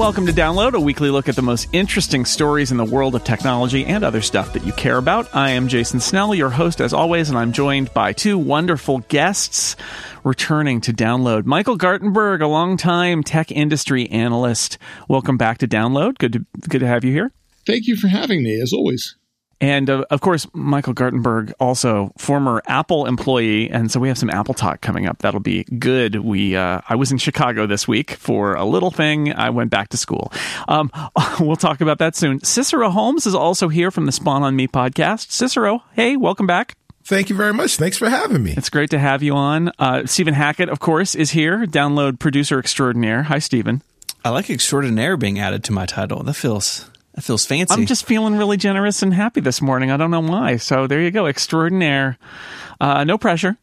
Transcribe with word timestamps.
Welcome 0.00 0.24
to 0.28 0.32
Download, 0.32 0.72
a 0.72 0.80
weekly 0.80 1.10
look 1.10 1.28
at 1.28 1.36
the 1.36 1.42
most 1.42 1.68
interesting 1.74 2.24
stories 2.24 2.70
in 2.70 2.78
the 2.78 2.86
world 2.86 3.14
of 3.14 3.22
technology 3.22 3.84
and 3.84 4.02
other 4.02 4.22
stuff 4.22 4.54
that 4.54 4.64
you 4.64 4.72
care 4.72 4.96
about. 4.96 5.28
I 5.36 5.50
am 5.50 5.68
Jason 5.68 6.00
Snell, 6.00 6.34
your 6.34 6.48
host 6.48 6.80
as 6.80 6.94
always, 6.94 7.28
and 7.28 7.36
I'm 7.36 7.52
joined 7.52 7.92
by 7.92 8.14
two 8.14 8.38
wonderful 8.38 9.00
guests 9.08 9.76
returning 10.24 10.80
to 10.80 10.94
Download. 10.94 11.44
Michael 11.44 11.76
Gartenberg, 11.76 12.40
a 12.40 12.46
longtime 12.46 13.22
tech 13.22 13.52
industry 13.52 14.08
analyst. 14.08 14.78
Welcome 15.06 15.36
back 15.36 15.58
to 15.58 15.68
Download. 15.68 16.16
Good 16.16 16.32
to 16.32 16.46
good 16.66 16.80
to 16.80 16.86
have 16.86 17.04
you 17.04 17.12
here. 17.12 17.30
Thank 17.66 17.86
you 17.86 17.94
for 17.94 18.08
having 18.08 18.42
me, 18.42 18.58
as 18.58 18.72
always. 18.72 19.16
And 19.60 19.90
uh, 19.90 20.04
of 20.10 20.22
course, 20.22 20.46
Michael 20.54 20.94
Gartenberg, 20.94 21.52
also 21.60 22.12
former 22.16 22.62
Apple 22.66 23.06
employee, 23.06 23.70
and 23.70 23.90
so 23.90 24.00
we 24.00 24.08
have 24.08 24.16
some 24.16 24.30
Apple 24.30 24.54
talk 24.54 24.80
coming 24.80 25.06
up. 25.06 25.18
That'll 25.18 25.40
be 25.40 25.64
good. 25.64 26.16
We 26.16 26.56
uh, 26.56 26.80
I 26.88 26.94
was 26.94 27.12
in 27.12 27.18
Chicago 27.18 27.66
this 27.66 27.86
week 27.86 28.12
for 28.12 28.54
a 28.54 28.64
little 28.64 28.90
thing. 28.90 29.32
I 29.32 29.50
went 29.50 29.70
back 29.70 29.90
to 29.90 29.96
school. 29.96 30.32
Um, 30.68 30.90
we'll 31.40 31.56
talk 31.56 31.80
about 31.80 31.98
that 31.98 32.16
soon. 32.16 32.42
Cicero 32.42 32.88
Holmes 32.90 33.26
is 33.26 33.34
also 33.34 33.68
here 33.68 33.90
from 33.90 34.06
the 34.06 34.12
Spawn 34.12 34.42
on 34.42 34.56
Me 34.56 34.66
podcast. 34.66 35.30
Cicero, 35.30 35.82
hey, 35.92 36.16
welcome 36.16 36.46
back. 36.46 36.74
Thank 37.04 37.28
you 37.28 37.36
very 37.36 37.52
much. 37.52 37.76
Thanks 37.76 37.96
for 37.96 38.08
having 38.08 38.42
me. 38.42 38.54
It's 38.56 38.70
great 38.70 38.90
to 38.90 38.98
have 38.98 39.22
you 39.22 39.34
on. 39.34 39.72
Uh, 39.78 40.06
Stephen 40.06 40.34
Hackett, 40.34 40.68
of 40.68 40.80
course, 40.80 41.14
is 41.14 41.30
here. 41.30 41.66
Download 41.66 42.18
producer 42.18 42.58
extraordinaire. 42.58 43.24
Hi, 43.24 43.38
Stephen. 43.38 43.82
I 44.24 44.30
like 44.30 44.50
extraordinaire 44.50 45.16
being 45.16 45.38
added 45.38 45.64
to 45.64 45.72
my 45.72 45.86
title. 45.86 46.22
That 46.22 46.34
feels 46.34 46.89
that 47.14 47.22
feels 47.22 47.44
fancy. 47.46 47.74
I'm 47.74 47.86
just 47.86 48.06
feeling 48.06 48.36
really 48.36 48.56
generous 48.56 49.02
and 49.02 49.12
happy 49.12 49.40
this 49.40 49.60
morning. 49.60 49.90
I 49.90 49.96
don't 49.96 50.10
know 50.10 50.20
why. 50.20 50.56
So 50.56 50.86
there 50.86 51.00
you 51.00 51.10
go. 51.10 51.26
Extraordinaire. 51.26 52.18
Uh, 52.80 53.04
no 53.04 53.18
pressure. 53.18 53.56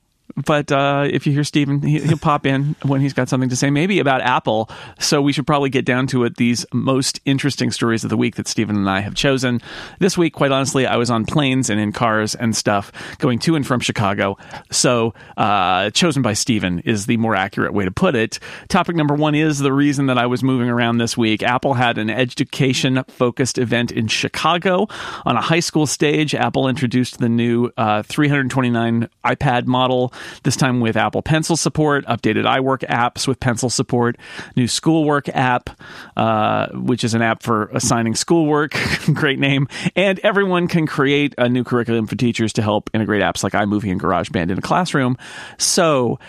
But 0.46 0.72
uh, 0.72 1.08
if 1.10 1.26
you 1.26 1.34
hear 1.34 1.44
Stephen, 1.44 1.82
he, 1.82 2.00
will 2.00 2.18
pop 2.18 2.46
in 2.46 2.76
when 2.84 3.02
he's 3.02 3.14
got 3.14 3.28
something 3.28 3.50
to 3.50 3.56
say, 3.56 3.72
maybe 3.72 4.00
about 4.00 4.22
Apple. 4.22 4.70
So 5.00 5.22
we 5.22 5.34
should 5.34 5.48
probably 5.48 5.72
get 5.72 5.84
down 5.84 6.06
to 6.08 6.24
it. 6.26 6.38
These 6.38 6.66
most 6.72 7.20
interesting 7.26 7.72
stories 7.72 8.04
of 8.04 8.12
the 8.12 8.18
week 8.18 8.36
that 8.36 8.48
Stephen 8.48 8.76
and 8.76 8.90
I 8.90 9.00
have 9.00 9.16
chosen. 9.16 9.62
This 10.00 10.18
week, 10.18 10.34
quite 10.34 10.52
honestly, 10.52 10.86
I 10.86 10.98
was 10.98 11.10
on 11.10 11.26
planes 11.26 11.70
and 11.72 11.80
in 11.80 11.92
cars 11.92 12.36
and 12.36 12.56
stuff 12.56 12.92
going 13.18 13.40
to 13.40 13.56
and 13.56 13.66
from 13.66 13.80
Chicago. 13.80 14.38
So 14.72 15.16
uh, 15.38 15.90
chosen 15.90 16.22
by 16.22 16.34
Stephen 16.34 16.80
is 16.80 17.08
the 17.08 17.18
more 17.18 17.36
accurate 17.36 17.74
way 17.74 17.86
to 17.86 17.92
put 17.92 18.16
it. 18.16 18.40
Topic 18.70 18.96
number 18.96 19.16
one 19.16 19.34
is 19.34 19.58
the 19.58 19.74
reason 19.74 20.06
that 20.06 20.20
I 20.20 20.28
was 20.28 20.44
moving 20.44 20.70
around 20.70 21.00
this 21.00 21.18
week. 21.18 21.42
Apple 21.42 21.74
had 21.74 21.98
an 21.98 22.12
education 22.12 23.04
focused 23.08 23.58
event 23.58 23.92
in 23.92 24.08
Chicago 24.08 24.88
on 25.26 25.36
a 25.36 25.42
high 25.42 25.60
school 25.62 25.88
stage. 25.88 26.36
Apple 26.36 26.68
introduced 26.68 27.18
the 27.18 27.30
new 27.30 27.72
uh, 27.76 28.04
329 28.04 29.10
iPad 29.26 29.66
model 29.66 30.14
this 30.44 30.56
time 30.56 30.80
with 30.80 30.98
Apple 30.98 31.22
Pencil 31.22 31.56
support, 31.56 32.06
updated 32.06 32.46
iWork 32.46 32.88
apps 32.88 33.28
with 33.28 33.40
Pencil 33.40 33.70
support, 33.70 34.18
new 34.56 34.68
Schoolwork 34.68 35.30
app, 35.30 35.70
uh, 36.16 36.68
which 36.74 37.04
is 37.04 37.14
an 37.14 37.22
app 37.22 37.44
for 37.44 37.66
assigning 37.68 38.16
schoolwork. 38.16 38.76
Great 39.14 39.40
name. 39.40 39.68
And 39.96 40.20
everyone 40.20 40.68
can 40.68 40.88
create 40.88 41.34
a 41.38 41.50
new 41.50 41.64
curriculum 41.64 42.08
for 42.08 42.16
teachers 42.16 42.54
to 42.54 42.62
help 42.62 42.90
integrate 42.94 43.22
apps 43.22 43.44
like 43.44 43.54
iMovie 43.54 43.92
and 43.92 44.02
GarageBand 44.02 44.52
in 44.52 44.58
a 44.58 44.62
classroom. 44.62 45.18
So, 45.58 46.20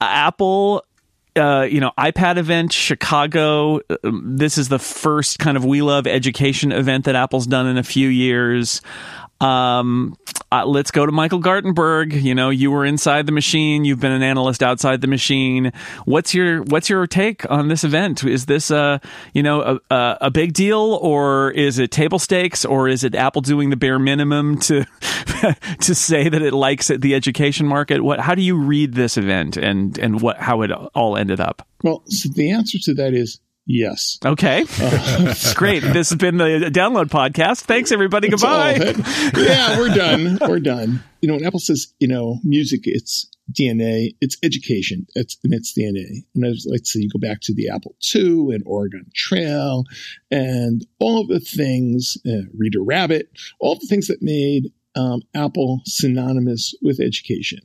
Apple 0.00 0.84
uh, 1.36 1.66
you 1.68 1.80
know, 1.80 1.90
iPad 1.98 2.36
event, 2.36 2.72
Chicago. 2.72 3.80
Um, 4.04 4.36
this 4.36 4.56
is 4.56 4.68
the 4.68 4.78
first 4.78 5.38
kind 5.38 5.56
of 5.56 5.64
We 5.64 5.82
Love 5.82 6.06
Education 6.06 6.72
event 6.72 7.06
that 7.06 7.16
Apple's 7.16 7.46
done 7.46 7.66
in 7.66 7.76
a 7.76 7.82
few 7.82 8.08
years. 8.08 8.80
Um, 9.40 10.16
uh, 10.54 10.64
let's 10.64 10.90
go 10.90 11.04
to 11.04 11.10
Michael 11.12 11.40
Gartenberg. 11.40 12.22
You 12.22 12.34
know, 12.34 12.50
you 12.50 12.70
were 12.70 12.84
inside 12.84 13.26
the 13.26 13.32
machine. 13.32 13.84
You've 13.84 14.00
been 14.00 14.12
an 14.12 14.22
analyst 14.22 14.62
outside 14.62 15.00
the 15.00 15.08
machine. 15.08 15.72
What's 16.04 16.32
your 16.32 16.62
What's 16.62 16.88
your 16.88 17.06
take 17.06 17.50
on 17.50 17.68
this 17.68 17.82
event? 17.82 18.22
Is 18.24 18.46
this 18.46 18.70
a 18.70 19.00
you 19.32 19.42
know 19.42 19.80
a, 19.90 20.18
a 20.20 20.30
big 20.30 20.52
deal, 20.52 20.98
or 21.02 21.50
is 21.50 21.78
it 21.78 21.90
table 21.90 22.18
stakes, 22.18 22.64
or 22.64 22.88
is 22.88 23.02
it 23.02 23.14
Apple 23.14 23.42
doing 23.42 23.70
the 23.70 23.76
bare 23.76 23.98
minimum 23.98 24.58
to 24.60 24.84
to 25.80 25.94
say 25.94 26.28
that 26.28 26.42
it 26.42 26.52
likes 26.52 26.88
the 26.88 27.14
education 27.14 27.66
market? 27.66 28.02
What? 28.02 28.20
How 28.20 28.34
do 28.34 28.42
you 28.42 28.56
read 28.56 28.94
this 28.94 29.16
event 29.16 29.56
and 29.56 29.98
and 29.98 30.20
what 30.20 30.38
how 30.38 30.62
it 30.62 30.70
all 30.70 31.16
ended 31.16 31.40
up? 31.40 31.66
Well, 31.82 32.02
so 32.06 32.28
the 32.32 32.50
answer 32.50 32.78
to 32.84 32.94
that 32.94 33.12
is 33.12 33.40
Yes. 33.66 34.18
Okay. 34.24 34.66
Uh, 34.78 35.34
Great. 35.54 35.82
This 35.82 36.10
has 36.10 36.18
been 36.18 36.36
the 36.36 36.70
download 36.72 37.06
podcast. 37.06 37.62
Thanks, 37.62 37.92
everybody. 37.92 38.28
Goodbye. 38.28 38.94
yeah, 39.36 39.78
we're 39.78 39.94
done. 39.94 40.38
We're 40.40 40.60
done. 40.60 41.02
You 41.22 41.28
know, 41.28 41.34
when 41.36 41.46
Apple 41.46 41.60
says, 41.60 41.92
you 41.98 42.08
know, 42.08 42.40
music, 42.44 42.82
it's 42.84 43.26
DNA, 43.52 44.16
it's 44.20 44.36
education, 44.42 45.06
it's 45.14 45.36
and 45.44 45.52
it's 45.52 45.76
DNA. 45.76 46.24
And 46.34 46.44
as 46.44 46.66
let's 46.68 46.92
say 46.92 47.00
you 47.00 47.10
go 47.10 47.18
back 47.18 47.40
to 47.42 47.54
the 47.54 47.68
Apple 47.68 47.94
II 48.14 48.54
and 48.54 48.62
Oregon 48.66 49.06
Trail 49.14 49.84
and 50.30 50.84
all 50.98 51.20
of 51.20 51.28
the 51.28 51.40
things, 51.40 52.16
uh, 52.26 52.46
Reader 52.56 52.82
Rabbit, 52.82 53.30
all 53.60 53.76
the 53.76 53.86
things 53.86 54.08
that 54.08 54.22
made 54.22 54.72
um, 54.96 55.22
Apple 55.34 55.80
synonymous 55.86 56.74
with 56.82 57.00
education. 57.00 57.60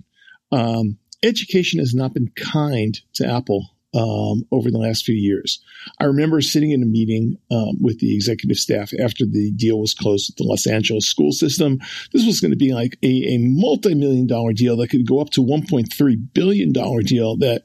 Um, 0.52 0.98
education 1.24 1.80
has 1.80 1.94
not 1.94 2.14
been 2.14 2.32
kind 2.36 3.00
to 3.16 3.28
Apple 3.28 3.70
um, 3.94 4.44
over 4.52 4.70
the 4.70 4.78
last 4.78 5.06
few 5.06 5.16
years. 5.16 5.64
I 6.00 6.06
remember 6.06 6.42
sitting 6.42 6.72
in 6.72 6.84
a 6.84 6.86
meeting 6.86 7.38
um, 7.52 7.82
with 7.82 8.00
the 8.00 8.14
executive 8.14 8.58
staff 8.58 8.92
after 9.00 9.26
the 9.26 9.52
deal 9.52 9.80
was 9.80 9.94
closed 9.94 10.30
with 10.30 10.38
the 10.38 10.44
Los 10.44 10.68
Angeles 10.68 11.08
school 11.08 11.32
system. 11.32 11.80
This 12.14 12.26
was 12.26 12.40
going 12.40 12.52
to 12.52 12.58
be 12.58 12.74
like 12.74 12.98
a, 13.04 13.36
a 13.36 13.38
multi 13.40 13.96
million 13.96 14.28
dollar 14.28 14.54
deal 14.54 14.78
that 14.78 14.90
could 14.90 15.08
go 15.08 15.20
up 15.20 15.32
to 15.32 15.42
$1.3 15.42 16.34
billion 16.34 16.72
deal 16.72 17.38
that 17.38 17.64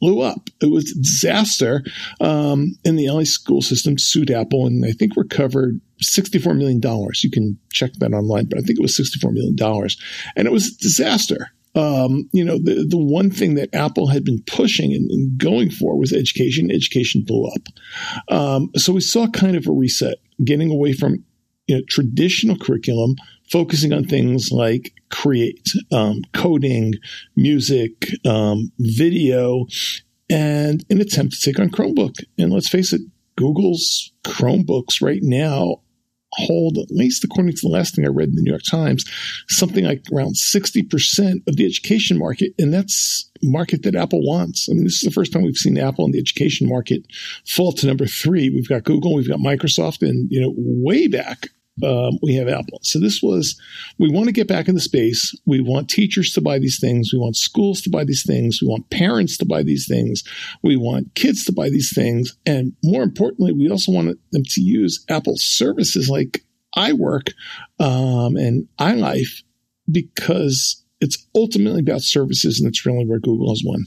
blew 0.00 0.20
up. 0.20 0.48
It 0.62 0.70
was 0.70 0.90
a 0.90 1.02
disaster. 1.02 1.82
Um, 2.20 2.76
and 2.84 2.98
the 2.98 3.10
LA 3.10 3.24
school 3.24 3.62
system 3.62 3.98
sued 3.98 4.30
Apple 4.30 4.66
and 4.66 4.84
I 4.84 4.92
think 4.92 5.16
recovered 5.16 5.80
$64 6.02 6.56
million. 6.56 6.80
You 7.16 7.30
can 7.30 7.58
check 7.72 7.92
that 7.94 8.12
online, 8.12 8.46
but 8.46 8.58
I 8.58 8.62
think 8.62 8.78
it 8.78 8.82
was 8.82 8.96
$64 8.96 9.32
million. 9.32 9.56
And 10.36 10.46
it 10.46 10.52
was 10.52 10.68
a 10.68 10.78
disaster 10.78 11.50
um, 11.76 12.28
you 12.32 12.44
know, 12.44 12.58
the, 12.58 12.86
the 12.88 12.98
one 12.98 13.30
thing 13.30 13.54
that 13.54 13.74
Apple 13.74 14.08
had 14.08 14.24
been 14.24 14.42
pushing 14.46 14.92
and, 14.92 15.10
and 15.10 15.38
going 15.38 15.70
for 15.70 15.96
was 15.96 16.12
education. 16.12 16.70
Education 16.70 17.22
blew 17.24 17.46
up. 17.46 18.34
Um, 18.34 18.70
so 18.76 18.92
we 18.92 19.00
saw 19.00 19.28
kind 19.28 19.56
of 19.56 19.66
a 19.66 19.72
reset, 19.72 20.16
getting 20.42 20.70
away 20.70 20.94
from 20.94 21.24
you 21.66 21.76
know, 21.76 21.82
traditional 21.88 22.56
curriculum, 22.56 23.16
focusing 23.50 23.92
on 23.92 24.04
things 24.04 24.50
like 24.50 24.94
create, 25.10 25.68
um, 25.92 26.22
coding, 26.32 26.94
music, 27.36 28.06
um, 28.24 28.72
video, 28.78 29.66
and 30.30 30.84
an 30.90 31.00
attempt 31.00 31.34
to 31.34 31.40
take 31.40 31.60
on 31.60 31.70
Chromebook. 31.70 32.14
And 32.38 32.52
let's 32.52 32.68
face 32.68 32.92
it, 32.92 33.02
Google's 33.36 34.12
Chromebooks 34.24 35.02
right 35.02 35.22
now 35.22 35.82
hold, 36.36 36.78
at 36.78 36.90
least 36.90 37.24
according 37.24 37.52
to 37.52 37.60
the 37.62 37.68
last 37.68 37.94
thing 37.94 38.04
I 38.04 38.08
read 38.08 38.28
in 38.28 38.34
the 38.34 38.42
New 38.42 38.50
York 38.50 38.62
Times, 38.68 39.04
something 39.48 39.84
like 39.84 40.02
around 40.12 40.34
60% 40.34 41.48
of 41.48 41.56
the 41.56 41.66
education 41.66 42.18
market. 42.18 42.52
And 42.58 42.72
that's 42.72 43.30
market 43.42 43.82
that 43.82 43.94
Apple 43.94 44.20
wants. 44.26 44.68
I 44.68 44.74
mean, 44.74 44.84
this 44.84 44.94
is 44.94 45.00
the 45.02 45.10
first 45.10 45.32
time 45.32 45.42
we've 45.42 45.56
seen 45.56 45.78
Apple 45.78 46.04
in 46.04 46.12
the 46.12 46.18
education 46.18 46.68
market 46.68 47.02
fall 47.46 47.72
to 47.72 47.86
number 47.86 48.06
three. 48.06 48.50
We've 48.50 48.68
got 48.68 48.84
Google, 48.84 49.14
we've 49.14 49.28
got 49.28 49.38
Microsoft, 49.38 50.06
and, 50.06 50.30
you 50.30 50.40
know, 50.40 50.54
way 50.56 51.06
back 51.06 51.48
um, 51.82 52.18
we 52.22 52.34
have 52.34 52.48
Apple. 52.48 52.78
So 52.82 52.98
this 52.98 53.22
was, 53.22 53.60
we 53.98 54.10
want 54.10 54.26
to 54.26 54.32
get 54.32 54.48
back 54.48 54.68
in 54.68 54.74
the 54.74 54.80
space. 54.80 55.34
We 55.44 55.60
want 55.60 55.90
teachers 55.90 56.32
to 56.32 56.40
buy 56.40 56.58
these 56.58 56.80
things. 56.80 57.12
We 57.12 57.18
want 57.18 57.36
schools 57.36 57.82
to 57.82 57.90
buy 57.90 58.04
these 58.04 58.24
things. 58.24 58.60
We 58.62 58.68
want 58.68 58.90
parents 58.90 59.36
to 59.38 59.44
buy 59.44 59.62
these 59.62 59.86
things. 59.86 60.22
We 60.62 60.76
want 60.76 61.14
kids 61.14 61.44
to 61.46 61.52
buy 61.52 61.68
these 61.68 61.92
things. 61.94 62.36
And 62.46 62.72
more 62.82 63.02
importantly, 63.02 63.52
we 63.52 63.70
also 63.70 63.92
want 63.92 64.18
them 64.32 64.44
to 64.44 64.60
use 64.60 65.04
Apple 65.08 65.36
services 65.36 66.08
like 66.08 66.44
iWork 66.76 67.32
um, 67.78 68.36
and 68.36 68.68
iLife 68.78 69.42
because 69.90 70.82
it's 71.00 71.26
ultimately 71.34 71.80
about 71.80 72.02
services 72.02 72.58
and 72.58 72.68
it's 72.68 72.86
really 72.86 73.04
where 73.04 73.20
Google 73.20 73.50
has 73.50 73.62
won. 73.64 73.84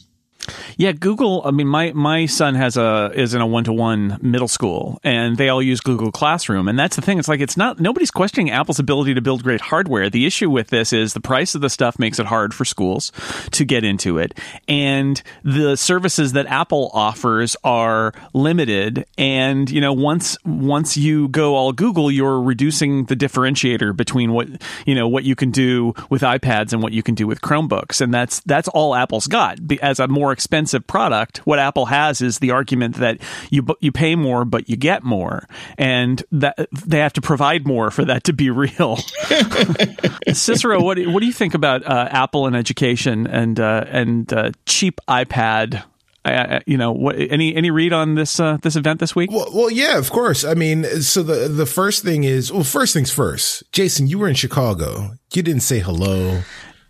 Yeah, 0.77 0.91
Google. 0.91 1.41
I 1.45 1.51
mean, 1.51 1.67
my 1.67 1.91
my 1.93 2.25
son 2.25 2.55
has 2.55 2.77
a 2.77 3.11
is 3.13 3.33
in 3.33 3.41
a 3.41 3.47
one 3.47 3.63
to 3.65 3.73
one 3.73 4.17
middle 4.21 4.47
school, 4.47 4.99
and 5.03 5.37
they 5.37 5.49
all 5.49 5.61
use 5.61 5.79
Google 5.81 6.11
Classroom. 6.11 6.67
And 6.67 6.77
that's 6.77 6.95
the 6.95 7.01
thing. 7.01 7.19
It's 7.19 7.27
like 7.27 7.41
it's 7.41 7.57
not 7.57 7.79
nobody's 7.79 8.11
questioning 8.11 8.51
Apple's 8.51 8.79
ability 8.79 9.13
to 9.13 9.21
build 9.21 9.43
great 9.43 9.61
hardware. 9.61 10.09
The 10.09 10.25
issue 10.25 10.49
with 10.49 10.67
this 10.67 10.93
is 10.93 11.13
the 11.13 11.21
price 11.21 11.55
of 11.55 11.61
the 11.61 11.69
stuff 11.69 11.99
makes 11.99 12.19
it 12.19 12.25
hard 12.25 12.53
for 12.53 12.65
schools 12.65 13.11
to 13.51 13.65
get 13.65 13.83
into 13.83 14.17
it, 14.17 14.37
and 14.67 15.21
the 15.43 15.75
services 15.75 16.33
that 16.33 16.47
Apple 16.47 16.91
offers 16.93 17.55
are 17.63 18.13
limited. 18.33 19.05
And 19.17 19.69
you 19.69 19.81
know, 19.81 19.93
once 19.93 20.37
once 20.45 20.97
you 20.97 21.27
go 21.29 21.55
all 21.55 21.71
Google, 21.71 22.11
you're 22.11 22.41
reducing 22.41 23.05
the 23.05 23.15
differentiator 23.15 23.95
between 23.95 24.33
what 24.33 24.47
you 24.85 24.95
know 24.95 25.07
what 25.07 25.23
you 25.23 25.35
can 25.35 25.51
do 25.51 25.93
with 26.09 26.21
iPads 26.21 26.73
and 26.73 26.81
what 26.81 26.93
you 26.93 27.03
can 27.03 27.15
do 27.15 27.27
with 27.27 27.41
Chromebooks, 27.41 28.01
and 28.01 28.13
that's 28.13 28.39
that's 28.41 28.67
all 28.69 28.95
Apple's 28.95 29.27
got 29.27 29.59
as 29.81 29.99
a 29.99 30.07
more 30.07 30.31
expensive 30.39 30.87
product, 30.87 31.39
what 31.39 31.59
Apple 31.59 31.87
has 31.87 32.21
is 32.21 32.39
the 32.39 32.51
argument 32.51 32.95
that 32.95 33.19
you 33.49 33.67
you 33.81 33.91
pay 33.91 34.15
more 34.15 34.45
but 34.45 34.69
you 34.69 34.77
get 34.77 35.03
more, 35.03 35.45
and 35.77 36.23
that 36.31 36.69
they 36.71 36.99
have 36.99 37.11
to 37.13 37.21
provide 37.21 37.67
more 37.67 37.91
for 37.91 38.05
that 38.05 38.23
to 38.23 38.31
be 38.31 38.49
real. 38.49 38.97
Cicero, 40.33 40.81
what 40.81 40.97
what 41.07 41.19
do 41.19 41.25
you 41.25 41.33
think 41.33 41.55
about 41.55 41.85
uh, 41.85 42.07
Apple 42.09 42.47
and 42.47 42.55
education 42.55 43.27
and 43.27 43.59
uh, 43.59 43.83
and 43.89 44.31
uh, 44.31 44.51
cheap 44.65 45.01
iPad 45.09 45.83
I, 46.25 46.61
you 46.65 46.77
know, 46.77 46.91
what, 46.91 47.15
any 47.17 47.55
any 47.55 47.71
read 47.71 47.91
on 47.93 48.15
this 48.15 48.39
uh, 48.39 48.57
this 48.61 48.75
event 48.75 48.99
this 48.99 49.15
week? 49.15 49.31
Well, 49.31 49.49
well, 49.53 49.71
yeah, 49.71 49.97
of 49.97 50.09
course. 50.09 50.43
I 50.43 50.53
mean, 50.53 50.83
so 51.01 51.23
the 51.23 51.47
the 51.47 51.65
first 51.65 52.03
thing 52.03 52.23
is, 52.23 52.51
well, 52.51 52.63
first 52.63 52.93
things 52.93 53.11
first. 53.11 53.63
Jason, 53.71 54.07
you 54.07 54.19
were 54.19 54.27
in 54.27 54.35
Chicago. 54.35 55.17
You 55.33 55.41
didn't 55.41 55.61
say 55.61 55.79
hello. 55.79 56.43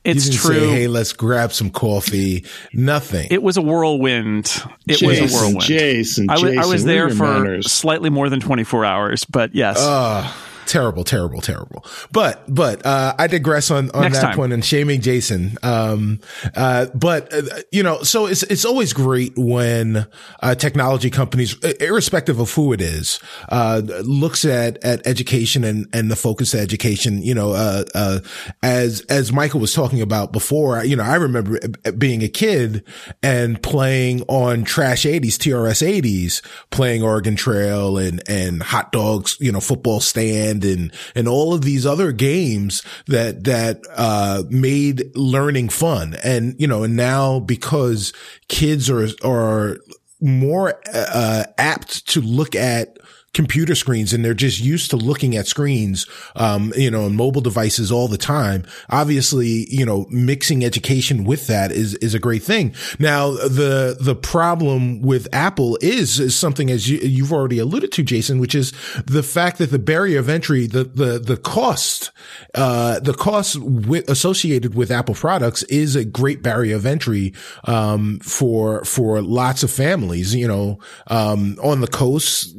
It's 0.04 0.26
you 0.26 0.32
didn't 0.32 0.44
true. 0.46 0.60
Say, 0.60 0.70
hey, 0.70 0.88
let's 0.88 1.14
grab 1.14 1.52
some 1.52 1.70
coffee. 1.70 2.46
Nothing. 2.74 3.28
It 3.32 3.44
was 3.44 3.58
a 3.58 3.62
whirlwind. 3.62 4.46
It 4.88 4.98
Jason, 4.98 5.08
was 5.08 5.34
a 5.34 5.36
whirlwind. 5.36 5.62
Jason, 5.62 6.30
I 6.30 6.40
was, 6.40 6.58
I 6.58 6.66
was 6.66 6.86
there 6.86 7.10
for 7.10 7.24
manners? 7.24 7.72
slightly 7.72 8.10
more 8.10 8.30
than 8.30 8.40
24 8.40 8.86
hours, 8.86 9.26
but 9.26 9.54
yes. 9.54 9.78
Uh, 9.78 10.32
terrible, 10.70 11.04
terrible, 11.04 11.42
terrible. 11.42 11.84
But, 12.12 12.44
but, 12.48 12.86
uh, 12.86 13.16
I 13.18 13.28
digress 13.28 13.72
on, 13.72 13.90
on 13.92 14.04
Next 14.04 14.20
that 14.20 14.28
time. 14.28 14.36
point 14.36 14.54
and 14.54 14.64
shaming 14.64 15.02
Jason. 15.02 15.58
Um, 15.64 16.20
uh, 16.56 16.86
but, 16.94 17.34
uh, 17.34 17.42
you 17.72 17.82
know, 17.82 18.04
so 18.04 18.28
it's, 18.28 18.44
it's 18.44 18.66
always 18.66 18.94
great 18.94 19.34
when, 19.36 20.06
uh, 20.42 20.56
technology 20.56 21.10
companies, 21.10 21.56
irrespective 21.80 22.40
of 22.40 22.54
who 22.54 22.72
it 22.72 22.82
is, 22.82 23.20
uh, 23.50 23.82
looks 24.04 24.46
at, 24.46 24.78
at 24.84 25.06
education 25.08 25.64
and, 25.64 25.88
and 25.92 26.12
the 26.12 26.16
focus 26.16 26.54
of 26.54 26.60
education, 26.60 27.24
you 27.24 27.34
know, 27.34 27.54
uh, 27.54 27.84
uh, 27.96 28.20
as, 28.62 29.02
as 29.10 29.34
Michael 29.34 29.60
was 29.60 29.74
talking 29.74 30.02
about 30.02 30.32
before, 30.32 30.84
you 30.86 30.96
know, 30.96 31.04
I 31.04 31.16
remember 31.16 31.60
being 31.98 32.22
a 32.22 32.30
kid 32.30 32.84
and 33.24 33.62
playing 33.64 34.22
on 34.28 34.64
trash 34.64 35.04
80s, 35.04 35.36
TRS 35.38 36.02
80s, 36.02 36.46
playing 36.70 37.02
Oregon 37.02 37.36
Trail 37.36 37.98
and, 37.98 38.22
and 38.30 38.62
hot 38.62 38.92
dogs, 38.92 39.36
you 39.40 39.52
know, 39.52 39.60
football 39.60 40.00
stand 40.00 40.59
and, 40.64 40.92
and 41.16 41.28
all 41.28 41.54
of 41.54 41.62
these 41.62 41.86
other 41.86 42.12
games 42.12 42.84
that, 43.08 43.44
that, 43.44 43.82
uh, 43.96 44.44
made 44.50 45.16
learning 45.16 45.70
fun. 45.70 46.16
And, 46.24 46.56
you 46.60 46.68
know, 46.68 46.84
and 46.84 46.96
now 46.96 47.40
because 47.40 48.14
kids 48.48 48.90
are, 48.90 49.08
are 49.24 49.78
more, 50.22 50.82
uh, 50.94 51.46
apt 51.58 52.08
to 52.10 52.22
look 52.22 52.56
at, 52.56 52.98
computer 53.34 53.76
screens 53.76 54.14
and 54.14 54.26
they're 54.26 54.34
just 54.34 54.60
used 54.60 54.90
to 54.90 54.98
looking 54.98 55.36
at 55.36 55.48
screens, 55.48 56.08
um, 56.36 56.74
you 56.76 56.90
know, 56.90 57.06
and 57.06 57.16
mobile 57.16 57.42
devices 57.42 57.92
all 57.92 58.08
the 58.08 58.18
time. 58.18 58.66
Obviously, 58.90 59.68
you 59.70 59.86
know, 59.86 60.06
mixing 60.10 60.66
education 60.66 61.24
with 61.24 61.48
that 61.48 61.72
is, 61.72 61.96
is 61.96 62.14
a 62.14 62.20
great 62.20 62.44
thing. 62.44 62.74
Now, 62.98 63.32
the, 63.32 63.98
the 64.00 64.16
problem 64.16 65.02
with 65.02 65.28
Apple 65.34 65.78
is, 65.82 66.20
is 66.20 66.36
something 66.36 66.72
as 66.72 66.90
you, 66.90 67.00
you've 67.00 67.34
already 67.34 67.60
alluded 67.60 67.92
to, 67.94 68.04
Jason, 68.04 68.40
which 68.40 68.56
is 68.56 68.72
the 69.06 69.24
fact 69.24 69.58
that 69.60 69.72
the 69.72 69.80
barrier 69.80 70.20
of 70.20 70.30
entry, 70.30 70.68
the, 70.68 70.84
the, 70.84 71.20
the 71.20 71.38
cost, 71.38 72.12
uh, 72.56 73.00
the 73.00 73.14
cost 73.14 73.56
wi- 73.56 74.04
associated 74.08 74.76
with 74.76 74.92
Apple 74.92 75.16
products 75.16 75.64
is 75.64 75.96
a 75.96 76.04
great 76.04 76.42
barrier 76.42 76.76
of 76.76 76.86
entry, 76.86 77.34
um, 77.66 78.20
for, 78.20 78.84
for 78.86 79.22
lots 79.22 79.64
of 79.64 79.72
families, 79.72 80.34
you 80.34 80.48
know, 80.48 80.80
um, 81.08 81.58
on 81.64 81.82
the 81.82 81.88
coast, 81.88 82.56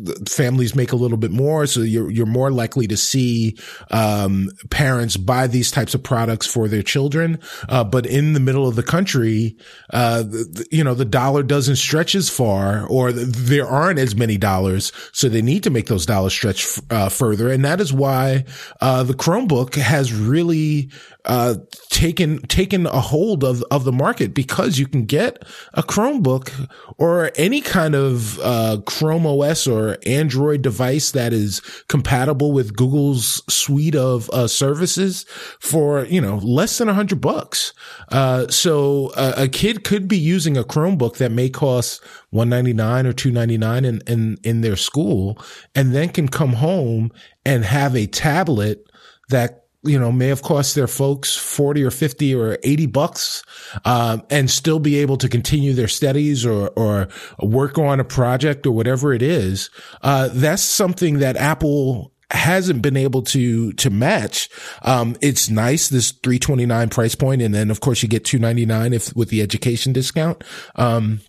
families 0.60 0.76
make 0.76 0.92
a 0.92 0.96
little 0.96 1.16
bit 1.16 1.30
more. 1.30 1.66
So 1.66 1.80
you're, 1.80 2.10
you're 2.10 2.26
more 2.26 2.50
likely 2.50 2.86
to 2.88 2.96
see, 2.96 3.56
um, 3.90 4.50
parents 4.68 5.16
buy 5.16 5.46
these 5.46 5.70
types 5.70 5.94
of 5.94 6.02
products 6.02 6.46
for 6.46 6.68
their 6.68 6.82
children. 6.82 7.38
Uh, 7.68 7.82
but 7.82 8.04
in 8.04 8.34
the 8.34 8.40
middle 8.40 8.68
of 8.68 8.76
the 8.76 8.82
country, 8.82 9.56
uh, 9.90 10.22
the, 10.22 10.66
you 10.70 10.84
know, 10.84 10.94
the 10.94 11.06
dollar 11.06 11.42
doesn't 11.42 11.76
stretch 11.76 12.14
as 12.14 12.28
far 12.28 12.86
or 12.88 13.10
th- 13.10 13.26
there 13.26 13.66
aren't 13.66 13.98
as 13.98 14.14
many 14.14 14.36
dollars. 14.36 14.92
So 15.12 15.30
they 15.30 15.40
need 15.42 15.62
to 15.62 15.70
make 15.70 15.86
those 15.86 16.04
dollars 16.04 16.34
stretch, 16.34 16.64
f- 16.64 16.82
uh, 16.90 17.08
further. 17.08 17.50
And 17.50 17.64
that 17.64 17.80
is 17.80 17.90
why, 17.92 18.44
uh, 18.82 19.02
the 19.04 19.14
Chromebook 19.14 19.76
has 19.76 20.12
really, 20.12 20.90
uh, 21.24 21.54
taken, 21.90 22.40
taken 22.48 22.86
a 22.86 23.00
hold 23.00 23.44
of, 23.44 23.62
of 23.70 23.84
the 23.84 23.92
market 23.92 24.34
because 24.34 24.78
you 24.78 24.86
can 24.86 25.06
get 25.06 25.42
a 25.72 25.82
Chromebook 25.82 26.68
or 26.98 27.30
any 27.36 27.62
kind 27.62 27.94
of, 27.94 28.38
uh, 28.40 28.78
Chrome 28.86 29.26
OS 29.26 29.66
or 29.66 29.96
Android 30.06 30.49
device 30.58 31.12
that 31.12 31.32
is 31.32 31.60
compatible 31.88 32.52
with 32.52 32.76
Google's 32.76 33.42
suite 33.52 33.94
of, 33.94 34.28
uh, 34.30 34.46
services 34.46 35.24
for, 35.60 36.04
you 36.06 36.20
know, 36.20 36.36
less 36.36 36.78
than 36.78 36.88
a 36.88 36.94
hundred 36.94 37.20
bucks. 37.20 37.72
Uh, 38.08 38.46
so 38.48 39.12
a, 39.16 39.44
a 39.44 39.48
kid 39.48 39.84
could 39.84 40.08
be 40.08 40.18
using 40.18 40.56
a 40.56 40.64
Chromebook 40.64 41.16
that 41.16 41.32
may 41.32 41.48
cost 41.48 42.02
199 42.30 43.06
or 43.06 43.12
299 43.12 43.84
in, 43.84 44.00
in, 44.06 44.38
in 44.42 44.60
their 44.60 44.76
school 44.76 45.38
and 45.74 45.94
then 45.94 46.08
can 46.08 46.28
come 46.28 46.54
home 46.54 47.12
and 47.44 47.64
have 47.64 47.96
a 47.96 48.06
tablet 48.06 48.84
that 49.28 49.64
you 49.82 49.98
know, 49.98 50.12
may 50.12 50.28
have 50.28 50.42
cost 50.42 50.74
their 50.74 50.86
folks 50.86 51.36
40 51.36 51.82
or 51.84 51.90
50 51.90 52.34
or 52.34 52.58
80 52.62 52.86
bucks, 52.86 53.42
um, 53.84 54.22
and 54.28 54.50
still 54.50 54.78
be 54.78 54.98
able 54.98 55.16
to 55.16 55.28
continue 55.28 55.72
their 55.72 55.88
studies 55.88 56.44
or, 56.44 56.68
or 56.70 57.08
work 57.40 57.78
on 57.78 57.98
a 57.98 58.04
project 58.04 58.66
or 58.66 58.72
whatever 58.72 59.12
it 59.14 59.22
is. 59.22 59.70
Uh, 60.02 60.28
that's 60.32 60.62
something 60.62 61.20
that 61.20 61.36
Apple 61.36 62.12
hasn't 62.30 62.82
been 62.82 62.96
able 62.96 63.22
to 63.22 63.72
to 63.72 63.90
match. 63.90 64.48
Um, 64.82 65.16
it's 65.20 65.50
nice 65.50 65.88
this 65.88 66.12
329 66.12 66.88
price 66.90 67.14
point, 67.14 67.42
and 67.42 67.54
then 67.54 67.70
of 67.70 67.80
course 67.80 68.02
you 68.02 68.08
get 68.08 68.24
299 68.24 68.92
if 68.92 69.16
with 69.16 69.30
the 69.30 69.42
education 69.42 69.92
discount. 69.92 70.44
Um, 70.76 71.20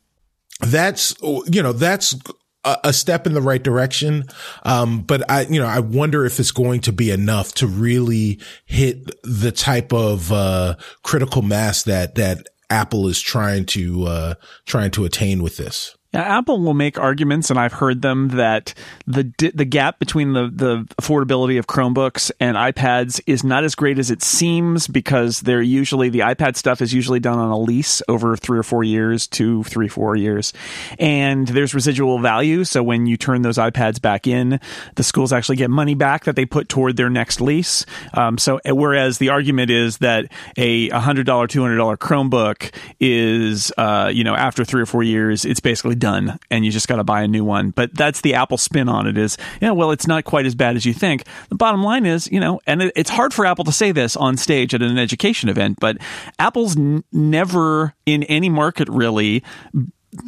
that's 0.60 1.16
you 1.22 1.64
know 1.64 1.74
that's 1.74 2.16
a, 2.64 2.78
a 2.86 2.94
step 2.94 3.28
in 3.28 3.34
the 3.34 3.42
right 3.42 3.62
direction. 3.62 4.26
Um, 4.64 5.02
but 5.02 5.30
I, 5.30 5.42
you 5.44 5.60
know, 5.60 5.68
I 5.68 5.80
wonder 5.80 6.26
if 6.26 6.40
it's 6.40 6.52
going 6.52 6.82
to 6.82 6.92
be 6.92 7.12
enough 7.12 7.54
to 7.56 7.68
really 7.68 8.40
hit 8.66 9.10
the 9.24 9.52
type 9.52 9.94
of, 9.94 10.32
uh, 10.32 10.76
critical 11.04 11.42
mass 11.42 11.84
that, 11.84 12.16
that 12.16 12.48
Apple 12.70 13.08
is 13.08 13.22
trying 13.22 13.66
to, 13.68 14.06
uh, 14.06 14.34
trying 14.66 14.92
to 14.92 15.06
attain 15.06 15.44
with 15.44 15.58
this. 15.58 15.96
Yeah, 16.14 16.40
Apple 16.40 16.60
will 16.60 16.74
make 16.74 17.00
arguments, 17.00 17.50
and 17.50 17.58
I've 17.58 17.72
heard 17.72 18.02
them 18.02 18.30
that 18.30 18.74
the 19.08 19.32
the 19.56 19.64
gap 19.64 19.98
between 19.98 20.34
the 20.34 20.52
the 20.54 20.86
affordability 21.02 21.58
of 21.58 21.68
Chromebooks 21.68 22.32
and 22.38 22.58
iPads 22.58 23.22
is 23.28 23.46
not 23.46 23.64
as 23.64 23.76
great 23.76 23.98
as 23.98 24.12
it 24.12 24.22
seems 24.22 24.88
because 24.88 25.40
they're 25.40 25.62
usually 25.62 26.10
the 26.10 26.20
iPad 26.20 26.58
stuff 26.58 26.82
is 26.82 26.94
usually 26.94 27.22
done 27.22 27.40
on 27.40 27.50
a 27.50 27.58
lease 27.58 28.02
over 28.10 28.36
three 28.36 28.60
or 28.60 28.64
four 28.64 28.84
years, 28.84 29.26
two, 29.26 29.64
three, 29.64 29.88
four 29.88 30.18
years, 30.18 30.52
and 31.00 31.48
there's 31.48 31.74
residual 31.74 32.20
value. 32.20 32.66
So 32.66 32.84
when 32.84 33.06
you 33.06 33.16
turn 33.16 33.42
those 33.42 33.58
iPads 33.58 34.02
back 34.02 34.28
in, 34.28 34.60
the 34.96 35.04
schools 35.04 35.32
actually 35.32 35.56
get 35.56 35.70
money 35.70 35.96
back 35.96 36.26
that 36.26 36.36
they 36.36 36.46
put 36.46 36.68
toward 36.68 36.98
their 36.98 37.10
next 37.10 37.40
lease. 37.40 37.86
Um, 38.14 38.38
so 38.38 38.60
whereas 38.66 39.18
the 39.18 39.30
argument 39.30 39.72
is 39.72 40.00
that 40.00 40.26
a 40.58 40.90
hundred 40.90 41.26
dollar, 41.26 41.48
two 41.48 41.62
hundred 41.62 41.78
dollar 41.78 41.96
Chromebook 41.96 42.76
is, 43.00 43.72
uh, 43.78 44.12
you 44.14 44.26
know, 44.26 44.36
after 44.36 44.66
three 44.66 44.82
or 44.82 44.86
four 44.86 45.04
years, 45.04 45.46
it's 45.46 45.62
basically 45.62 46.01
done 46.02 46.38
and 46.50 46.66
you 46.66 46.72
just 46.72 46.90
got 46.90 46.98
to 46.98 47.04
buy 47.06 47.22
a 47.22 47.28
new 47.28 47.46
one. 47.46 47.70
But 47.70 47.96
that's 47.96 48.20
the 48.20 48.34
Apple 48.34 48.58
spin 48.58 48.90
on 48.90 49.08
it 49.08 49.18
is, 49.18 49.38
yeah, 49.62 49.72
well, 49.72 49.92
it's 49.92 50.08
not 50.08 50.26
quite 50.26 50.46
as 50.46 50.56
bad 50.56 50.76
as 50.76 50.86
you 50.86 50.94
think. 50.94 51.24
The 51.48 51.56
bottom 51.56 51.82
line 51.82 52.06
is, 52.06 52.30
you 52.30 52.42
know, 52.42 52.60
and 52.68 52.82
it, 52.82 52.92
it's 52.98 53.10
hard 53.10 53.34
for 53.34 53.46
Apple 53.46 53.64
to 53.64 53.72
say 53.72 53.94
this 53.94 54.18
on 54.18 54.36
stage 54.36 54.74
at 54.74 54.82
an 54.82 54.98
education 54.98 55.48
event, 55.48 55.80
but 55.80 55.98
Apple's 56.38 56.76
n- 56.76 57.06
never 57.14 57.94
in 58.06 58.24
any 58.24 58.50
market 58.50 58.90
really 58.90 59.44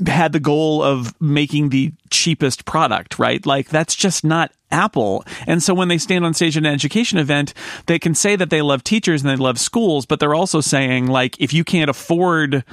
had 0.08 0.32
the 0.32 0.40
goal 0.40 0.82
of 0.82 1.20
making 1.22 1.70
the 1.70 1.92
cheapest 2.10 2.66
product, 2.66 3.20
right? 3.20 3.46
Like 3.46 3.68
that's 3.68 3.96
just 3.96 4.24
not 4.24 4.52
Apple. 4.72 5.26
And 5.46 5.62
so 5.62 5.74
when 5.74 5.90
they 5.90 5.98
stand 5.98 6.26
on 6.26 6.34
stage 6.34 6.56
at 6.56 6.64
an 6.64 6.74
education 6.74 7.18
event, 7.18 7.54
they 7.88 8.00
can 8.00 8.16
say 8.16 8.36
that 8.36 8.50
they 8.50 8.62
love 8.62 8.84
teachers 8.84 9.22
and 9.22 9.30
they 9.30 9.36
love 9.36 9.60
schools, 9.60 10.06
but 10.06 10.20
they're 10.20 10.36
also 10.36 10.62
saying 10.62 11.08
like 11.08 11.40
if 11.40 11.54
you 11.54 11.64
can't 11.64 11.90
afford 11.90 12.64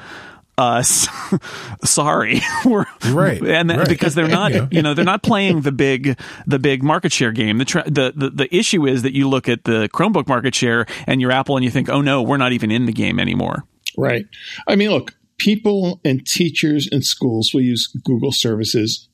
us 0.61 1.09
sorry 1.85 2.41
we're 2.65 2.85
Right, 3.11 3.43
and 3.43 3.71
right. 3.71 3.89
because 3.89 4.15
they're 4.15 4.29
not 4.29 4.53
Yeah. 4.53 4.69
you 4.71 4.83
know 4.83 4.95
they're 4.95 5.05
not 5.05 5.23
playing 5.23 5.63
the 5.63 5.73
big 5.73 6.19
the 6.47 6.59
big 6.59 6.83
market 6.83 7.13
share 7.13 7.33
game 7.33 7.59
the, 7.59 7.65
tr- 7.65 7.81
the 7.87 8.13
the 8.15 8.31
the 8.31 8.55
issue 8.55 8.87
is 8.87 9.03
that 9.03 9.15
you 9.15 9.29
look 9.29 9.49
at 9.49 9.65
the 9.65 9.89
chromebook 9.95 10.29
market 10.29 10.55
share 10.55 10.87
and 11.07 11.21
your 11.21 11.33
apple 11.33 11.57
and 11.57 11.65
you 11.65 11.71
think 11.71 11.89
oh 11.89 12.01
no 12.03 12.21
we're 12.23 12.37
not 12.37 12.53
even 12.53 12.71
in 12.71 12.87
the 12.87 12.93
game 12.93 13.19
anymore 13.19 13.65
Right. 13.99 14.25
I 14.69 14.77
mean, 14.77 14.91
look, 14.91 15.15
people 15.37 16.01
and 16.05 16.25
teachers 16.25 16.89
and 16.93 17.05
schools 17.05 17.51
will 17.53 17.61
use 17.63 17.89
Google 18.05 18.31
services 18.31 19.09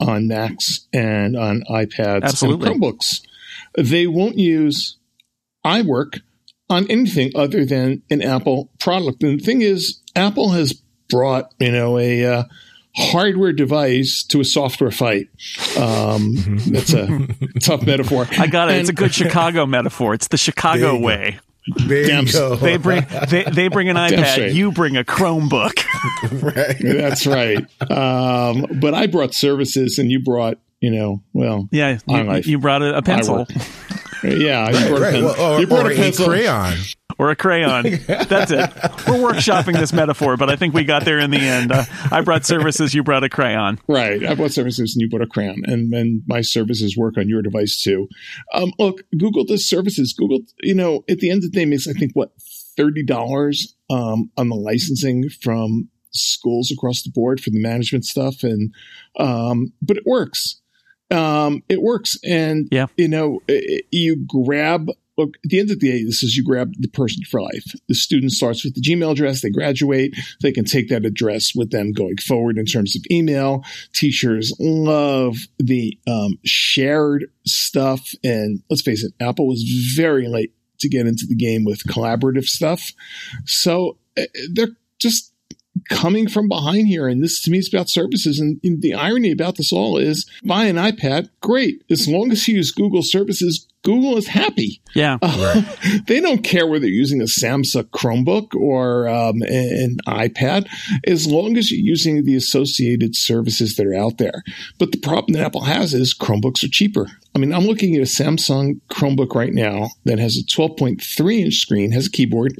on 0.00 0.26
Macs 0.26 0.86
and 0.90 1.36
on 1.36 1.62
iPads 1.70 2.22
Absolutely. 2.22 2.70
and 2.70 2.80
Chromebooks. 2.82 3.20
They 3.76 4.06
won't 4.06 4.38
use 4.38 4.96
iWork 5.66 6.20
on 6.70 6.86
anything 6.90 7.30
other 7.36 7.66
than 7.66 8.02
an 8.10 8.22
Apple 8.22 8.70
product. 8.80 9.22
And 9.22 9.38
the 9.38 9.44
thing 9.44 9.60
is, 9.60 10.00
Apple 10.16 10.52
has 10.52 10.82
brought, 11.12 11.52
you 11.60 11.70
know, 11.70 11.98
a 11.98 12.24
uh, 12.24 12.42
hardware 12.96 13.52
device 13.52 14.24
to 14.24 14.40
a 14.40 14.44
software 14.44 14.90
fight. 14.90 15.28
Um, 15.78 16.34
that's 16.70 16.92
a 16.92 17.26
tough 17.60 17.86
metaphor. 17.86 18.26
i 18.38 18.46
got 18.46 18.70
it 18.70 18.78
it's 18.78 18.88
a 18.88 18.92
good 18.92 19.14
chicago 19.14 19.64
metaphor 19.66 20.12
it's 20.14 20.28
the 20.28 20.36
chicago 20.36 20.78
There 20.80 20.92
you 20.92 20.98
go. 21.00 21.06
way 21.06 21.38
There 21.86 22.20
you 22.22 22.32
go. 22.32 22.56
they 22.56 22.76
bring 22.76 23.06
they, 23.28 23.44
they 23.44 23.68
bring 23.68 23.88
an 23.88 23.96
ipad 23.96 24.52
you 24.52 24.72
bring 24.72 24.96
a 24.96 25.04
chromebook 25.04 25.84
right. 26.42 26.76
That's 26.80 27.26
right. 27.26 27.58
Um, 27.90 28.66
but 28.80 28.92
I 28.94 29.06
brought 29.06 29.34
services, 29.34 29.98
and 29.98 30.10
you 30.10 30.18
brought, 30.20 30.58
you 30.80 30.90
know, 30.90 31.22
well, 31.32 31.68
yeah 31.70 31.98
you, 32.08 32.40
you 32.44 32.58
brought 32.58 32.82
a, 32.82 32.96
a 32.98 33.02
pencil 33.02 33.46
yeah, 34.24 34.70
you 34.70 34.88
brought, 34.88 35.00
Right. 35.00 35.08
a, 35.08 35.12
pen- 35.16 35.24
Well, 35.24 35.54
or, 35.56 35.60
you 35.60 35.66
brought 35.66 35.90
a 35.90 35.94
pencil. 35.96 36.26
crayon. 36.26 36.76
Or 37.22 37.30
a 37.30 37.36
crayon. 37.36 37.84
That's 38.06 38.50
it. 38.50 38.58
We're 39.06 39.32
workshopping 39.32 39.78
this 39.78 39.92
metaphor, 39.92 40.36
but 40.36 40.50
I 40.50 40.56
think 40.56 40.74
we 40.74 40.82
got 40.82 41.04
there 41.04 41.18
in 41.20 41.30
the 41.30 41.38
end. 41.38 41.70
Uh, 41.70 41.84
I 42.10 42.20
brought 42.20 42.44
services, 42.44 42.94
you 42.94 43.02
brought 43.04 43.22
a 43.22 43.28
crayon. 43.28 43.78
Right. 43.86 44.24
I 44.24 44.34
brought 44.34 44.50
services 44.50 44.94
and 44.94 45.00
you 45.02 45.08
brought 45.08 45.22
a 45.22 45.26
crayon, 45.26 45.62
and 45.66 45.92
and 45.94 46.22
my 46.26 46.40
services 46.40 46.96
work 46.96 47.16
on 47.16 47.28
your 47.28 47.42
device 47.42 47.80
too. 47.82 48.08
Um, 48.52 48.72
look, 48.78 49.02
Google 49.16 49.44
does 49.44 49.68
services. 49.68 50.12
Google, 50.12 50.40
you 50.62 50.74
know, 50.74 51.04
at 51.08 51.18
the 51.18 51.30
end 51.30 51.44
of 51.44 51.52
the 51.52 51.58
day, 51.58 51.64
makes 51.64 51.86
I 51.86 51.92
think 51.92 52.12
what 52.14 52.32
thirty 52.76 53.04
dollars 53.04 53.76
um, 53.88 54.30
on 54.36 54.48
the 54.48 54.56
licensing 54.56 55.28
from 55.28 55.88
schools 56.10 56.70
across 56.72 57.02
the 57.02 57.10
board 57.10 57.40
for 57.40 57.50
the 57.50 57.60
management 57.62 58.04
stuff, 58.04 58.42
and 58.42 58.74
um, 59.18 59.72
but 59.80 59.96
it 59.96 60.02
works. 60.04 60.60
Um, 61.10 61.62
it 61.68 61.82
works, 61.82 62.16
and 62.24 62.68
Yeah. 62.72 62.86
you 62.96 63.06
know, 63.08 63.40
it, 63.46 63.84
you 63.92 64.16
grab. 64.26 64.88
Look, 65.22 65.36
at 65.44 65.50
the 65.50 65.60
end 65.60 65.70
of 65.70 65.78
the 65.78 65.88
day, 65.88 66.04
this 66.04 66.22
is 66.22 66.36
you 66.36 66.44
grab 66.44 66.72
the 66.78 66.88
person 66.88 67.22
for 67.24 67.40
life. 67.40 67.74
The 67.88 67.94
student 67.94 68.32
starts 68.32 68.64
with 68.64 68.74
the 68.74 68.80
Gmail 68.80 69.12
address. 69.12 69.40
They 69.40 69.50
graduate. 69.50 70.16
They 70.40 70.50
can 70.50 70.64
take 70.64 70.88
that 70.88 71.04
address 71.04 71.54
with 71.54 71.70
them 71.70 71.92
going 71.92 72.16
forward 72.16 72.58
in 72.58 72.66
terms 72.66 72.96
of 72.96 73.02
email. 73.10 73.64
Teachers 73.92 74.52
love 74.58 75.36
the 75.58 75.96
um, 76.08 76.38
shared 76.44 77.26
stuff. 77.46 78.10
And 78.24 78.62
let's 78.68 78.82
face 78.82 79.04
it, 79.04 79.12
Apple 79.20 79.46
was 79.46 79.62
very 79.94 80.26
late 80.26 80.52
to 80.80 80.88
get 80.88 81.06
into 81.06 81.26
the 81.26 81.36
game 81.36 81.64
with 81.64 81.84
collaborative 81.84 82.46
stuff. 82.46 82.90
So 83.44 83.98
uh, 84.18 84.22
they're 84.50 84.76
just 84.98 85.32
coming 85.88 86.28
from 86.28 86.48
behind 86.48 86.88
here. 86.88 87.08
And 87.08 87.22
this 87.22 87.40
to 87.42 87.50
me 87.50 87.58
is 87.58 87.72
about 87.72 87.88
services. 87.88 88.40
And, 88.40 88.60
and 88.64 88.82
the 88.82 88.94
irony 88.94 89.30
about 89.30 89.56
this 89.56 89.72
all 89.72 89.96
is 89.96 90.28
buy 90.44 90.64
an 90.64 90.76
iPad, 90.76 91.30
great. 91.40 91.84
As 91.90 92.08
long 92.08 92.32
as 92.32 92.46
you 92.48 92.56
use 92.56 92.72
Google 92.72 93.02
services, 93.02 93.68
Google 93.82 94.16
is 94.16 94.28
happy. 94.28 94.80
Yeah. 94.94 95.18
they 96.06 96.20
don't 96.20 96.44
care 96.44 96.66
whether 96.66 96.86
you're 96.86 96.94
using 96.94 97.20
a 97.20 97.24
Samsung 97.24 97.88
Chromebook 97.90 98.54
or 98.54 99.08
um, 99.08 99.42
an 99.42 99.96
iPad, 100.06 100.68
as 101.06 101.26
long 101.26 101.56
as 101.56 101.70
you're 101.70 101.80
using 101.80 102.24
the 102.24 102.36
associated 102.36 103.16
services 103.16 103.76
that 103.76 103.86
are 103.86 103.94
out 103.94 104.18
there. 104.18 104.44
But 104.78 104.92
the 104.92 104.98
problem 104.98 105.34
that 105.34 105.44
Apple 105.44 105.64
has 105.64 105.94
is 105.94 106.14
Chromebooks 106.14 106.62
are 106.62 106.68
cheaper. 106.68 107.08
I 107.34 107.38
mean, 107.38 107.52
I'm 107.52 107.64
looking 107.64 107.96
at 107.96 108.02
a 108.02 108.04
Samsung 108.04 108.80
Chromebook 108.90 109.34
right 109.34 109.54
now 109.54 109.88
that 110.04 110.18
has 110.18 110.36
a 110.36 110.44
12.3 110.44 111.38
inch 111.40 111.54
screen, 111.54 111.92
has 111.92 112.06
a 112.06 112.10
keyboard, 112.10 112.54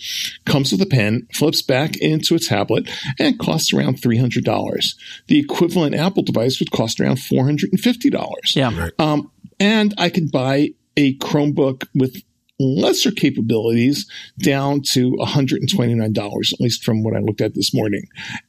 comes 0.47 0.73
with 0.73 0.81
a 0.81 0.87
pen, 0.87 1.29
flips 1.35 1.63
back 1.63 1.97
into 1.99 2.35
a 2.35 2.39
tablet, 2.39 2.89
and 3.19 3.39
costs 3.39 3.73
around 3.73 4.01
$300. 4.01 4.95
The 5.29 5.39
equivalent 5.39 5.95
Apple 5.95 6.23
device 6.23 6.59
would 6.59 6.71
cost 6.71 7.01
around 7.01 7.17
$450. 7.17 8.57
Yeah. 8.57 8.89
Um, 8.99 9.31
and 9.61 9.95
I 9.99 10.09
can 10.09 10.29
buy 10.29 10.71
a 10.97 11.17
Chromebook 11.19 11.87
with 11.95 12.23
lesser 12.63 13.11
capabilities 13.11 14.09
down 14.39 14.83
to 14.83 15.13
$129, 15.13 16.53
at 16.53 16.61
least 16.61 16.85
from 16.85 17.03
what 17.03 17.17
I 17.17 17.21
looked 17.21 17.41
at 17.41 17.55
this 17.55 17.75
morning. 17.75 18.07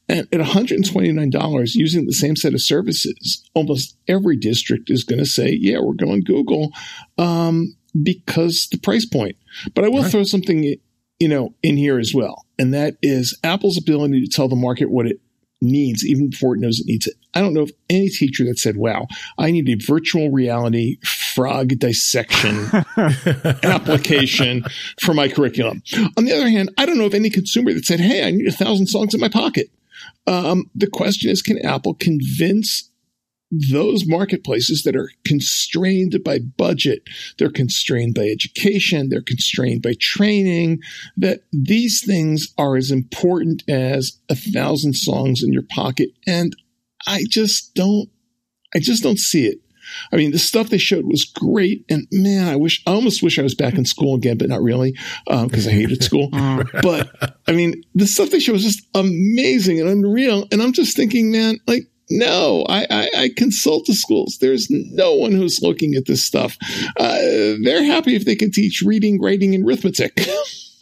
And 0.08 0.20
at 0.32 0.40
$129, 0.40 1.74
using 1.74 2.06
the 2.06 2.12
same 2.12 2.36
set 2.36 2.54
of 2.54 2.62
services, 2.62 3.42
almost 3.54 3.96
every 4.08 4.36
district 4.36 4.90
is 4.90 5.04
going 5.04 5.18
to 5.18 5.26
say, 5.26 5.50
yeah, 5.50 5.78
we're 5.80 5.94
going 5.94 6.22
Google 6.22 6.72
um, 7.18 7.76
because 8.02 8.68
the 8.70 8.78
price 8.78 9.06
point. 9.06 9.36
But 9.74 9.84
I 9.84 9.88
will 9.88 10.04
throw 10.04 10.24
something, 10.24 10.62
you 11.18 11.28
know, 11.28 11.54
in 11.62 11.76
here 11.76 11.98
as 11.98 12.14
well. 12.14 12.44
And 12.58 12.72
that 12.74 12.96
is 13.02 13.38
Apple's 13.42 13.78
ability 13.78 14.20
to 14.20 14.30
tell 14.30 14.48
the 14.48 14.56
market 14.56 14.90
what 14.90 15.06
it 15.06 15.20
needs 15.64 16.04
even 16.04 16.30
before 16.30 16.54
it 16.54 16.60
knows 16.60 16.80
it 16.80 16.86
needs 16.86 17.06
it. 17.06 17.14
I 17.34 17.40
don't 17.40 17.54
know 17.54 17.62
of 17.62 17.72
any 17.90 18.08
teacher 18.08 18.44
that 18.44 18.58
said, 18.58 18.76
wow, 18.76 19.08
I 19.38 19.50
need 19.50 19.68
a 19.68 19.74
virtual 19.74 20.30
reality 20.30 20.98
frog 21.02 21.78
dissection 21.78 22.68
application 23.62 24.64
for 25.00 25.14
my 25.14 25.28
curriculum. 25.28 25.82
On 26.16 26.24
the 26.24 26.32
other 26.32 26.48
hand, 26.48 26.70
I 26.78 26.86
don't 26.86 26.98
know 26.98 27.06
of 27.06 27.14
any 27.14 27.30
consumer 27.30 27.72
that 27.72 27.84
said, 27.84 28.00
hey, 28.00 28.26
I 28.26 28.30
need 28.30 28.46
a 28.46 28.52
thousand 28.52 28.86
songs 28.86 29.14
in 29.14 29.20
my 29.20 29.28
pocket. 29.28 29.70
Um, 30.26 30.70
the 30.74 30.86
question 30.86 31.30
is, 31.30 31.42
can 31.42 31.64
Apple 31.64 31.94
convince 31.94 32.90
those 33.50 34.06
marketplaces 34.06 34.82
that 34.82 34.96
are 34.96 35.10
constrained 35.24 36.18
by 36.24 36.38
budget, 36.38 37.02
they're 37.38 37.50
constrained 37.50 38.14
by 38.14 38.22
education, 38.22 39.08
they're 39.08 39.22
constrained 39.22 39.82
by 39.82 39.94
training, 40.00 40.80
that 41.16 41.40
these 41.52 42.02
things 42.04 42.52
are 42.58 42.76
as 42.76 42.90
important 42.90 43.62
as 43.68 44.18
a 44.28 44.34
thousand 44.34 44.94
songs 44.94 45.42
in 45.42 45.52
your 45.52 45.62
pocket. 45.62 46.10
And 46.26 46.56
I 47.06 47.24
just 47.28 47.74
don't, 47.74 48.08
I 48.74 48.78
just 48.80 49.02
don't 49.02 49.18
see 49.18 49.46
it. 49.46 49.58
I 50.12 50.16
mean, 50.16 50.32
the 50.32 50.38
stuff 50.38 50.70
they 50.70 50.78
showed 50.78 51.04
was 51.06 51.24
great, 51.24 51.84
and 51.90 52.06
man, 52.10 52.48
I 52.48 52.56
wish, 52.56 52.82
I 52.86 52.92
almost 52.92 53.22
wish 53.22 53.38
I 53.38 53.42
was 53.42 53.54
back 53.54 53.74
in 53.74 53.84
school 53.84 54.14
again, 54.14 54.38
but 54.38 54.48
not 54.48 54.62
really, 54.62 54.96
um, 55.28 55.48
because 55.48 55.66
I 55.66 55.72
hated 55.72 56.02
school. 56.02 56.30
Oh. 56.34 56.64
but 56.82 57.38
I 57.46 57.52
mean, 57.52 57.82
the 57.94 58.06
stuff 58.06 58.30
they 58.30 58.38
showed 58.38 58.54
was 58.54 58.64
just 58.64 58.86
amazing 58.94 59.80
and 59.80 59.88
unreal, 59.88 60.46
and 60.50 60.62
I'm 60.62 60.72
just 60.72 60.96
thinking, 60.96 61.30
man, 61.30 61.58
like, 61.66 61.82
no, 62.10 62.64
I, 62.68 62.86
I, 62.90 63.10
I 63.16 63.30
consult 63.36 63.86
the 63.86 63.94
schools. 63.94 64.38
There's 64.40 64.68
no 64.70 65.14
one 65.14 65.32
who's 65.32 65.60
looking 65.62 65.94
at 65.94 66.06
this 66.06 66.24
stuff. 66.24 66.56
Uh, 66.98 67.18
they're 67.62 67.84
happy 67.84 68.14
if 68.14 68.24
they 68.24 68.36
can 68.36 68.50
teach 68.50 68.82
reading, 68.84 69.20
writing, 69.20 69.54
and 69.54 69.66
arithmetic. 69.66 70.20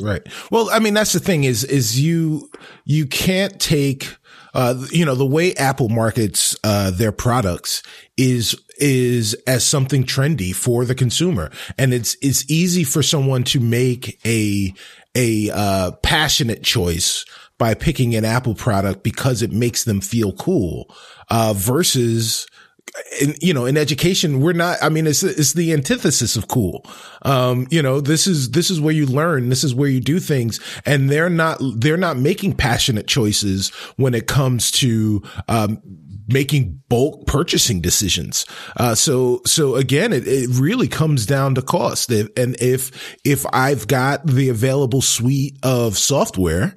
Right. 0.01 0.23
Well, 0.51 0.69
I 0.71 0.81
mean, 0.81 0.95
that's 0.95 1.13
the 1.13 1.21
thing 1.21 1.45
is, 1.45 1.63
is 1.63 2.01
you, 2.01 2.51
you 2.85 3.07
can't 3.07 3.61
take, 3.61 4.17
uh, 4.53 4.75
you 4.91 5.05
know, 5.05 5.15
the 5.15 5.27
way 5.27 5.55
Apple 5.55 5.91
markets, 5.91 6.57
uh, 6.65 6.91
their 6.91 7.13
products 7.13 7.85
is, 8.17 8.57
is 8.79 9.35
as 9.47 9.65
something 9.65 10.03
trendy 10.03 10.53
for 10.53 10.85
the 10.85 10.97
consumer. 10.97 11.53
And 11.79 11.95
it's, 11.95 12.17
it's 12.21 12.51
easy 12.51 12.83
for 12.83 13.01
someone 13.01 13.45
to 13.45 13.61
make 13.61 14.19
a, 14.27 14.75
a, 15.15 15.51
uh, 15.51 15.93
passionate 16.03 16.65
choice 16.65 17.25
by 17.63 17.75
picking 17.75 18.17
an 18.17 18.25
Apple 18.25 18.57
product 18.57 19.05
because 19.05 19.41
it 19.41 19.53
makes 19.53 19.85
them 19.85 20.01
feel 20.01 20.33
cool, 20.33 20.93
uh, 21.31 21.55
versus, 21.57 22.49
in, 23.21 23.37
you 23.41 23.55
know, 23.55 23.67
in 23.67 23.77
education, 23.77 24.41
we're 24.41 24.53
not, 24.53 24.79
I 24.83 24.89
mean, 24.89 25.07
it's, 25.07 25.23
it's 25.23 25.53
the 25.53 25.73
antithesis 25.73 26.35
of 26.35 26.49
cool. 26.49 26.85
Um, 27.23 27.69
you 27.71 27.81
know, 27.81 28.01
this 28.01 28.27
is, 28.27 28.51
this 28.51 28.69
is 28.69 28.81
where 28.81 28.93
you 28.93 29.07
learn. 29.07 29.49
This 29.49 29.63
is 29.63 29.77
where 29.77 29.89
you 29.89 30.01
do 30.01 30.19
things. 30.19 30.59
And 30.85 31.09
they're 31.09 31.31
not, 31.31 31.61
they're 31.77 31.97
not 31.97 32.17
making 32.17 32.57
passionate 32.57 33.07
choices 33.07 33.69
when 33.97 34.13
it 34.13 34.27
comes 34.27 34.73
to, 34.73 35.23
um, 35.47 35.81
making 36.27 36.83
bulk 36.89 37.29
purchasing 37.29 37.81
decisions. 37.81 38.45
Uh, 38.77 38.97
so, 38.97 39.41
so 39.47 39.77
again, 39.77 40.13
it, 40.13 40.27
it 40.27 40.51
really 40.51 40.89
comes 40.89 41.27
down 41.27 41.55
to 41.55 41.63
cost. 41.63 42.11
And 42.11 42.57
if, 42.61 42.91
if 43.25 43.47
I've 43.53 43.87
got 43.87 44.27
the 44.27 44.49
available 44.49 45.01
suite 45.01 45.59
of 45.63 45.97
software, 45.97 46.77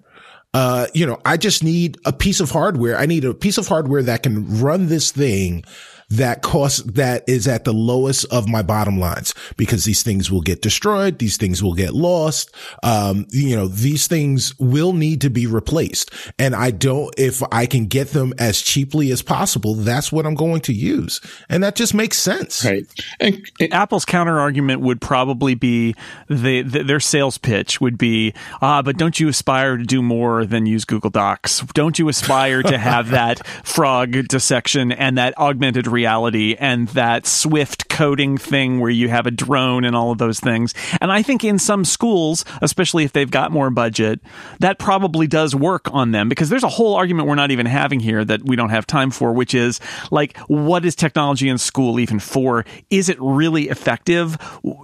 uh, 0.55 0.87
you 0.93 1.05
know, 1.05 1.19
I 1.25 1.35
just 1.35 1.65
need 1.65 1.97
a 2.05 2.13
piece 2.13 2.39
of 2.39 2.49
hardware. 2.49 2.97
I 2.97 3.07
need 3.07 3.25
a 3.25 3.33
piece 3.33 3.57
of 3.57 3.67
hardware 3.67 4.01
that 4.03 4.23
can 4.23 4.61
run 4.61 4.87
this 4.87 5.11
thing 5.11 5.65
that 6.09 6.41
cost 6.41 6.95
that 6.95 7.23
is 7.27 7.47
at 7.47 7.63
the 7.63 7.73
lowest 7.73 8.25
of 8.31 8.47
my 8.47 8.61
bottom 8.61 8.99
lines 8.99 9.33
because 9.57 9.85
these 9.85 10.03
things 10.03 10.31
will 10.31 10.41
get 10.41 10.61
destroyed. 10.61 11.19
These 11.19 11.37
things 11.37 11.63
will 11.63 11.73
get 11.73 11.93
lost. 11.93 12.53
Um, 12.83 13.25
you 13.29 13.55
know, 13.55 13.67
these 13.67 14.07
things 14.07 14.57
will 14.59 14.93
need 14.93 15.21
to 15.21 15.29
be 15.29 15.47
replaced. 15.47 16.11
And 16.37 16.55
I 16.55 16.71
don't, 16.71 17.13
if 17.17 17.41
I 17.51 17.65
can 17.65 17.85
get 17.85 18.09
them 18.09 18.33
as 18.37 18.61
cheaply 18.61 19.11
as 19.11 19.21
possible, 19.21 19.75
that's 19.75 20.11
what 20.11 20.25
I'm 20.25 20.35
going 20.35 20.61
to 20.61 20.73
use. 20.73 21.21
And 21.49 21.63
that 21.63 21.75
just 21.75 21.93
makes 21.93 22.17
sense. 22.17 22.63
right. 22.63 22.85
And, 23.19 23.49
and 23.59 23.73
Apple's 23.73 24.05
counter 24.05 24.39
argument 24.39 24.81
would 24.81 25.01
probably 25.01 25.55
be 25.55 25.95
the, 26.29 26.61
the, 26.61 26.83
their 26.83 26.99
sales 26.99 27.37
pitch 27.37 27.81
would 27.81 27.97
be, 27.97 28.33
ah, 28.61 28.81
but 28.81 28.97
don't 28.97 29.19
you 29.19 29.27
aspire 29.27 29.77
to 29.77 29.83
do 29.83 30.01
more 30.01 30.45
than 30.45 30.65
use 30.65 30.85
Google 30.85 31.09
Docs? 31.09 31.61
Don't 31.73 31.97
you 31.97 32.09
aspire 32.09 32.61
to 32.63 32.77
have 32.77 33.09
that 33.11 33.45
frog 33.65 34.27
dissection 34.27 34.91
and 34.91 35.17
that 35.17 35.37
augmented 35.37 35.87
reality 35.95 36.55
and 36.59 36.87
that 36.89 37.25
Swift 37.25 37.89
coding 37.89 38.37
thing 38.37 38.79
where 38.81 38.89
you 38.91 39.07
have 39.09 39.25
a 39.25 39.31
drone 39.31 39.85
and 39.85 39.95
all 39.95 40.11
of 40.11 40.17
those 40.17 40.39
things? 40.39 40.73
And 40.99 41.11
I 41.11 41.21
think 41.23 41.43
in 41.43 41.57
some 41.57 41.85
schools, 41.85 42.43
especially 42.61 43.05
if 43.05 43.13
they've 43.13 43.31
got 43.31 43.51
more 43.51 43.69
budget, 43.69 44.19
that 44.59 44.77
probably 44.77 45.27
does 45.27 45.55
work 45.55 45.87
on 45.93 46.11
them 46.11 46.29
because 46.29 46.49
there's 46.49 46.63
a 46.63 46.69
whole 46.69 46.95
argument 46.95 47.27
we're 47.27 47.35
not 47.35 47.51
even 47.51 47.65
having 47.65 47.99
here 47.99 48.25
that 48.25 48.43
we 48.43 48.55
don't 48.55 48.69
have 48.69 48.85
time 48.85 49.11
for, 49.11 49.31
which 49.31 49.53
is 49.55 49.79
like, 50.11 50.37
what 50.47 50.83
is 50.85 50.95
technology 50.95 51.47
in 51.47 51.57
school 51.57 51.99
even 51.99 52.19
for? 52.19 52.65
Is 52.89 53.07
it 53.09 53.17
really 53.21 53.69
effective? 53.69 54.37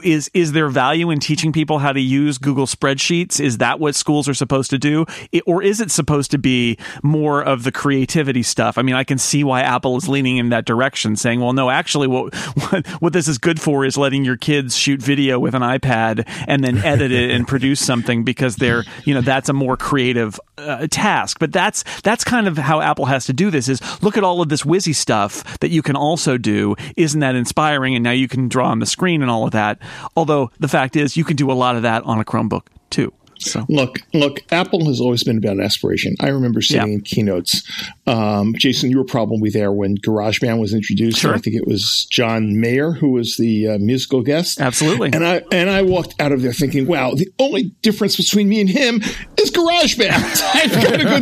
Is 0.03 0.29
is 0.33 0.53
there 0.53 0.69
value 0.69 1.09
in 1.11 1.19
teaching 1.19 1.51
people 1.51 1.79
how 1.79 1.91
to 1.91 1.99
use 1.99 2.37
Google 2.37 2.65
spreadsheets? 2.65 3.39
Is 3.39 3.57
that 3.57 3.79
what 3.79 3.95
schools 3.95 4.29
are 4.29 4.33
supposed 4.33 4.69
to 4.69 4.79
do? 4.79 5.05
It- 5.31 5.43
or 5.45 5.61
is 5.61 5.81
it 5.81 5.91
supposed 5.91 6.31
to 6.31 6.37
be 6.37 6.77
more 7.03 7.41
of 7.43 7.63
the 7.63 7.71
creativity 7.71 8.43
stuff? 8.43 8.77
I 8.77 8.83
mean, 8.83 8.95
I 8.95 9.03
can 9.03 9.17
see 9.17 9.43
why 9.43 9.61
Apple 9.61 9.97
is 9.97 10.07
leaning 10.07 10.37
in 10.37 10.49
that 10.49 10.65
direction, 10.65 11.00
saying, 11.15 11.39
well, 11.39 11.53
no, 11.53 11.69
actually, 11.69 12.07
what, 12.07 12.33
what, 12.35 12.87
what 13.01 13.13
this 13.13 13.27
is 13.27 13.37
good 13.37 13.59
for 13.59 13.85
is 13.85 13.97
letting 13.97 14.23
your 14.23 14.37
kids 14.37 14.75
shoot 14.75 15.01
video 15.01 15.39
with 15.39 15.55
an 15.55 15.61
iPad 15.61 16.23
and 16.47 16.63
then 16.63 16.77
edit 16.79 17.11
it 17.11 17.31
and 17.31 17.47
produce 17.47 17.79
something 17.79 18.23
because 18.23 18.55
they're, 18.55 18.83
you 19.05 19.13
know, 19.13 19.21
that's 19.21 19.49
a 19.49 19.53
more 19.53 19.77
creative 19.77 20.39
uh, 20.57 20.87
task. 20.89 21.39
But 21.39 21.51
that's, 21.51 21.83
that's 22.01 22.23
kind 22.23 22.47
of 22.47 22.57
how 22.57 22.81
Apple 22.81 23.05
has 23.05 23.25
to 23.25 23.33
do 23.33 23.51
this 23.51 23.67
is 23.67 23.81
look 24.01 24.17
at 24.17 24.23
all 24.23 24.41
of 24.41 24.49
this 24.49 24.63
whizzy 24.63 24.95
stuff 24.95 25.59
that 25.59 25.69
you 25.69 25.81
can 25.81 25.95
also 25.95 26.37
do. 26.37 26.75
Isn't 26.97 27.19
that 27.19 27.35
inspiring? 27.35 27.95
And 27.95 28.03
now 28.03 28.11
you 28.11 28.27
can 28.27 28.47
draw 28.47 28.69
on 28.69 28.79
the 28.79 28.85
screen 28.85 29.21
and 29.21 29.31
all 29.31 29.45
of 29.45 29.51
that. 29.51 29.79
Although 30.15 30.51
the 30.59 30.67
fact 30.67 30.95
is 30.95 31.17
you 31.17 31.23
can 31.23 31.35
do 31.35 31.51
a 31.51 31.53
lot 31.53 31.75
of 31.75 31.81
that 31.83 32.03
on 32.03 32.19
a 32.19 32.23
Chromebook 32.25 32.67
too. 32.89 33.13
So 33.41 33.65
Look, 33.69 33.99
look, 34.13 34.41
Apple 34.51 34.85
has 34.85 34.99
always 35.01 35.23
been 35.23 35.37
about 35.37 35.59
aspiration. 35.59 36.15
I 36.19 36.29
remember 36.29 36.61
sitting 36.61 36.87
Yeah. 36.87 36.93
in 36.95 37.01
keynotes. 37.01 37.63
Um, 38.07 38.53
Jason, 38.57 38.89
you 38.91 38.97
were 38.97 39.03
probably 39.05 39.49
there 39.49 39.71
when 39.71 39.97
GarageBand 39.97 40.59
was 40.59 40.73
introduced. 40.73 41.19
Sure. 41.19 41.33
I 41.33 41.37
think 41.37 41.55
it 41.55 41.65
was 41.67 42.05
John 42.11 42.59
Mayer 42.59 42.91
who 42.93 43.09
was 43.11 43.37
the 43.37 43.67
uh, 43.69 43.77
musical 43.79 44.21
guest. 44.21 44.59
Absolutely. 44.59 45.11
And 45.13 45.25
I 45.25 45.41
and 45.51 45.69
I 45.69 45.81
walked 45.81 46.15
out 46.19 46.31
of 46.31 46.41
there 46.41 46.53
thinking, 46.53 46.87
wow, 46.87 47.11
the 47.13 47.29
only 47.39 47.71
difference 47.81 48.15
between 48.17 48.49
me 48.49 48.61
and 48.61 48.69
him 48.69 49.01
is 49.37 49.51
GarageBand. 49.51 50.41
I've 50.53 50.71
got 50.73 50.97
to 50.97 51.03
go 51.03 51.19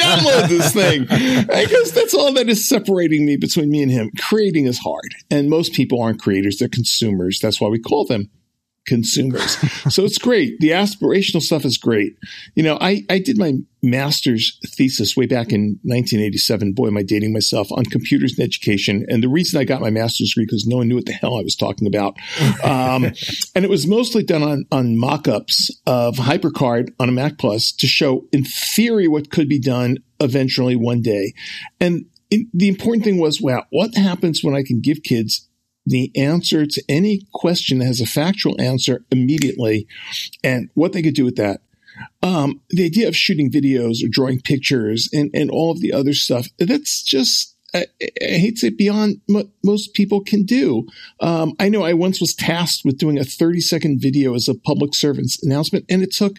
download 0.00 0.48
this 0.48 0.72
thing. 0.72 1.06
I 1.10 1.64
guess 1.66 1.90
that's 1.92 2.14
all 2.14 2.32
that 2.34 2.48
is 2.48 2.68
separating 2.68 3.24
me 3.26 3.36
between 3.36 3.70
me 3.70 3.82
and 3.82 3.90
him. 3.90 4.10
Creating 4.18 4.66
is 4.66 4.78
hard. 4.78 5.14
And 5.30 5.48
most 5.50 5.72
people 5.72 6.00
aren't 6.02 6.20
creators, 6.20 6.58
they're 6.58 6.68
consumers. 6.68 7.38
That's 7.40 7.60
why 7.60 7.68
we 7.68 7.78
call 7.78 8.04
them 8.06 8.30
consumers. 8.86 9.56
so 9.94 10.04
it's 10.04 10.18
great. 10.18 10.58
The 10.60 10.70
aspirational 10.70 11.42
stuff 11.42 11.64
is 11.64 11.78
great. 11.78 12.16
You 12.54 12.62
know, 12.62 12.78
I, 12.80 13.04
I 13.08 13.18
did 13.18 13.38
my 13.38 13.54
master's 13.82 14.58
thesis 14.66 15.16
way 15.16 15.26
back 15.26 15.52
in 15.52 15.78
1987. 15.82 16.72
Boy, 16.72 16.88
am 16.88 16.96
I 16.96 17.02
dating 17.02 17.32
myself 17.32 17.70
on 17.72 17.84
computers 17.84 18.38
and 18.38 18.46
education. 18.46 19.06
And 19.08 19.22
the 19.22 19.28
reason 19.28 19.60
I 19.60 19.64
got 19.64 19.80
my 19.80 19.90
master's 19.90 20.30
degree 20.30 20.44
because 20.44 20.66
no 20.66 20.78
one 20.78 20.88
knew 20.88 20.96
what 20.96 21.06
the 21.06 21.12
hell 21.12 21.38
I 21.38 21.42
was 21.42 21.56
talking 21.56 21.86
about. 21.86 22.16
Um, 22.62 23.04
and 23.54 23.64
it 23.64 23.70
was 23.70 23.86
mostly 23.86 24.22
done 24.22 24.42
on, 24.42 24.64
on 24.70 24.98
mock-ups 24.98 25.70
of 25.86 26.16
HyperCard 26.16 26.92
on 26.98 27.08
a 27.08 27.12
Mac 27.12 27.38
Plus 27.38 27.72
to 27.72 27.86
show 27.86 28.26
in 28.32 28.44
theory 28.44 29.08
what 29.08 29.30
could 29.30 29.48
be 29.48 29.60
done 29.60 29.98
eventually 30.20 30.76
one 30.76 31.00
day. 31.00 31.32
And 31.80 32.06
it, 32.30 32.46
the 32.54 32.68
important 32.68 33.04
thing 33.04 33.18
was, 33.18 33.40
wow, 33.40 33.64
what 33.70 33.94
happens 33.94 34.44
when 34.44 34.54
I 34.54 34.62
can 34.62 34.80
give 34.80 35.02
kids 35.02 35.48
the 35.86 36.10
answer 36.16 36.66
to 36.66 36.82
any 36.88 37.22
question 37.32 37.78
that 37.78 37.86
has 37.86 38.00
a 38.00 38.06
factual 38.06 38.60
answer 38.60 39.04
immediately 39.10 39.86
and 40.44 40.70
what 40.74 40.92
they 40.92 41.02
could 41.02 41.14
do 41.14 41.24
with 41.24 41.36
that. 41.36 41.60
Um, 42.22 42.60
the 42.70 42.84
idea 42.84 43.08
of 43.08 43.16
shooting 43.16 43.50
videos 43.50 44.04
or 44.04 44.08
drawing 44.10 44.40
pictures 44.40 45.08
and, 45.12 45.30
and 45.34 45.50
all 45.50 45.70
of 45.70 45.80
the 45.80 45.92
other 45.92 46.14
stuff, 46.14 46.48
that's 46.58 47.02
just, 47.02 47.56
I, 47.74 47.86
I 48.00 48.38
hate 48.38 48.56
to 48.56 48.58
say 48.58 48.70
beyond 48.70 49.20
what 49.26 49.48
most 49.64 49.94
people 49.94 50.22
can 50.22 50.44
do. 50.44 50.86
Um, 51.20 51.54
I 51.58 51.68
know 51.68 51.82
I 51.82 51.94
once 51.94 52.20
was 52.20 52.34
tasked 52.34 52.82
with 52.84 52.98
doing 52.98 53.18
a 53.18 53.24
30 53.24 53.60
second 53.60 54.00
video 54.00 54.34
as 54.34 54.48
a 54.48 54.54
public 54.54 54.94
servant's 54.94 55.42
announcement 55.42 55.84
and 55.88 56.02
it 56.02 56.12
took 56.12 56.36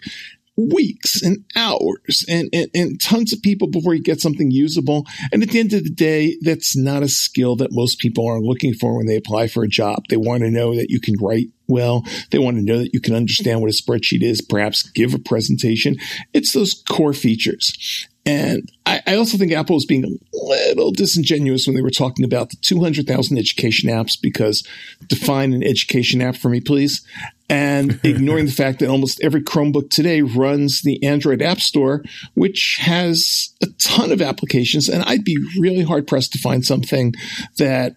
weeks 0.56 1.22
and 1.22 1.44
hours 1.56 2.24
and, 2.28 2.48
and, 2.52 2.70
and 2.74 3.00
tons 3.00 3.32
of 3.32 3.42
people 3.42 3.68
before 3.68 3.94
you 3.94 4.02
get 4.02 4.20
something 4.20 4.50
usable. 4.50 5.06
And 5.32 5.42
at 5.42 5.50
the 5.50 5.60
end 5.60 5.72
of 5.72 5.84
the 5.84 5.90
day, 5.90 6.36
that's 6.42 6.76
not 6.76 7.02
a 7.02 7.08
skill 7.08 7.56
that 7.56 7.72
most 7.72 7.98
people 7.98 8.26
are 8.28 8.40
looking 8.40 8.74
for 8.74 8.96
when 8.96 9.06
they 9.06 9.16
apply 9.16 9.48
for 9.48 9.64
a 9.64 9.68
job. 9.68 10.04
They 10.08 10.16
want 10.16 10.42
to 10.42 10.50
know 10.50 10.74
that 10.74 10.90
you 10.90 11.00
can 11.00 11.14
write 11.20 11.46
well. 11.68 12.04
They 12.30 12.38
want 12.38 12.58
to 12.58 12.62
know 12.62 12.78
that 12.78 12.92
you 12.92 13.00
can 13.00 13.14
understand 13.14 13.60
what 13.60 13.70
a 13.70 13.82
spreadsheet 13.82 14.22
is, 14.22 14.42
perhaps 14.42 14.82
give 14.90 15.14
a 15.14 15.18
presentation. 15.18 15.96
It's 16.34 16.52
those 16.52 16.82
core 16.88 17.14
features. 17.14 18.08
And 18.24 18.70
I, 18.86 19.00
I 19.06 19.16
also 19.16 19.36
think 19.36 19.52
Apple 19.52 19.74
was 19.74 19.86
being 19.86 20.04
a 20.04 20.36
little 20.76 20.92
disingenuous 20.92 21.66
when 21.66 21.74
they 21.74 21.82
were 21.82 21.90
talking 21.90 22.24
about 22.24 22.50
the 22.50 22.56
200,000 22.56 23.36
education 23.36 23.90
apps 23.90 24.20
because 24.20 24.66
define 25.08 25.52
an 25.52 25.64
education 25.64 26.22
app 26.22 26.36
for 26.36 26.48
me, 26.48 26.60
please. 26.60 27.04
And 27.48 27.98
ignoring 28.04 28.46
the 28.46 28.52
fact 28.52 28.78
that 28.78 28.88
almost 28.88 29.20
every 29.22 29.42
Chromebook 29.42 29.90
today 29.90 30.22
runs 30.22 30.82
the 30.82 31.02
Android 31.04 31.42
App 31.42 31.60
Store, 31.60 32.04
which 32.34 32.78
has 32.80 33.52
a 33.60 33.66
ton 33.78 34.12
of 34.12 34.22
applications. 34.22 34.88
And 34.88 35.02
I'd 35.02 35.24
be 35.24 35.38
really 35.58 35.82
hard 35.82 36.06
pressed 36.06 36.32
to 36.34 36.38
find 36.38 36.64
something 36.64 37.14
that 37.58 37.96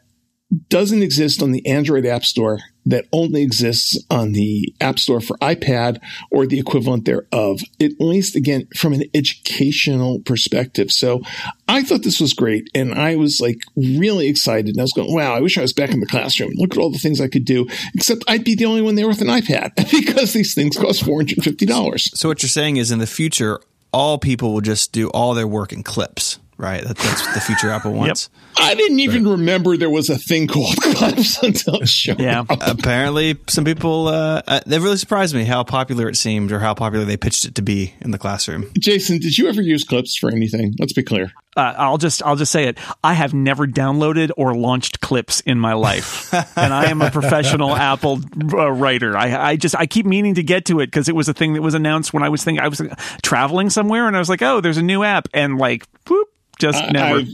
doesn't 0.69 1.01
exist 1.01 1.41
on 1.41 1.51
the 1.51 1.65
Android 1.67 2.05
App 2.05 2.23
Store 2.23 2.59
that 2.85 3.05
only 3.11 3.41
exists 3.41 3.97
on 4.11 4.33
the 4.33 4.73
App 4.79 4.99
Store 4.99 5.19
for 5.19 5.37
iPad 5.37 5.99
or 6.29 6.45
the 6.45 6.59
equivalent 6.59 7.05
thereof, 7.05 7.61
at 7.81 7.99
least 7.99 8.35
again 8.35 8.67
from 8.75 8.93
an 8.93 9.03
educational 9.13 10.19
perspective. 10.19 10.91
So 10.91 11.21
I 11.67 11.81
thought 11.81 12.03
this 12.03 12.21
was 12.21 12.33
great 12.33 12.69
and 12.75 12.93
I 12.93 13.15
was 13.15 13.41
like 13.41 13.57
really 13.75 14.27
excited. 14.27 14.69
And 14.69 14.79
I 14.79 14.83
was 14.83 14.93
going, 14.93 15.13
wow, 15.13 15.33
I 15.33 15.41
wish 15.41 15.57
I 15.57 15.61
was 15.61 15.73
back 15.73 15.91
in 15.91 15.99
the 15.99 16.05
classroom. 16.05 16.51
Look 16.55 16.73
at 16.73 16.77
all 16.77 16.91
the 16.91 16.99
things 16.99 17.19
I 17.19 17.27
could 17.27 17.45
do, 17.45 17.67
except 17.95 18.23
I'd 18.27 18.43
be 18.43 18.55
the 18.55 18.65
only 18.65 18.81
one 18.81 18.95
there 18.95 19.07
with 19.07 19.21
an 19.21 19.27
iPad 19.27 19.75
because 19.91 20.33
these 20.33 20.53
things 20.53 20.77
cost 20.77 21.03
$450. 21.03 21.99
So 22.15 22.29
what 22.29 22.43
you're 22.43 22.49
saying 22.49 22.77
is 22.77 22.91
in 22.91 22.99
the 22.99 23.07
future, 23.07 23.59
all 23.91 24.19
people 24.19 24.53
will 24.53 24.61
just 24.61 24.91
do 24.91 25.09
all 25.09 25.33
their 25.33 25.47
work 25.47 25.73
in 25.73 25.81
clips, 25.81 26.37
right? 26.57 26.83
That, 26.83 26.97
that's 26.97 27.33
the 27.33 27.41
future 27.41 27.69
Apple 27.69 27.93
wants. 27.93 28.29
I 28.57 28.75
didn't 28.75 28.99
even 28.99 29.27
remember 29.27 29.77
there 29.77 29.89
was 29.89 30.09
a 30.09 30.17
thing 30.17 30.47
called 30.47 30.75
clips 30.81 31.41
until 31.43 31.81
it 31.81 31.89
showed 31.89 32.19
yeah, 32.19 32.41
up. 32.41 32.47
Apparently, 32.61 33.37
some 33.47 33.65
people 33.65 34.07
uh, 34.07 34.41
uh, 34.47 34.59
they 34.65 34.79
really 34.79 34.97
surprised 34.97 35.35
me 35.35 35.43
how 35.43 35.63
popular 35.63 36.07
it 36.07 36.15
seemed, 36.15 36.51
or 36.51 36.59
how 36.59 36.73
popular 36.73 37.05
they 37.05 37.17
pitched 37.17 37.45
it 37.45 37.55
to 37.55 37.61
be 37.61 37.93
in 38.01 38.11
the 38.11 38.17
classroom. 38.17 38.71
Jason, 38.79 39.19
did 39.19 39.37
you 39.37 39.47
ever 39.47 39.61
use 39.61 39.83
clips 39.83 40.15
for 40.15 40.29
anything? 40.29 40.73
Let's 40.79 40.93
be 40.93 41.03
clear. 41.03 41.31
Uh, 41.55 41.73
I'll 41.77 41.97
just 41.97 42.21
I'll 42.23 42.35
just 42.35 42.51
say 42.51 42.65
it. 42.65 42.77
I 43.03 43.13
have 43.13 43.33
never 43.33 43.65
downloaded 43.65 44.31
or 44.35 44.53
launched 44.55 44.99
clips 45.01 45.39
in 45.41 45.59
my 45.59 45.73
life, 45.73 46.33
and 46.57 46.73
I 46.73 46.85
am 46.85 47.01
a 47.01 47.09
professional 47.11 47.73
Apple 47.75 48.19
uh, 48.53 48.71
writer. 48.71 49.15
I 49.17 49.51
I 49.51 49.55
just 49.55 49.75
I 49.75 49.85
keep 49.85 50.05
meaning 50.05 50.35
to 50.35 50.43
get 50.43 50.65
to 50.65 50.79
it 50.81 50.87
because 50.87 51.07
it 51.07 51.15
was 51.15 51.29
a 51.29 51.33
thing 51.33 51.53
that 51.53 51.61
was 51.61 51.73
announced 51.73 52.13
when 52.13 52.23
I 52.23 52.29
was 52.29 52.43
thinking 52.43 52.61
I 52.63 52.67
was 52.67 52.81
traveling 53.23 53.69
somewhere, 53.69 54.07
and 54.07 54.15
I 54.15 54.19
was 54.19 54.29
like, 54.29 54.41
oh, 54.41 54.59
there's 54.61 54.77
a 54.77 54.83
new 54.83 55.03
app, 55.03 55.27
and 55.33 55.57
like, 55.57 55.85
whoop, 56.07 56.27
just 56.59 56.83
I- 56.83 56.89
never. 56.91 57.19
I've, 57.19 57.27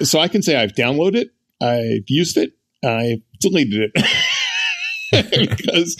I've, 0.00 0.06
so 0.06 0.18
I 0.18 0.28
can 0.28 0.42
say 0.42 0.56
I've 0.56 0.72
downloaded 0.72 1.14
it, 1.16 1.30
I've 1.62 2.04
used 2.08 2.36
it, 2.36 2.52
I 2.84 3.22
deleted 3.40 3.90
it. 3.94 4.06
because 5.12 5.96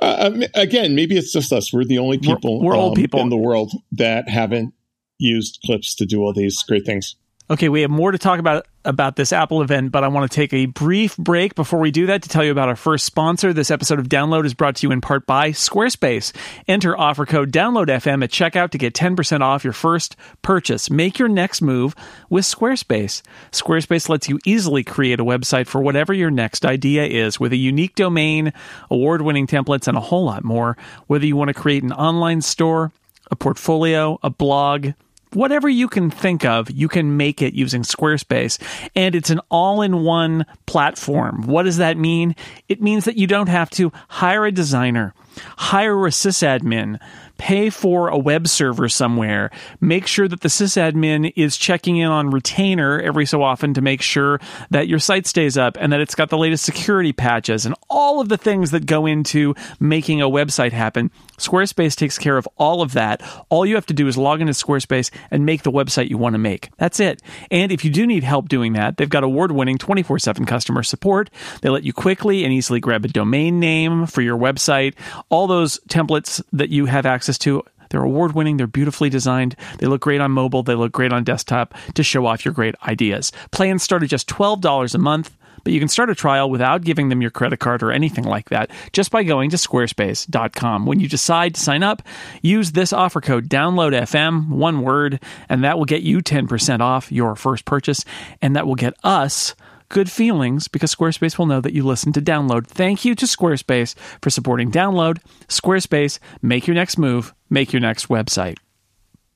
uh, 0.00 0.30
um, 0.32 0.42
again, 0.54 0.94
maybe 0.94 1.16
it's 1.16 1.32
just 1.32 1.52
us. 1.52 1.72
We're 1.72 1.84
the 1.84 1.98
only 1.98 2.18
We're- 2.18 2.36
people, 2.36 2.62
we're 2.62 2.74
old 2.76 2.96
um, 2.96 3.02
people. 3.02 3.20
in 3.20 3.28
the 3.28 3.36
world 3.36 3.72
that 3.92 4.28
haven't 4.28 4.72
used 5.18 5.60
clips 5.64 5.94
to 5.96 6.06
do 6.06 6.22
all 6.22 6.32
these 6.32 6.62
great 6.62 6.84
things. 6.84 7.16
Okay, 7.48 7.68
we 7.68 7.82
have 7.82 7.90
more 7.92 8.10
to 8.10 8.18
talk 8.18 8.40
about 8.40 8.66
about 8.84 9.14
this 9.14 9.32
Apple 9.32 9.62
event, 9.62 9.92
but 9.92 10.02
I 10.02 10.08
want 10.08 10.30
to 10.30 10.34
take 10.34 10.52
a 10.52 10.66
brief 10.66 11.16
break 11.16 11.54
before 11.54 11.78
we 11.78 11.92
do 11.92 12.06
that 12.06 12.22
to 12.22 12.28
tell 12.28 12.44
you 12.44 12.50
about 12.50 12.68
our 12.68 12.76
first 12.76 13.04
sponsor. 13.04 13.52
This 13.52 13.70
episode 13.70 14.00
of 14.00 14.08
Download 14.08 14.44
is 14.44 14.54
brought 14.54 14.76
to 14.76 14.86
you 14.86 14.92
in 14.92 15.00
part 15.00 15.26
by 15.26 15.50
Squarespace. 15.50 16.34
Enter 16.66 16.98
offer 16.98 17.24
code 17.24 17.52
DownloadFM 17.52 18.24
at 18.24 18.30
checkout 18.30 18.70
to 18.70 18.78
get 18.78 18.94
10% 18.94 19.42
off 19.42 19.62
your 19.62 19.72
first 19.72 20.16
purchase. 20.42 20.90
Make 20.90 21.20
your 21.20 21.28
next 21.28 21.62
move 21.62 21.94
with 22.30 22.44
Squarespace. 22.44 23.22
Squarespace 23.52 24.08
lets 24.08 24.28
you 24.28 24.40
easily 24.44 24.82
create 24.82 25.20
a 25.20 25.24
website 25.24 25.68
for 25.68 25.80
whatever 25.80 26.12
your 26.12 26.30
next 26.32 26.64
idea 26.64 27.04
is 27.04 27.38
with 27.38 27.52
a 27.52 27.56
unique 27.56 27.94
domain, 27.94 28.52
award-winning 28.90 29.46
templates, 29.46 29.86
and 29.86 29.96
a 29.96 30.00
whole 30.00 30.24
lot 30.24 30.42
more. 30.42 30.76
Whether 31.06 31.26
you 31.26 31.36
want 31.36 31.48
to 31.48 31.54
create 31.54 31.84
an 31.84 31.92
online 31.92 32.40
store, 32.40 32.92
a 33.30 33.36
portfolio, 33.36 34.18
a 34.24 34.30
blog, 34.30 34.90
whatever 35.32 35.68
you 35.68 35.88
can 35.88 36.10
think 36.10 36.44
of, 36.44 36.70
you 36.70 36.88
can 36.88 37.16
make 37.16 37.42
it 37.42 37.54
using 37.54 37.82
Squarespace. 37.82 38.60
And 38.94 39.14
it's 39.14 39.30
an 39.30 39.40
all 39.50 39.82
in 39.82 40.02
one 40.02 40.46
platform. 40.66 41.42
What 41.46 41.64
does 41.64 41.78
that 41.78 41.96
mean? 41.96 42.34
It 42.68 42.82
means 42.82 43.04
that 43.04 43.16
you 43.16 43.26
don't 43.26 43.48
have 43.48 43.70
to 43.70 43.92
hire 44.08 44.46
a 44.46 44.52
designer, 44.52 45.14
hire 45.56 46.06
a 46.06 46.10
sysadmin, 46.10 47.00
pay 47.38 47.70
for 47.70 48.08
a 48.08 48.18
web 48.18 48.48
server 48.48 48.88
somewhere, 48.88 49.50
make 49.80 50.06
sure 50.06 50.28
that 50.28 50.40
the 50.40 50.48
sysadmin 50.48 51.32
is 51.36 51.56
checking 51.56 51.96
in 51.96 52.08
on 52.08 52.30
retainer 52.30 53.00
every 53.00 53.26
so 53.26 53.42
often 53.42 53.74
to 53.74 53.80
make 53.80 54.02
sure 54.02 54.40
that 54.70 54.88
your 54.88 54.98
site 54.98 55.26
stays 55.26 55.56
up 55.56 55.76
and 55.78 55.92
that 55.92 56.00
it's 56.00 56.14
got 56.14 56.30
the 56.30 56.38
latest 56.38 56.64
security 56.64 57.12
patches 57.12 57.66
and 57.66 57.74
all 57.88 58.20
of 58.20 58.28
the 58.28 58.38
things 58.38 58.70
that 58.70 58.86
go 58.86 59.06
into 59.06 59.54
making 59.78 60.20
a 60.20 60.28
website 60.28 60.72
happen. 60.72 61.10
Squarespace 61.38 61.94
takes 61.94 62.18
care 62.18 62.38
of 62.38 62.48
all 62.56 62.82
of 62.82 62.94
that. 62.94 63.22
All 63.50 63.66
you 63.66 63.74
have 63.74 63.86
to 63.86 63.94
do 63.94 64.08
is 64.08 64.16
log 64.16 64.40
into 64.40 64.52
Squarespace 64.52 65.10
and 65.30 65.44
make 65.44 65.62
the 65.62 65.72
website 65.72 66.08
you 66.08 66.16
want 66.16 66.34
to 66.34 66.38
make. 66.38 66.70
That's 66.78 67.00
it. 67.00 67.22
And 67.50 67.70
if 67.70 67.84
you 67.84 67.90
do 67.90 68.06
need 68.06 68.24
help 68.24 68.48
doing 68.48 68.72
that, 68.72 68.96
they've 68.96 69.08
got 69.08 69.24
award 69.24 69.52
winning 69.52 69.78
24 69.78 70.18
7 70.18 70.46
customer 70.46 70.82
support. 70.82 71.30
They 71.60 71.68
let 71.68 71.84
you 71.84 71.92
quickly 71.92 72.44
and 72.44 72.52
easily 72.52 72.80
grab 72.80 73.04
a 73.04 73.08
domain 73.08 73.60
name 73.60 74.06
for 74.06 74.22
your 74.22 74.38
website. 74.38 74.94
All 75.28 75.46
those 75.46 75.78
templates 75.88 76.42
that 76.52 76.70
you 76.70 76.86
have 76.86 77.04
access 77.04 77.25
to. 77.38 77.62
They're 77.90 78.02
award 78.02 78.32
winning, 78.32 78.56
they're 78.56 78.66
beautifully 78.66 79.10
designed, 79.10 79.56
they 79.78 79.86
look 79.86 80.00
great 80.00 80.20
on 80.20 80.32
mobile, 80.32 80.62
they 80.62 80.74
look 80.74 80.92
great 80.92 81.12
on 81.12 81.24
desktop 81.24 81.74
to 81.94 82.02
show 82.02 82.26
off 82.26 82.44
your 82.44 82.54
great 82.54 82.74
ideas. 82.82 83.32
Plans 83.52 83.82
start 83.82 84.02
at 84.02 84.08
just 84.08 84.28
$12 84.28 84.94
a 84.94 84.98
month. 84.98 85.36
But 85.64 85.72
you 85.72 85.80
can 85.80 85.88
start 85.88 86.10
a 86.10 86.14
trial 86.14 86.48
without 86.48 86.84
giving 86.84 87.08
them 87.08 87.20
your 87.20 87.32
credit 87.32 87.58
card 87.58 87.82
or 87.82 87.90
anything 87.90 88.22
like 88.22 88.50
that 88.50 88.70
just 88.92 89.10
by 89.10 89.24
going 89.24 89.50
to 89.50 89.56
squarespace.com. 89.56 90.86
When 90.86 91.00
you 91.00 91.08
decide 91.08 91.56
to 91.56 91.60
sign 91.60 91.82
up, 91.82 92.02
use 92.40 92.70
this 92.70 92.92
offer 92.92 93.20
code 93.20 93.48
downloadfm, 93.48 94.48
one 94.48 94.82
word, 94.82 95.20
and 95.48 95.64
that 95.64 95.76
will 95.76 95.84
get 95.84 96.02
you 96.02 96.20
10% 96.20 96.78
off 96.78 97.10
your 97.10 97.34
first 97.34 97.64
purchase 97.64 98.04
and 98.40 98.54
that 98.54 98.68
will 98.68 98.76
get 98.76 98.94
us 99.02 99.56
good 99.88 100.10
feelings 100.10 100.68
because 100.68 100.94
Squarespace 100.94 101.38
will 101.38 101.46
know 101.46 101.60
that 101.60 101.72
you 101.74 101.82
listen 101.84 102.12
to 102.12 102.20
Download. 102.22 102.66
Thank 102.66 103.04
you 103.04 103.14
to 103.14 103.26
Squarespace 103.26 103.94
for 104.22 104.30
supporting 104.30 104.70
Download. 104.70 105.18
Squarespace, 105.48 106.18
make 106.42 106.66
your 106.66 106.74
next 106.74 106.98
move, 106.98 107.34
make 107.50 107.72
your 107.72 107.80
next 107.80 108.08
website. 108.08 108.56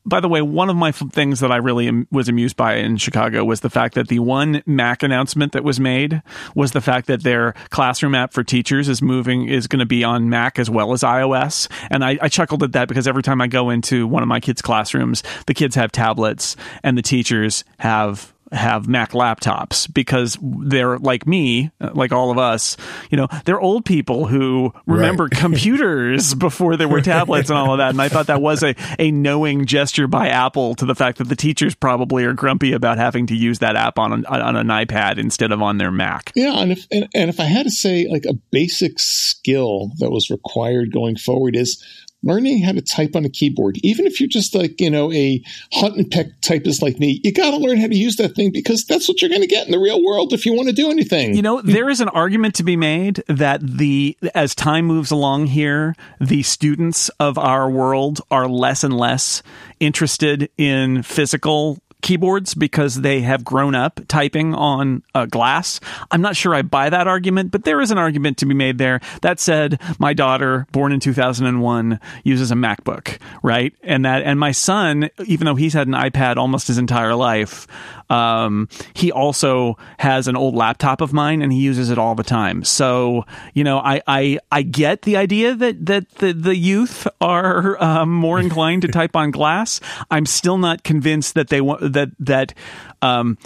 by 0.07 0.19
the 0.19 0.29
way, 0.29 0.41
one 0.41 0.71
of 0.71 0.77
my 0.77 0.93
things 0.93 1.41
that 1.41 1.53
I 1.53 1.57
really 1.57 1.87
am, 1.87 2.09
was 2.11 2.29
amused 2.29 2.57
by 2.57 2.77
in 2.77 2.97
Chicago 2.97 3.45
was 3.45 3.61
the 3.61 3.71
fact 3.71 3.95
that 3.95 4.09
the 4.09 4.19
one 4.19 4.63
Mac 4.67 5.03
announcement 5.03 5.53
that 5.53 5.63
was 5.63 5.79
made 5.79 6.23
was 6.55 6.73
the 6.73 6.81
fact 6.81 7.07
that 7.07 7.23
their 7.23 7.53
classroom 7.69 8.15
app 8.15 8.33
for 8.33 8.43
teachers 8.43 8.89
is 8.89 9.03
moving 9.03 9.47
is 9.47 9.67
going 9.67 9.81
to 9.81 9.87
be 9.87 10.03
on 10.03 10.31
Mac 10.31 10.59
as 10.59 10.71
well 10.71 10.93
as 10.93 11.03
iOS. 11.03 11.69
And 11.91 12.03
I, 12.05 12.19
I 12.21 12.29
chuckled 12.29 12.63
at 12.63 12.73
that 12.73 12.89
because 12.89 13.07
every 13.07 13.23
time 13.23 13.41
I 13.41 13.47
go 13.47 13.69
into 13.71 14.07
one 14.07 14.23
of 14.23 14.29
my 14.29 14.41
kids' 14.41 14.63
classrooms, 14.63 15.23
the 15.47 15.55
kids 15.55 15.75
have 15.75 15.93
tablets 15.93 16.57
and 16.83 16.97
the 16.97 17.03
teachers 17.03 17.65
have 17.79 18.33
have 18.53 18.89
Mac 18.89 19.13
laptops 19.13 19.93
because 19.93 20.37
they're 20.43 20.99
like 20.99 21.27
me, 21.27 21.71
like 21.81 22.13
all 22.13 22.31
of 22.31 22.39
us, 22.39 22.77
you 23.11 23.17
know, 23.17 23.29
they're 23.45 23.61
old 23.61 23.85
people 23.85 24.27
who 24.27 24.73
remember 24.87 25.25
Right. 25.25 25.33
computers 25.41 26.35
before 26.35 26.77
there 26.77 26.89
were 26.89 27.01
tablets 27.01 27.51
and 27.51 27.59
all 27.59 27.73
of 27.73 27.79
that. 27.79 27.91
And 27.91 28.01
I 28.03 28.09
thought 28.09 28.27
that 28.29 28.41
was 28.41 28.63
a, 28.63 28.75
a 28.99 29.11
knowing 29.11 29.67
gesture 29.67 30.07
by 30.07 30.29
Apple 30.29 30.75
to 30.77 30.87
the 30.87 30.95
fact 30.95 31.19
that 31.19 31.29
the 31.29 31.37
teachers 31.37 31.75
probably 31.75 32.25
are 32.25 32.33
grumpy 32.33 32.73
about 32.73 32.99
having 32.99 33.27
to 33.29 33.35
use 33.37 33.59
that 33.61 33.77
app 33.77 33.99
on 33.99 34.13
an, 34.13 34.27
on 34.27 34.57
an 34.57 34.69
iPad 34.69 35.19
instead 35.19 35.53
of 35.53 35.63
on 35.63 35.79
their 35.79 35.91
Mac. 35.91 36.33
Yeah, 36.35 36.55
and 36.61 36.73
if 36.73 36.87
and, 36.91 37.09
and 37.15 37.31
if 37.31 37.39
I 37.41 37.45
had 37.45 37.65
to 37.65 37.71
say 37.71 38.09
like 38.11 38.25
a 38.29 38.35
basic 38.51 38.99
skill 38.99 39.91
that 39.99 40.11
was 40.11 40.31
required 40.31 40.93
going 40.93 41.17
forward 41.17 41.57
is 41.57 41.85
learning 42.23 42.63
how 42.63 42.73
to 42.73 42.83
type 42.83 43.17
on 43.17 43.25
a 43.25 43.31
keyboard. 43.31 43.79
Even 43.83 44.07
if 44.07 44.21
you're 44.21 44.29
just 44.29 44.55
like, 44.55 44.81
you 44.81 44.91
know, 44.91 45.13
a 45.13 45.43
hunt 45.73 45.97
and 45.97 46.11
peck 46.11 46.27
typist 46.43 46.83
like 46.83 46.99
me, 46.99 47.21
you 47.25 47.33
got 47.33 47.51
to 47.51 47.57
learn 47.57 47.79
how 47.79 47.87
to 47.87 47.97
use 47.97 48.17
that 48.17 48.35
thing 48.35 48.51
because 48.53 48.85
that's 48.85 49.09
what 49.09 49.21
you're 49.21 49.31
going 49.31 49.41
to 49.41 49.47
get 49.47 49.67
in 49.67 49.73
the 49.73 49.79
real 49.79 50.05
world 50.05 50.33
if 50.33 50.45
you 50.45 50.53
want 50.53 50.69
to 50.69 50.75
do 50.75 50.91
anything. 50.91 51.35
You 51.35 51.43
know, 51.43 51.61
hmm. 51.61 51.71
there 51.71 51.89
is 51.89 52.01
an 52.01 52.09
argument 52.09 52.55
to 52.57 52.63
be 52.63 52.77
made 52.77 53.23
that 53.29 53.61
the 53.63 54.17
as 54.35 54.55
time 54.55 54.87
moves 54.87 55.11
along 55.11 55.47
here, 55.47 55.95
the 56.21 56.43
students 56.43 57.09
of 57.21 57.39
our 57.39 57.71
world 57.71 58.21
are 58.31 58.49
less 58.49 58.85
and 58.85 58.97
less 58.97 59.43
interested 59.79 60.51
in 60.59 61.03
physical 61.03 61.79
keyboards 62.03 62.55
because 62.55 63.01
they 63.01 63.21
have 63.21 63.45
grown 63.45 63.75
up 63.75 64.01
typing 64.09 64.55
on 64.55 65.03
uh, 65.15 65.27
glass. 65.27 65.81
I'm 66.11 66.21
not 66.21 66.37
sure 66.37 66.55
I 66.55 66.63
buy 66.63 66.91
that 66.91 67.07
argument, 67.07 67.51
but 67.51 67.65
there 67.65 67.81
is 67.81 67.91
an 67.91 67.99
argument 67.99 68.39
to 68.39 68.47
be 68.47 68.55
made 68.55 68.79
there. 68.79 69.01
That 69.23 69.41
said, 69.41 69.81
my 69.99 70.15
daughter, 70.15 70.67
born 70.73 70.93
in 70.93 71.01
2001, 71.01 72.01
uses 72.25 72.51
a 72.51 72.55
MacBook, 72.55 73.19
right? 73.43 73.75
And 73.83 74.05
that, 74.05 74.23
and 74.23 74.39
my 74.39 74.53
son, 74.53 75.11
even 75.25 75.45
though 75.45 75.55
he's 75.55 75.75
had 75.75 75.87
an 75.87 75.95
iPad 75.95 76.37
almost 76.37 76.69
his 76.69 76.79
entire 76.79 77.15
life, 77.15 77.67
um, 78.11 78.69
he 78.93 79.13
also 79.13 79.79
has 79.99 80.29
an 80.29 80.37
old 80.37 80.55
laptop 80.55 81.01
of 81.01 81.13
mine 81.13 81.43
and 81.43 81.53
he 81.53 81.61
uses 81.61 81.91
it 81.91 81.99
all 81.99 82.15
the 82.15 82.25
time. 82.25 82.65
So, 82.65 83.25
you 83.55 83.65
know, 83.65 83.79
I, 83.79 84.03
I, 84.07 84.39
I 84.51 84.63
get 84.63 85.03
the 85.03 85.17
idea 85.17 85.55
that, 85.55 85.87
that 85.87 86.09
the, 86.17 86.33
the 86.33 86.57
youth 86.57 87.07
are 87.21 87.83
um, 87.83 88.13
more 88.13 88.41
inclined 88.41 88.83
to 88.83 88.89
type 88.89 89.15
on 89.15 89.31
glass. 89.31 89.81
I'm 90.11 90.27
still 90.27 90.59
not 90.59 90.83
convinced 90.83 91.35
that 91.35 91.49
they 91.49 91.61
want 91.61 91.90
that, 91.91 92.11
that, 92.21 92.55
um, 93.03 93.39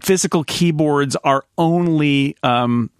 physical 0.00 0.44
keyboards 0.44 1.16
are 1.16 1.44
only, 1.58 2.36
um, 2.42 2.90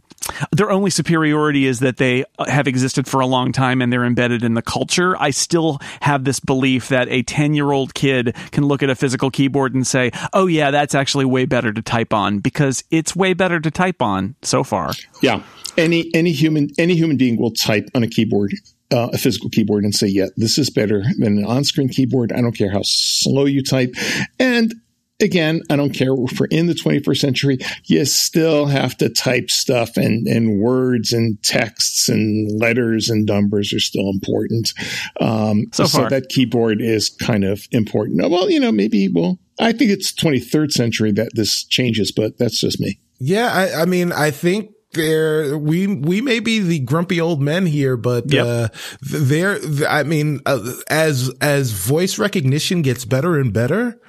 their 0.50 0.70
only 0.70 0.90
superiority 0.90 1.66
is 1.66 1.81
that 1.81 1.96
they 1.96 2.24
have 2.46 2.66
existed 2.66 3.07
for 3.07 3.20
a 3.20 3.26
long 3.26 3.52
time 3.52 3.83
and 3.83 3.92
they're 3.92 4.05
embedded 4.05 4.44
in 4.44 4.55
the 4.55 4.62
culture. 4.62 5.20
I 5.20 5.31
still 5.31 5.78
have 6.00 6.24
this 6.24 6.40
belief 6.40 6.88
that 6.88 7.09
a 7.09 7.22
10 7.22 7.55
year 7.55 7.72
old 7.72 7.94
kid 7.94 8.37
can 8.50 8.64
look 8.64 8.83
at 8.83 8.90
a 8.90 8.94
physical 8.94 9.31
keyboard 9.31 9.74
and 9.74 9.87
say, 9.87 10.11
oh, 10.33 10.46
yeah, 10.46 10.70
that's 10.70 10.94
actually 10.94 11.24
way 11.24 11.44
better 11.44 11.72
to 11.72 11.83
type 11.83 12.12
on 12.12 12.38
because 12.38 12.85
it's 12.90 13.16
way 13.16 13.35
better 13.35 13.61
to 13.61 13.70
type 13.70 14.02
on 14.02 14.35
so 14.42 14.64
far. 14.64 14.92
Yeah, 15.20 15.42
any 15.76 16.11
any 16.14 16.33
human 16.33 16.68
any 16.78 16.94
human 16.94 17.16
being 17.16 17.40
will 17.40 17.52
type 17.52 17.88
on 17.94 18.02
a 18.02 18.09
keyboard, 18.09 18.55
uh, 18.92 19.09
a 19.12 19.18
physical 19.18 19.48
keyboard, 19.50 19.85
and 19.85 19.94
say, 19.94 20.07
"Yeah, 20.07 20.26
this 20.37 20.59
is 20.59 20.70
better 20.70 21.02
than 21.18 21.38
an 21.38 21.44
on-screen 21.44 21.88
keyboard." 21.88 22.33
I 22.33 22.40
don't 22.40 22.57
care 22.57 22.70
how 22.70 22.83
slow 22.83 23.46
you 23.46 23.62
type, 23.62 23.94
and 24.38 24.74
again, 25.22 25.62
I 25.70 25.76
don't 25.76 25.92
care 25.94 26.12
if 26.12 26.38
we're 26.40 26.46
in 26.50 26.66
the 26.66 26.74
21st 26.74 27.16
century. 27.18 27.58
You 27.87 28.04
still 28.04 28.66
have 28.66 28.96
to 28.98 29.08
type 29.08 29.50
stuff, 29.50 29.96
and 29.96 30.26
and 30.26 30.58
words 30.61 31.12
and 31.12 31.42
texts 31.42 32.08
and 32.08 32.61
letters 32.61 33.08
and 33.08 33.24
numbers 33.26 33.72
are 33.72 33.80
still 33.80 34.11
important. 34.11 34.74
Um, 35.20 35.66
So 35.72 35.87
far. 35.87 36.11
that 36.11 36.28
keyboard 36.28 36.80
is 36.82 37.08
kind 37.08 37.44
of 37.44 37.66
important. 37.70 38.20
Well, 38.30 38.50
you 38.50 38.61
know, 38.61 38.72
maybe 38.72 39.08
well. 39.08 39.38
I 39.61 39.72
think 39.72 39.90
it's 39.90 40.12
23rd 40.12 40.72
century 40.72 41.12
that 41.12 41.30
this 41.35 41.62
changes, 41.64 42.11
but 42.11 42.38
that's 42.38 42.58
just 42.58 42.80
me. 42.80 42.98
Yeah, 43.20 43.52
I, 43.52 43.82
I 43.82 43.85
mean, 43.85 44.11
I 44.11 44.30
think 44.32 44.70
there 44.94 45.56
we 45.56 45.87
we 45.87 46.20
may 46.20 46.40
be 46.40 46.58
the 46.58 46.80
grumpy 46.80 47.20
old 47.20 47.40
men 47.40 47.66
here, 47.66 47.96
but 47.96 48.30
Yep. 48.32 48.46
uh, 48.46 48.68
there. 49.02 49.58
I 49.88 50.02
mean, 50.02 50.40
uh, 50.46 50.72
as 50.90 51.30
as 51.40 51.70
voice 51.70 52.18
recognition 52.18 52.82
gets 52.82 53.04
better 53.04 53.38
and 53.38 53.52
better. 53.52 54.00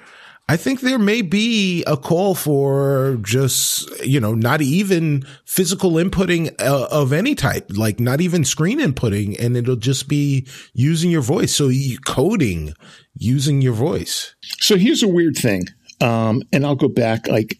I 0.49 0.57
think 0.57 0.81
there 0.81 0.99
may 0.99 1.21
be 1.21 1.83
a 1.85 1.95
call 1.95 2.35
for 2.35 3.17
just, 3.21 3.89
you 4.05 4.19
know, 4.19 4.33
not 4.33 4.61
even 4.61 5.25
physical 5.45 5.91
inputting 5.93 6.53
uh, 6.61 6.87
of 6.91 7.13
any 7.13 7.33
type, 7.33 7.71
like 7.75 7.99
not 7.99 8.19
even 8.19 8.43
screen 8.43 8.79
inputting, 8.79 9.39
and 9.39 9.55
it'll 9.55 9.77
just 9.77 10.09
be 10.09 10.45
using 10.73 11.11
your 11.11 11.21
voice. 11.21 11.55
So 11.55 11.69
you 11.69 11.97
coding 11.99 12.73
using 13.15 13.61
your 13.61 13.73
voice. 13.73 14.35
So 14.59 14.75
here's 14.75 15.01
a 15.01 15.07
weird 15.07 15.37
thing, 15.37 15.63
um, 16.01 16.43
and 16.51 16.65
I'll 16.65 16.75
go 16.75 16.89
back 16.89 17.27
like 17.29 17.59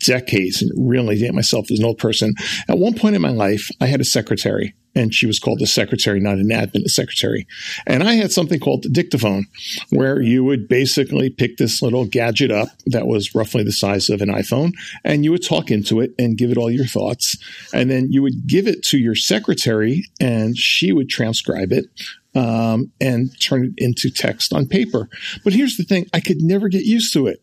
decades 0.00 0.62
and 0.62 0.70
really 0.76 1.18
date 1.18 1.34
myself 1.34 1.70
as 1.70 1.78
an 1.78 1.84
old 1.84 1.98
person. 1.98 2.34
At 2.68 2.78
one 2.78 2.94
point 2.94 3.16
in 3.16 3.22
my 3.22 3.30
life, 3.30 3.68
I 3.80 3.86
had 3.86 4.00
a 4.00 4.04
secretary, 4.04 4.74
and 4.94 5.14
she 5.14 5.26
was 5.26 5.38
called 5.38 5.60
a 5.60 5.66
secretary, 5.66 6.20
not 6.20 6.38
an 6.38 6.48
admin, 6.48 6.88
secretary. 6.88 7.46
And 7.86 8.02
I 8.02 8.14
had 8.14 8.32
something 8.32 8.58
called 8.58 8.84
the 8.84 8.88
dictaphone, 8.88 9.46
where 9.90 10.20
you 10.20 10.44
would 10.44 10.68
basically 10.68 11.28
pick 11.28 11.56
this 11.56 11.82
little 11.82 12.06
gadget 12.06 12.50
up 12.50 12.68
that 12.86 13.06
was 13.06 13.34
roughly 13.34 13.62
the 13.62 13.72
size 13.72 14.08
of 14.08 14.22
an 14.22 14.30
iPhone, 14.30 14.72
and 15.04 15.24
you 15.24 15.32
would 15.32 15.46
talk 15.46 15.70
into 15.70 16.00
it 16.00 16.14
and 16.18 16.38
give 16.38 16.50
it 16.50 16.58
all 16.58 16.70
your 16.70 16.86
thoughts. 16.86 17.36
And 17.74 17.90
then 17.90 18.10
you 18.10 18.22
would 18.22 18.46
give 18.46 18.66
it 18.66 18.82
to 18.84 18.98
your 18.98 19.14
secretary, 19.14 20.04
and 20.20 20.56
she 20.56 20.92
would 20.92 21.08
transcribe 21.08 21.72
it 21.72 21.86
um, 22.36 22.92
and 23.00 23.30
turn 23.40 23.64
it 23.64 23.72
into 23.78 24.10
text 24.10 24.52
on 24.52 24.66
paper. 24.66 25.08
But 25.44 25.52
here's 25.52 25.76
the 25.76 25.84
thing 25.84 26.06
I 26.12 26.20
could 26.20 26.42
never 26.42 26.68
get 26.68 26.84
used 26.84 27.12
to 27.14 27.26
it 27.26 27.42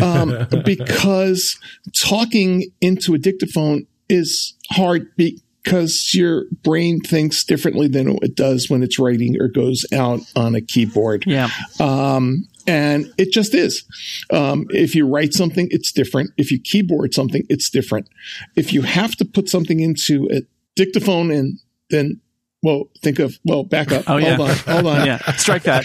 um, 0.00 0.46
because 0.64 1.58
talking 1.94 2.70
into 2.80 3.14
a 3.14 3.18
dictaphone 3.18 3.86
is 4.08 4.54
hard 4.70 5.08
because 5.16 6.14
your 6.14 6.44
brain 6.62 7.00
thinks 7.00 7.44
differently 7.44 7.88
than 7.88 8.18
it 8.22 8.36
does 8.36 8.68
when 8.68 8.82
it's 8.82 8.98
writing 8.98 9.36
or 9.40 9.48
goes 9.48 9.84
out 9.92 10.20
on 10.36 10.54
a 10.54 10.60
keyboard. 10.60 11.24
Yeah. 11.26 11.48
Um, 11.80 12.46
and 12.66 13.12
it 13.18 13.30
just 13.30 13.54
is. 13.54 13.84
Um, 14.30 14.66
if 14.70 14.94
you 14.94 15.06
write 15.06 15.34
something, 15.34 15.68
it's 15.70 15.92
different. 15.92 16.30
If 16.36 16.50
you 16.50 16.58
keyboard 16.60 17.12
something, 17.14 17.44
it's 17.48 17.68
different. 17.68 18.08
If 18.56 18.72
you 18.72 18.82
have 18.82 19.16
to 19.16 19.24
put 19.24 19.48
something 19.48 19.80
into 19.80 20.28
a 20.30 20.42
dictaphone 20.74 21.30
and 21.30 21.58
then, 21.90 22.20
well, 22.64 22.88
think 23.02 23.18
of, 23.18 23.38
well, 23.44 23.62
back 23.62 23.92
up. 23.92 24.04
Oh, 24.06 24.16
yeah. 24.16 24.36
Hold 24.36 24.48
on. 24.48 24.56
Hold 24.56 24.86
on. 24.86 25.06
Yeah. 25.06 25.18
Strike 25.32 25.64
that. 25.64 25.84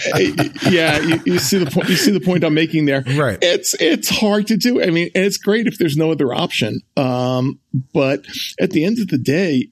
yeah, 0.70 0.98
you, 0.98 1.20
you 1.26 1.38
see 1.38 1.58
the 1.62 1.70
point. 1.70 1.90
You 1.90 1.96
see 1.96 2.10
the 2.10 2.20
point 2.20 2.42
I'm 2.42 2.54
making 2.54 2.86
there. 2.86 3.02
Right. 3.02 3.38
It's 3.42 3.74
it's 3.78 4.08
hard 4.08 4.46
to 4.46 4.56
do. 4.56 4.82
I 4.82 4.86
mean, 4.86 5.10
and 5.14 5.26
it's 5.26 5.36
great 5.36 5.66
if 5.66 5.76
there's 5.76 5.98
no 5.98 6.10
other 6.10 6.32
option. 6.32 6.80
Um, 6.96 7.60
but 7.92 8.24
at 8.58 8.70
the 8.70 8.86
end 8.86 8.98
of 8.98 9.08
the 9.08 9.18
day, 9.18 9.68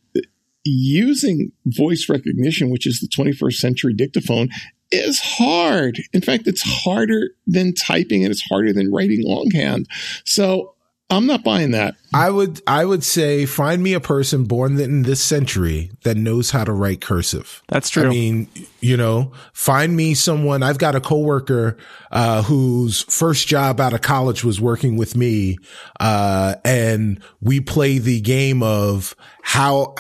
using 0.64 1.50
voice 1.64 2.10
recognition, 2.10 2.68
which 2.68 2.86
is 2.86 3.00
the 3.00 3.08
21st 3.08 3.54
century 3.54 3.94
dictaphone, 3.94 4.50
is 4.90 5.18
hard. 5.18 6.02
In 6.12 6.20
fact, 6.20 6.46
it's 6.46 6.62
harder 6.62 7.30
than 7.46 7.72
typing 7.72 8.22
and 8.22 8.30
it's 8.30 8.42
harder 8.42 8.74
than 8.74 8.92
writing 8.92 9.22
longhand. 9.24 9.86
So 10.26 10.74
I'm 11.10 11.26
not 11.26 11.42
buying 11.42 11.70
that. 11.70 11.94
I 12.12 12.28
would 12.28 12.60
I 12.66 12.84
would 12.84 13.02
say 13.02 13.46
find 13.46 13.82
me 13.82 13.94
a 13.94 14.00
person 14.00 14.44
born 14.44 14.78
in 14.78 15.02
this 15.02 15.22
century 15.22 15.90
that 16.02 16.18
knows 16.18 16.50
how 16.50 16.64
to 16.64 16.72
write 16.72 17.00
cursive. 17.00 17.62
That's 17.68 17.88
true. 17.88 18.06
I 18.06 18.08
mean, 18.08 18.48
you 18.80 18.96
know, 18.96 19.32
find 19.54 19.96
me 19.96 20.12
someone. 20.12 20.62
I've 20.62 20.78
got 20.78 20.94
a 20.94 21.00
coworker 21.00 21.78
uh, 22.12 22.42
whose 22.42 23.02
first 23.02 23.48
job 23.48 23.80
out 23.80 23.94
of 23.94 24.02
college 24.02 24.44
was 24.44 24.60
working 24.60 24.98
with 24.98 25.16
me, 25.16 25.56
uh, 25.98 26.56
and 26.62 27.22
we 27.40 27.60
play 27.60 27.98
the 27.98 28.20
game 28.20 28.62
of 28.62 29.14
how 29.42 29.94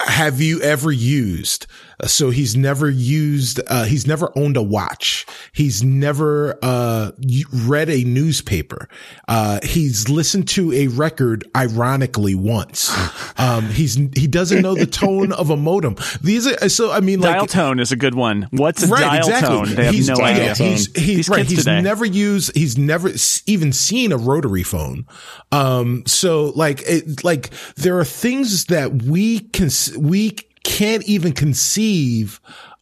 have 0.00 0.42
you 0.42 0.60
ever 0.60 0.92
used? 0.92 1.66
So 2.06 2.30
he's 2.30 2.56
never 2.56 2.88
used, 2.88 3.60
uh, 3.66 3.84
he's 3.84 4.06
never 4.06 4.32
owned 4.36 4.56
a 4.56 4.62
watch. 4.62 5.26
He's 5.52 5.82
never, 5.82 6.58
uh, 6.62 7.12
read 7.52 7.90
a 7.90 8.04
newspaper. 8.04 8.88
Uh, 9.28 9.60
he's 9.62 10.08
listened 10.08 10.48
to 10.48 10.72
a 10.72 10.88
record 10.88 11.48
ironically 11.56 12.34
once. 12.34 12.90
Um, 13.36 13.70
he's, 13.70 13.94
he 13.94 14.26
doesn't 14.26 14.60
know 14.60 14.74
the 14.74 14.84
tone 14.86 15.32
of 15.32 15.48
a 15.48 15.56
modem. 15.56 15.96
These 16.20 16.46
are, 16.46 16.68
so 16.68 16.90
I 16.92 17.00
mean, 17.00 17.20
like, 17.20 17.36
dial 17.36 17.46
tone 17.46 17.80
is 17.80 17.90
a 17.90 17.96
good 17.96 18.14
one. 18.14 18.48
What's 18.50 18.82
a 18.82 18.88
dial 18.88 19.22
tone? 19.40 19.74
They 19.74 19.86
have 19.86 19.94
he's, 19.94 20.08
no 20.08 20.16
dial 20.16 20.26
idea. 20.26 20.54
He's, 20.54 20.94
he's, 20.94 21.16
These 21.16 21.28
right. 21.30 21.46
He's 21.46 21.60
today. 21.60 21.80
never 21.80 22.04
used, 22.04 22.54
he's 22.54 22.76
never 22.76 23.10
even 23.46 23.72
seen 23.72 24.12
a 24.12 24.18
rotary 24.18 24.62
phone. 24.62 25.06
Um, 25.52 26.02
so 26.06 26.52
like, 26.54 26.82
it, 26.82 27.24
like 27.24 27.48
there 27.76 27.98
are 27.98 28.04
things 28.04 28.66
that 28.66 29.04
we 29.04 29.40
can, 29.40 29.70
we 29.98 30.36
can't 30.64 31.02
even 31.04 31.32
conceive 31.32 32.40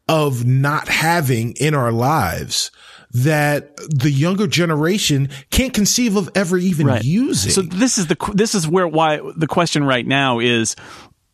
of 0.08 0.46
not 0.46 0.88
having 0.88 1.52
in 1.52 1.74
our 1.74 1.92
lives 1.92 2.70
that 3.10 3.74
the 3.88 4.10
younger 4.10 4.46
generation 4.46 5.28
can't 5.50 5.72
conceive 5.72 6.14
of 6.16 6.28
ever 6.34 6.58
even 6.58 6.86
Right. 6.86 7.02
using. 7.04 7.50
So 7.52 7.62
this 7.62 7.96
is 7.98 8.06
the 8.08 8.16
this 8.34 8.54
is 8.54 8.68
where 8.68 8.86
why 8.86 9.20
the 9.36 9.46
question 9.46 9.84
right 9.84 10.06
now 10.06 10.38
is 10.40 10.76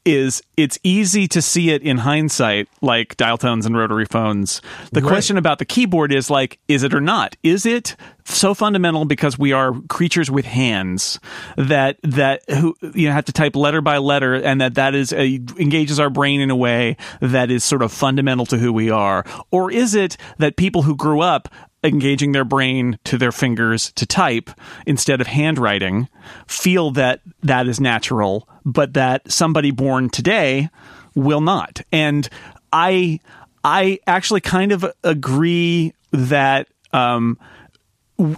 is 0.05 0.43
it's 0.57 0.79
easy 0.83 1.27
to 1.29 1.41
see 1.41 1.71
it 1.71 1.83
in 1.83 1.99
hindsight 1.99 2.69
like 2.83 3.17
dial 3.17 3.39
tones 3.39 3.67
and 3.67 3.77
rotary 3.77 4.05
phones. 4.05 4.61
The 4.93 5.01
Right. 5.01 5.09
question 5.09 5.37
about 5.39 5.59
the 5.59 5.65
keyboard 5.65 6.13
is 6.13 6.31
like 6.31 6.59
is 6.69 6.83
it 6.83 6.93
or 6.95 7.01
not? 7.01 7.37
Is 7.43 7.65
it 7.67 7.97
so 8.25 8.55
fundamental 8.55 9.05
because 9.05 9.39
we 9.39 9.53
are 9.53 9.73
creatures 9.89 10.31
with 10.31 10.45
hands 10.47 11.19
that 11.57 11.99
that 12.03 12.43
who 12.51 12.75
you 12.95 13.09
know 13.09 13.13
have 13.15 13.25
to 13.27 13.33
type 13.33 13.55
letter 13.57 13.81
by 13.81 13.99
letter 13.99 14.35
and 14.35 14.61
that 14.61 14.75
that 14.75 14.95
is 14.95 15.13
a, 15.13 15.35
engages 15.59 16.01
our 16.01 16.09
brain 16.11 16.41
in 16.41 16.51
a 16.51 16.57
way 16.57 16.97
that 17.21 17.51
is 17.51 17.63
sort 17.65 17.83
of 17.83 17.93
fundamental 17.93 18.47
to 18.47 18.57
who 18.57 18.73
we 18.73 18.91
are 18.91 19.25
or 19.51 19.71
is 19.71 19.95
it 19.95 20.17
that 20.39 20.57
people 20.57 20.83
who 20.83 20.97
grew 20.97 21.21
up 21.21 21.49
engaging 21.85 22.33
their 22.33 22.45
brain 22.45 22.99
to 23.05 23.19
their 23.19 23.33
fingers 23.33 23.93
to 23.93 24.07
type 24.07 24.51
instead 24.87 25.21
of 25.21 25.27
handwriting 25.27 26.09
feel 26.47 26.91
that 26.91 27.21
that 27.43 27.69
is 27.69 27.79
natural 27.81 28.49
but 28.65 28.95
that 28.95 29.31
somebody 29.31 29.71
born 29.71 30.09
today 30.09 30.71
will 31.15 31.41
not. 31.41 31.81
And 31.93 32.29
i 32.73 33.21
i 33.63 33.99
actually 34.07 34.41
kind 34.41 34.73
of 34.73 34.85
agree 35.05 35.95
that 36.11 36.69
um 36.93 37.39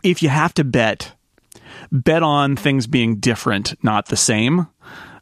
if 0.03 0.23
you 0.23 0.29
have 0.29 0.53
to 0.55 0.65
bet 0.65 1.13
bet 1.91 2.23
on 2.23 2.57
things 2.57 2.87
being 2.87 3.17
different 3.17 3.75
not 3.83 4.07
the 4.07 4.17
same 4.17 4.67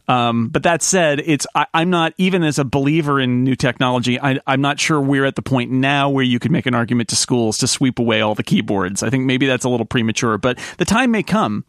um, 0.09 0.49
but 0.49 0.63
that 0.65 0.83
said, 0.83 1.21
it's 1.25 1.47
I, 1.55 1.67
I'm 1.73 1.91
not 1.91 2.13
even 2.19 2.43
as 2.43 2.59
a 2.59 2.65
believer 2.65 3.21
in 3.21 3.43
new 3.45 3.57
technology. 3.57 4.21
I, 4.21 4.39
I'm 4.47 4.61
not 4.61 4.79
sure 4.79 5.01
we're 5.01 5.25
at 5.25 5.35
the 5.37 5.43
point 5.43 5.71
now 5.71 6.11
where 6.11 6.25
you 6.25 6.39
could 6.39 6.51
make 6.51 6.67
an 6.67 6.75
argument 6.75 7.09
to 7.11 7.17
schools 7.17 7.59
to 7.59 7.67
sweep 7.67 7.99
away 7.99 8.21
all 8.21 8.35
the 8.35 8.43
keyboards. 8.43 9.03
I 9.03 9.11
think 9.11 9.25
maybe 9.25 9.47
that's 9.47 9.65
a 9.65 9.69
little 9.69 9.87
premature, 9.87 10.37
but 10.39 10.59
the 10.79 10.85
time 10.85 11.11
may 11.11 11.23
come. 11.23 11.65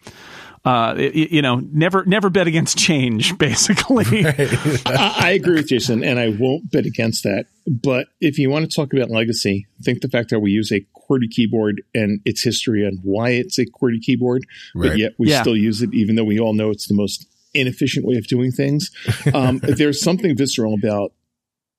Uh, 0.65 0.95
y- 0.97 1.11
y- 1.15 1.27
you 1.29 1.41
know, 1.43 1.61
never 1.71 2.03
never 2.05 2.29
bet 2.31 2.47
against 2.47 2.75
change. 2.75 3.37
Basically, 3.37 4.25
I, 4.25 5.15
I 5.19 5.31
agree 5.31 5.55
with 5.57 5.67
Jason, 5.67 6.03
and 6.03 6.19
I 6.19 6.29
won't 6.29 6.71
bet 6.71 6.87
against 6.87 7.23
that. 7.23 7.45
But 7.67 8.07
if 8.19 8.39
you 8.39 8.49
want 8.49 8.69
to 8.69 8.75
talk 8.75 8.91
about 8.91 9.11
legacy, 9.11 9.67
think 9.83 10.01
the 10.01 10.07
fact 10.09 10.31
that 10.31 10.39
we 10.39 10.49
use 10.51 10.71
a 10.71 10.83
QWERTY 11.09 11.29
keyboard 11.29 11.83
and 11.93 12.19
its 12.25 12.41
history 12.41 12.83
and 12.83 12.99
why 13.03 13.29
it's 13.29 13.59
a 13.59 13.65
QWERTY 13.67 14.01
keyboard, 14.01 14.43
Right. 14.73 14.89
but 14.89 14.97
yet 14.97 15.11
we 15.19 15.29
Yeah. 15.29 15.41
still 15.41 15.55
use 15.55 15.83
it, 15.83 15.93
even 15.93 16.15
though 16.15 16.23
we 16.23 16.39
all 16.39 16.53
know 16.53 16.71
it's 16.71 16.87
the 16.87 16.95
most 16.95 17.27
inefficient 17.55 18.05
way 18.05 18.15
of 18.17 18.27
doing 18.27 18.51
things. 18.51 18.91
Um, 19.33 19.59
there's 19.63 20.01
something 20.01 20.35
visceral 20.37 20.73
about 20.73 21.13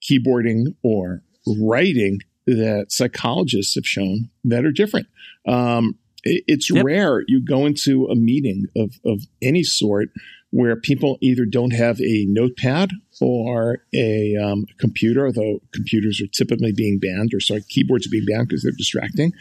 keyboarding 0.09 0.75
or 0.83 1.21
writing 1.59 2.19
that 2.45 2.87
psychologists 2.89 3.75
have 3.75 3.85
shown 3.85 4.29
that 4.43 4.65
are 4.65 4.71
different. 4.71 5.07
Um, 5.47 5.95
it- 6.23 6.43
it's 6.47 6.69
Yep. 6.69 6.85
rare 6.85 7.23
you 7.27 7.41
go 7.43 7.65
into 7.65 8.05
a 8.07 8.15
meeting 8.15 8.67
of, 8.75 8.99
of 9.05 9.23
any 9.41 9.63
sort 9.63 10.09
where 10.51 10.77
people 10.77 11.17
either 11.21 11.43
don't 11.45 11.71
have 11.73 11.99
a 11.99 12.25
notepad 12.29 12.91
or 13.19 13.79
a 13.93 14.33
um, 14.37 14.65
computer, 14.77 15.25
although 15.25 15.61
computers 15.73 16.21
are 16.21 16.27
typically 16.27 16.71
being 16.71 16.99
banned, 16.99 17.33
or 17.33 17.41
sorry, 17.41 17.61
keyboards 17.67 18.07
are 18.07 18.09
being 18.09 18.23
banned 18.25 18.47
because 18.47 18.63
they're 18.63 18.71
distracting, 18.71 19.33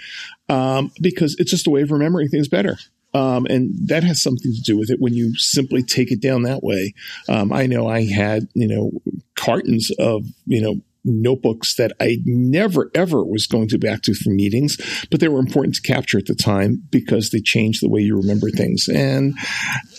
um, 0.49 0.91
because 1.01 1.37
it's 1.39 1.51
just 1.53 1.67
a 1.69 1.71
way 1.71 1.83
of 1.83 1.93
remembering 1.93 2.29
things 2.29 2.49
better. 2.49 2.77
Um, 3.17 3.47
and 3.49 3.89
that 3.89 4.05
has 4.05 4.21
something 4.21 4.53
to 4.53 4.61
do 4.61 4.77
with 4.77 4.91
it 4.91 5.01
when 5.01 5.15
you 5.15 5.35
simply 5.37 5.83
take 5.83 6.13
it 6.13 6.21
down 6.21 6.43
that 6.43 6.63
way. 6.63 6.93
Um, 7.29 7.53
I 7.53 7.67
know 7.67 7.89
I 7.89 8.05
had, 8.05 8.49
you 8.55 8.69
know, 8.69 8.91
cartons 9.35 9.91
of, 9.99 10.27
you 10.45 10.61
know, 10.61 10.83
notebooks 11.07 11.77
that 11.77 11.93
I 12.01 12.19
never 12.25 12.91
ever 12.95 13.25
was 13.25 13.47
going 13.47 13.69
to 13.69 13.79
back 13.79 14.03
to 14.03 14.15
for 14.15 14.31
meetings, 14.31 14.77
but 15.11 15.21
they 15.21 15.29
were 15.29 15.39
important 15.39 15.77
to 15.77 15.83
capture 15.83 16.19
at 16.19 16.27
the 16.27 16.35
time 16.35 16.83
because 16.91 17.31
they 17.31 17.41
changed 17.41 17.83
the 17.83 17.89
way 17.89 18.01
you 18.01 18.17
remember 18.17 18.51
things. 18.51 18.89
And 18.89 19.35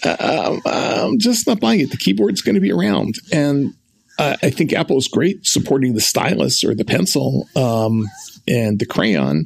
um, 0.03 0.61
I'm 0.65 1.17
just 1.17 1.47
not 1.47 1.59
buying 1.59 1.79
it. 1.79 1.91
The 1.91 1.97
keyboard's 1.97 2.41
going 2.41 2.55
to 2.55 2.61
be 2.61 2.73
around, 2.73 3.15
and 3.31 3.73
uh, 4.19 4.35
I 4.43 4.49
think 4.49 4.73
Apple 4.73 4.97
is 4.97 5.07
great 5.07 5.45
supporting 5.45 5.93
the 5.93 6.01
stylus 6.01 6.63
or 6.63 6.75
the 6.75 6.85
pencil 6.85 7.47
um, 7.55 8.05
and 8.47 8.79
the 8.79 8.85
crayon 8.85 9.45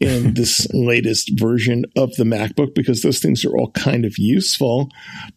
in 0.00 0.34
this 0.34 0.66
latest 0.72 1.38
version 1.38 1.84
of 1.96 2.14
the 2.16 2.24
MacBook 2.24 2.74
because 2.74 3.02
those 3.02 3.20
things 3.20 3.44
are 3.44 3.56
all 3.56 3.70
kind 3.72 4.04
of 4.04 4.18
useful. 4.18 4.90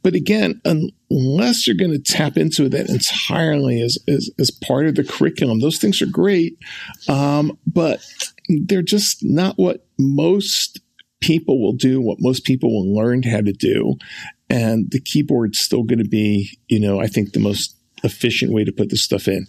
But 0.03 0.15
again, 0.15 0.61
unless 0.65 1.67
you're 1.67 1.75
going 1.75 1.91
to 1.91 1.99
tap 1.99 2.37
into 2.37 2.69
that 2.69 2.89
entirely 2.89 3.81
as, 3.81 3.97
as, 4.07 4.29
as 4.39 4.51
part 4.51 4.87
of 4.87 4.95
the 4.95 5.03
curriculum, 5.03 5.59
those 5.59 5.77
things 5.77 6.01
are 6.01 6.07
great. 6.07 6.57
Um, 7.07 7.57
but 7.65 8.05
they're 8.49 8.81
just 8.81 9.23
not 9.23 9.57
what 9.57 9.85
most 9.97 10.79
people 11.21 11.61
will 11.61 11.73
do, 11.73 12.01
what 12.01 12.19
most 12.19 12.43
people 12.43 12.71
will 12.71 12.95
learn 12.95 13.23
how 13.23 13.41
to 13.41 13.53
do. 13.53 13.95
And 14.49 14.89
the 14.91 15.01
keyboard's 15.01 15.59
still 15.59 15.83
going 15.83 15.99
to 15.99 16.07
be, 16.07 16.57
you 16.67 16.79
know, 16.79 17.01
I 17.01 17.07
think 17.07 17.33
the 17.33 17.39
most 17.39 17.76
efficient 18.03 18.53
way 18.53 18.63
to 18.63 18.71
put 18.71 18.89
this 18.89 19.03
stuff 19.03 19.27
in. 19.27 19.47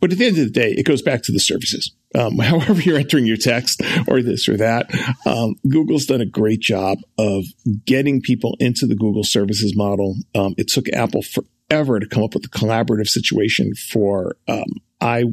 But 0.00 0.12
at 0.12 0.18
the 0.18 0.26
end 0.26 0.38
of 0.38 0.44
the 0.44 0.50
day, 0.50 0.72
it 0.72 0.84
goes 0.84 1.02
back 1.02 1.22
to 1.22 1.32
the 1.32 1.40
services. 1.40 1.92
Um, 2.14 2.38
however, 2.38 2.80
you're 2.80 2.98
entering 2.98 3.26
your 3.26 3.36
text 3.36 3.82
or 4.08 4.22
this 4.22 4.48
or 4.48 4.56
that, 4.56 4.90
um, 5.26 5.56
Google's 5.68 6.06
done 6.06 6.20
a 6.20 6.26
great 6.26 6.60
job 6.60 6.98
of 7.18 7.44
getting 7.84 8.20
people 8.20 8.56
into 8.60 8.86
the 8.86 8.96
Google 8.96 9.24
services 9.24 9.76
model. 9.76 10.16
Um, 10.34 10.54
it 10.56 10.68
took 10.68 10.88
Apple 10.92 11.22
forever 11.22 11.98
to 11.98 12.06
come 12.06 12.22
up 12.22 12.34
with 12.34 12.44
a 12.44 12.48
collaborative 12.48 13.08
situation 13.08 13.74
for 13.74 14.36
um, 14.48 14.64
i 15.00 15.24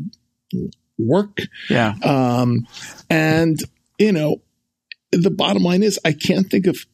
work. 0.99 1.39
yeah. 1.69 1.93
Um, 2.03 2.67
and, 3.09 3.59
you 3.97 4.11
know, 4.11 4.41
the 5.11 5.31
bottom 5.31 5.63
line 5.63 5.83
is 5.83 5.99
I 6.05 6.13
can't 6.13 6.49
think 6.49 6.67
of 6.67 6.85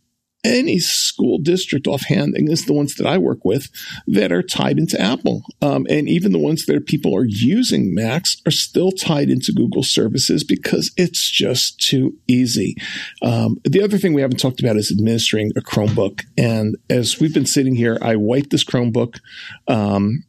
any 0.43 0.80
school 0.80 1.39
district 1.39 1.88
offhand, 1.88 2.36
and 2.36 2.50
it's 2.50 2.65
the 2.65 2.73
ones 2.73 2.95
that 2.95 3.08
I 3.08 3.17
work 3.17 3.43
with 3.43 3.69
that 4.08 4.32
are 4.32 4.43
tied 4.43 4.78
into 4.78 5.00
Apple. 5.00 5.43
Um, 5.62 5.86
and 5.89 6.08
even 6.08 6.32
the 6.32 6.39
ones 6.39 6.65
that 6.65 6.86
people 6.86 7.15
are 7.15 7.26
using 7.26 7.93
Macs 7.93 8.41
are 8.45 8.52
still 8.52 8.91
tied 8.91 9.30
into 9.30 9.52
Google 9.52 9.84
services 9.84 10.43
because 10.43 10.91
it's 10.95 11.30
just 11.30 11.80
too 11.80 12.17
easy. 12.28 12.76
Um, 13.21 13.58
the 13.63 13.84
other 13.84 13.97
thing 13.97 14.13
we 14.13 14.21
haven't 14.21 14.39
talked 14.39 14.60
about 14.60 14.78
is 14.78 14.91
administering 14.91 15.52
a 15.56 15.62
Chromebook. 15.62 16.23
And 16.38 16.78
as 16.89 17.19
we've 17.19 17.34
been 17.34 17.45
sitting 17.45 17.76
here, 17.76 17.97
I 18.02 18.15
wiped 18.15 18.52
this 18.52 18.63
Chromebook, 18.63 19.19
um, 19.67 20.23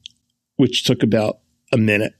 which 0.56 0.84
took 0.84 1.02
about 1.02 1.38
a 1.72 1.76
minute 1.76 2.14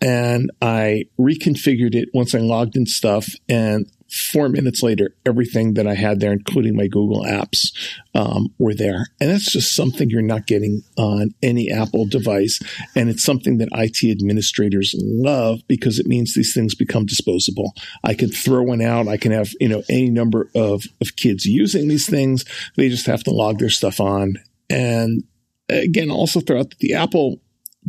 and 0.00 0.50
I 0.60 1.04
reconfigured 1.18 1.94
it 1.94 2.10
once 2.12 2.34
I 2.34 2.38
logged 2.38 2.76
in 2.76 2.86
stuff. 2.86 3.28
And 3.48 3.90
four 4.10 4.48
minutes 4.48 4.82
later, 4.82 5.14
everything 5.24 5.74
that 5.74 5.86
I 5.86 5.94
had 5.94 6.20
there, 6.20 6.32
including 6.32 6.76
my 6.76 6.86
Google 6.86 7.24
apps, 7.24 7.72
um, 8.14 8.54
were 8.58 8.74
there. 8.74 9.06
And 9.20 9.30
that's 9.30 9.50
just 9.50 9.74
something 9.74 10.10
you're 10.10 10.22
not 10.22 10.46
getting 10.46 10.82
on 10.96 11.30
any 11.42 11.70
Apple 11.70 12.06
device. 12.06 12.60
And 12.94 13.08
it's 13.08 13.24
something 13.24 13.58
that 13.58 13.68
IT 13.72 14.08
administrators 14.10 14.94
love 14.98 15.60
because 15.68 15.98
it 15.98 16.06
means 16.06 16.34
these 16.34 16.54
things 16.54 16.74
become 16.74 17.06
disposable. 17.06 17.72
I 18.04 18.14
can 18.14 18.30
throw 18.30 18.62
one 18.62 18.82
out. 18.82 19.08
I 19.08 19.16
can 19.16 19.32
have, 19.32 19.50
you 19.60 19.68
know, 19.68 19.82
any 19.88 20.10
number 20.10 20.50
of, 20.54 20.84
of 21.00 21.16
kids 21.16 21.44
using 21.44 21.88
these 21.88 22.08
things. 22.08 22.44
They 22.76 22.88
just 22.88 23.06
have 23.06 23.24
to 23.24 23.30
log 23.30 23.58
their 23.58 23.70
stuff 23.70 24.00
on. 24.00 24.36
And 24.70 25.24
again, 25.68 26.10
also 26.10 26.40
throw 26.40 26.60
out 26.60 26.70
that 26.70 26.78
the 26.78 26.94
Apple 26.94 27.40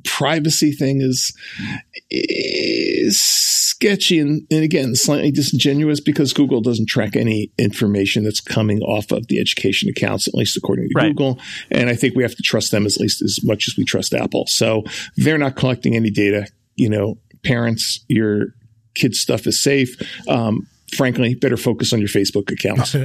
privacy 0.03 0.71
thing 0.71 1.01
is 1.01 1.35
is 2.09 3.19
sketchy 3.77 4.17
and, 4.19 4.41
and 4.49 4.63
again 4.63 4.95
slightly 4.95 5.31
disingenuous 5.31 5.99
because 5.99 6.33
Google 6.33 6.61
doesn't 6.61 6.89
track 6.89 7.15
any 7.15 7.51
information 7.59 8.23
that's 8.23 8.41
coming 8.41 8.81
off 8.81 9.11
of 9.11 9.27
the 9.27 9.39
education 9.39 9.87
accounts, 9.87 10.27
at 10.27 10.33
least 10.33 10.57
according 10.57 10.87
to 10.89 10.93
Right. 10.95 11.09
Google. 11.09 11.39
And 11.69 11.87
I 11.87 11.95
think 11.95 12.15
we 12.15 12.23
have 12.23 12.35
to 12.35 12.41
trust 12.43 12.71
them 12.71 12.87
at 12.87 12.97
least 12.97 13.21
as 13.21 13.39
much 13.43 13.67
as 13.67 13.77
we 13.77 13.85
trust 13.85 14.15
Apple. 14.15 14.45
So 14.47 14.83
they're 15.15 15.37
not 15.37 15.55
collecting 15.55 15.95
any 15.95 16.09
data. 16.09 16.47
You 16.75 16.89
know, 16.89 17.19
parents, 17.43 18.03
your 18.07 18.47
kids' 18.95 19.19
stuff 19.19 19.45
is 19.45 19.61
safe. 19.61 19.95
Um, 20.27 20.67
frankly, 20.95 21.35
better 21.35 21.57
focus 21.57 21.91
on 21.91 21.99
your 21.99 22.07
Facebook 22.07 22.51
accounts. 22.51 22.95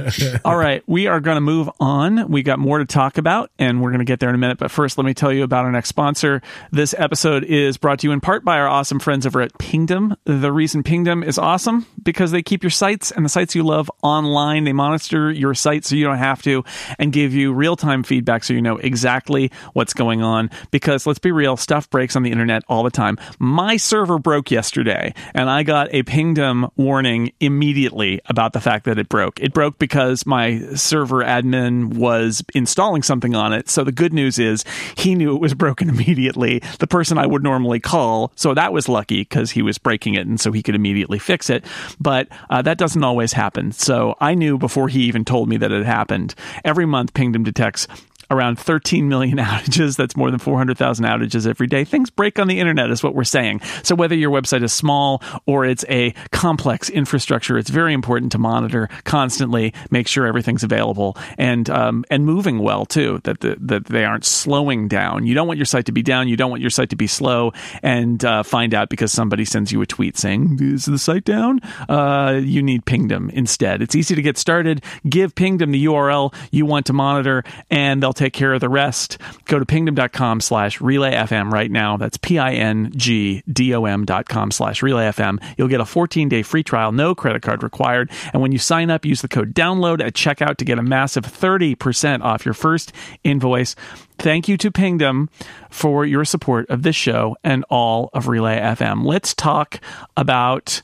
All 0.45 0.55
right, 0.55 0.83
we 0.87 1.07
are 1.07 1.19
going 1.19 1.35
to 1.35 1.41
move 1.41 1.69
on. 1.79 2.29
We 2.29 2.41
got 2.43 2.59
more 2.59 2.77
to 2.77 2.85
talk 2.85 3.17
about, 3.17 3.51
and 3.59 3.81
we're 3.81 3.89
going 3.89 3.99
to 3.99 4.05
get 4.05 4.19
there 4.19 4.29
in 4.29 4.35
a 4.35 4.37
minute. 4.37 4.57
But 4.57 4.71
first, 4.71 4.97
let 4.97 5.05
me 5.05 5.13
tell 5.13 5.33
you 5.33 5.43
about 5.43 5.65
our 5.65 5.71
next 5.71 5.89
sponsor. 5.89 6.41
This 6.71 6.95
episode 6.97 7.43
is 7.43 7.77
brought 7.77 7.99
to 7.99 8.07
you 8.07 8.13
in 8.13 8.21
part 8.21 8.45
by 8.45 8.57
our 8.57 8.67
awesome 8.67 8.99
friends 8.99 9.25
over 9.25 9.41
at 9.41 9.57
Pingdom. 9.57 10.15
The 10.23 10.51
reason 10.51 10.83
Pingdom 10.83 11.23
is 11.23 11.37
awesome 11.37 11.85
because 12.01 12.31
they 12.31 12.41
keep 12.41 12.63
your 12.63 12.69
sites 12.69 13.11
and 13.11 13.25
the 13.25 13.29
sites 13.29 13.53
you 13.53 13.63
love 13.63 13.91
online. 14.01 14.63
They 14.63 14.73
monitor 14.73 15.31
your 15.31 15.53
site 15.53 15.85
so 15.85 15.95
you 15.95 16.05
don't 16.05 16.17
have 16.17 16.41
to, 16.43 16.63
and 16.99 17.11
give 17.11 17.33
you 17.33 17.53
real 17.53 17.75
time 17.75 18.03
feedback 18.03 18.43
so 18.43 18.53
you 18.53 18.61
know 18.61 18.77
exactly 18.77 19.51
what's 19.73 19.93
going 19.93 20.21
on. 20.21 20.49
Because 20.71 21.05
let's 21.05 21.19
be 21.19 21.31
real, 21.31 21.57
stuff 21.57 21.89
breaks 21.89 22.15
on 22.15 22.23
the 22.23 22.31
internet 22.31 22.63
all 22.69 22.83
the 22.83 22.91
time. 22.91 23.17
My 23.39 23.75
server 23.75 24.19
broke 24.19 24.51
yesterday, 24.51 25.13
and 25.33 25.49
I 25.49 25.63
got 25.63 25.93
a 25.93 26.03
Pingdom 26.03 26.69
warning 26.77 27.31
immediately 27.39 27.72
immediately 27.73 28.21
about 28.27 28.53
the 28.53 28.61
fact 28.61 28.85
that 28.85 28.99
it 28.99 29.09
broke. 29.09 29.39
It 29.39 29.51
broke 29.51 29.79
because 29.79 30.27
my 30.27 30.59
server 30.75 31.23
admin 31.23 31.95
was 31.95 32.43
installing 32.53 33.01
something 33.01 33.33
on 33.33 33.51
it. 33.51 33.67
So 33.67 33.83
the 33.83 33.91
good 33.91 34.13
news 34.13 34.37
is 34.37 34.63
he 34.95 35.15
knew 35.15 35.35
it 35.35 35.41
was 35.41 35.53
broken 35.63 35.89
immediately. 35.89 36.61
The 36.77 36.85
person 36.85 37.17
I 37.17 37.25
would 37.25 37.41
normally 37.41 37.79
call, 37.79 38.31
so 38.35 38.53
that 38.53 38.73
was 38.73 38.87
lucky 38.87 39.21
because 39.21 39.49
he 39.49 39.63
was 39.63 39.79
breaking 39.79 40.13
it 40.13 40.27
and 40.27 40.39
so 40.39 40.51
he 40.51 40.61
could 40.61 40.75
immediately 40.75 41.17
fix 41.17 41.49
it. 41.49 41.65
But 41.99 42.27
uh, 42.51 42.61
that 42.61 42.77
doesn't 42.77 43.03
always 43.03 43.33
happen. 43.33 43.71
So 43.71 44.15
I 44.21 44.35
knew 44.35 44.59
before 44.59 44.87
he 44.87 45.01
even 45.05 45.25
told 45.25 45.49
me 45.49 45.57
that 45.57 45.71
it 45.71 45.85
happened. 45.85 46.35
Every 46.63 46.85
month, 46.85 47.15
Pingdom 47.15 47.43
detects 47.43 47.87
around 48.33 48.59
13 48.59 49.07
million 49.07 49.37
outages. 49.39 49.95
That's 49.95 50.17
more 50.17 50.31
than 50.31 50.39
400,000 50.39 51.05
outages 51.05 51.47
every 51.47 51.67
day. 51.67 51.83
Things 51.83 52.09
break 52.09 52.39
on 52.39 52.47
the 52.47 52.59
internet, 52.59 52.89
is 52.89 53.03
what 53.03 53.15
we're 53.15 53.23
saying. 53.23 53.61
So, 53.83 53.95
whether 53.95 54.15
your 54.15 54.31
website 54.31 54.63
is 54.63 54.73
small 54.73 55.21
or 55.45 55.65
it's 55.65 55.85
a 55.89 56.13
complex 56.31 56.89
infrastructure, 56.89 57.57
it's 57.57 57.69
very 57.69 57.93
important 57.93 58.31
to 58.33 58.37
monitor 58.37 58.89
constantly, 59.03 59.73
make 59.91 60.07
sure 60.07 60.25
everything's 60.25 60.63
available 60.63 61.17
and 61.37 61.69
um, 61.69 62.05
and 62.09 62.25
moving 62.25 62.59
well 62.59 62.85
too. 62.85 63.21
That 63.23 63.39
the, 63.41 63.55
that 63.59 63.85
they 63.85 64.05
aren't 64.05 64.25
slowing 64.25 64.87
down. 64.87 65.25
You 65.25 65.33
don't 65.33 65.47
want 65.47 65.57
your 65.57 65.65
site 65.65 65.85
to 65.85 65.91
be 65.91 66.01
down. 66.01 66.27
You 66.27 66.37
don't 66.37 66.49
want 66.49 66.61
your 66.61 66.69
site 66.69 66.89
to 66.89 66.95
be 66.95 67.07
slow. 67.07 67.53
And 67.81 68.23
uh, 68.25 68.43
find 68.43 68.73
out 68.73 68.89
because 68.89 69.11
somebody 69.11 69.45
sends 69.45 69.71
you 69.71 69.81
a 69.81 69.85
tweet 69.85 70.17
saying 70.17 70.57
is 70.61 70.85
the 70.85 70.97
site 70.97 71.25
down. 71.25 71.59
Uh, 71.89 72.39
you 72.43 72.63
need 72.63 72.85
Pingdom 72.85 73.29
instead. 73.31 73.81
It's 73.81 73.95
easy 73.95 74.15
to 74.15 74.21
get 74.21 74.37
started. 74.37 74.83
Give 75.07 75.33
Pingdom 75.35 75.71
the 75.71 75.85
URL 75.85 76.33
you 76.51 76.65
want 76.65 76.85
to 76.87 76.93
monitor, 76.93 77.43
and 77.69 78.01
they'll 78.01 78.13
take 78.13 78.22
care 78.31 78.53
of 78.53 78.61
the 78.61 78.69
rest. 78.69 79.17
Go 79.45 79.59
to 79.59 79.65
pingdom.com 79.65 80.39
slash 80.39 80.79
relayfm 80.79 81.51
right 81.51 81.69
now. 81.69 81.97
That's 81.97 82.15
P-I-N-G-D-O-M 82.15 84.05
dot 84.05 84.29
com 84.29 84.51
slash 84.51 84.81
relayfm. 84.81 85.43
You'll 85.57 85.67
get 85.67 85.81
a 85.81 85.83
14-day 85.83 86.43
free 86.43 86.63
trial, 86.63 86.93
no 86.93 87.13
credit 87.13 87.41
card 87.41 87.63
required. 87.63 88.09
And 88.31 88.41
when 88.41 88.53
you 88.53 88.57
sign 88.57 88.89
up, 88.89 89.03
use 89.03 89.21
the 89.21 89.27
code 89.27 89.53
download 89.53 90.01
at 90.01 90.13
checkout 90.13 90.55
to 90.57 90.65
get 90.65 90.79
a 90.79 90.83
massive 90.83 91.25
30% 91.25 92.21
off 92.21 92.45
your 92.45 92.53
first 92.53 92.93
invoice. 93.25 93.75
Thank 94.17 94.47
you 94.47 94.55
to 94.57 94.71
Pingdom 94.71 95.29
for 95.69 96.05
your 96.05 96.23
support 96.23 96.69
of 96.69 96.83
this 96.83 96.95
show 96.95 97.35
and 97.43 97.65
all 97.69 98.09
of 98.13 98.27
Relay 98.27 98.59
FM. 98.59 99.05
Let's 99.05 99.33
talk 99.33 99.79
about 100.15 100.81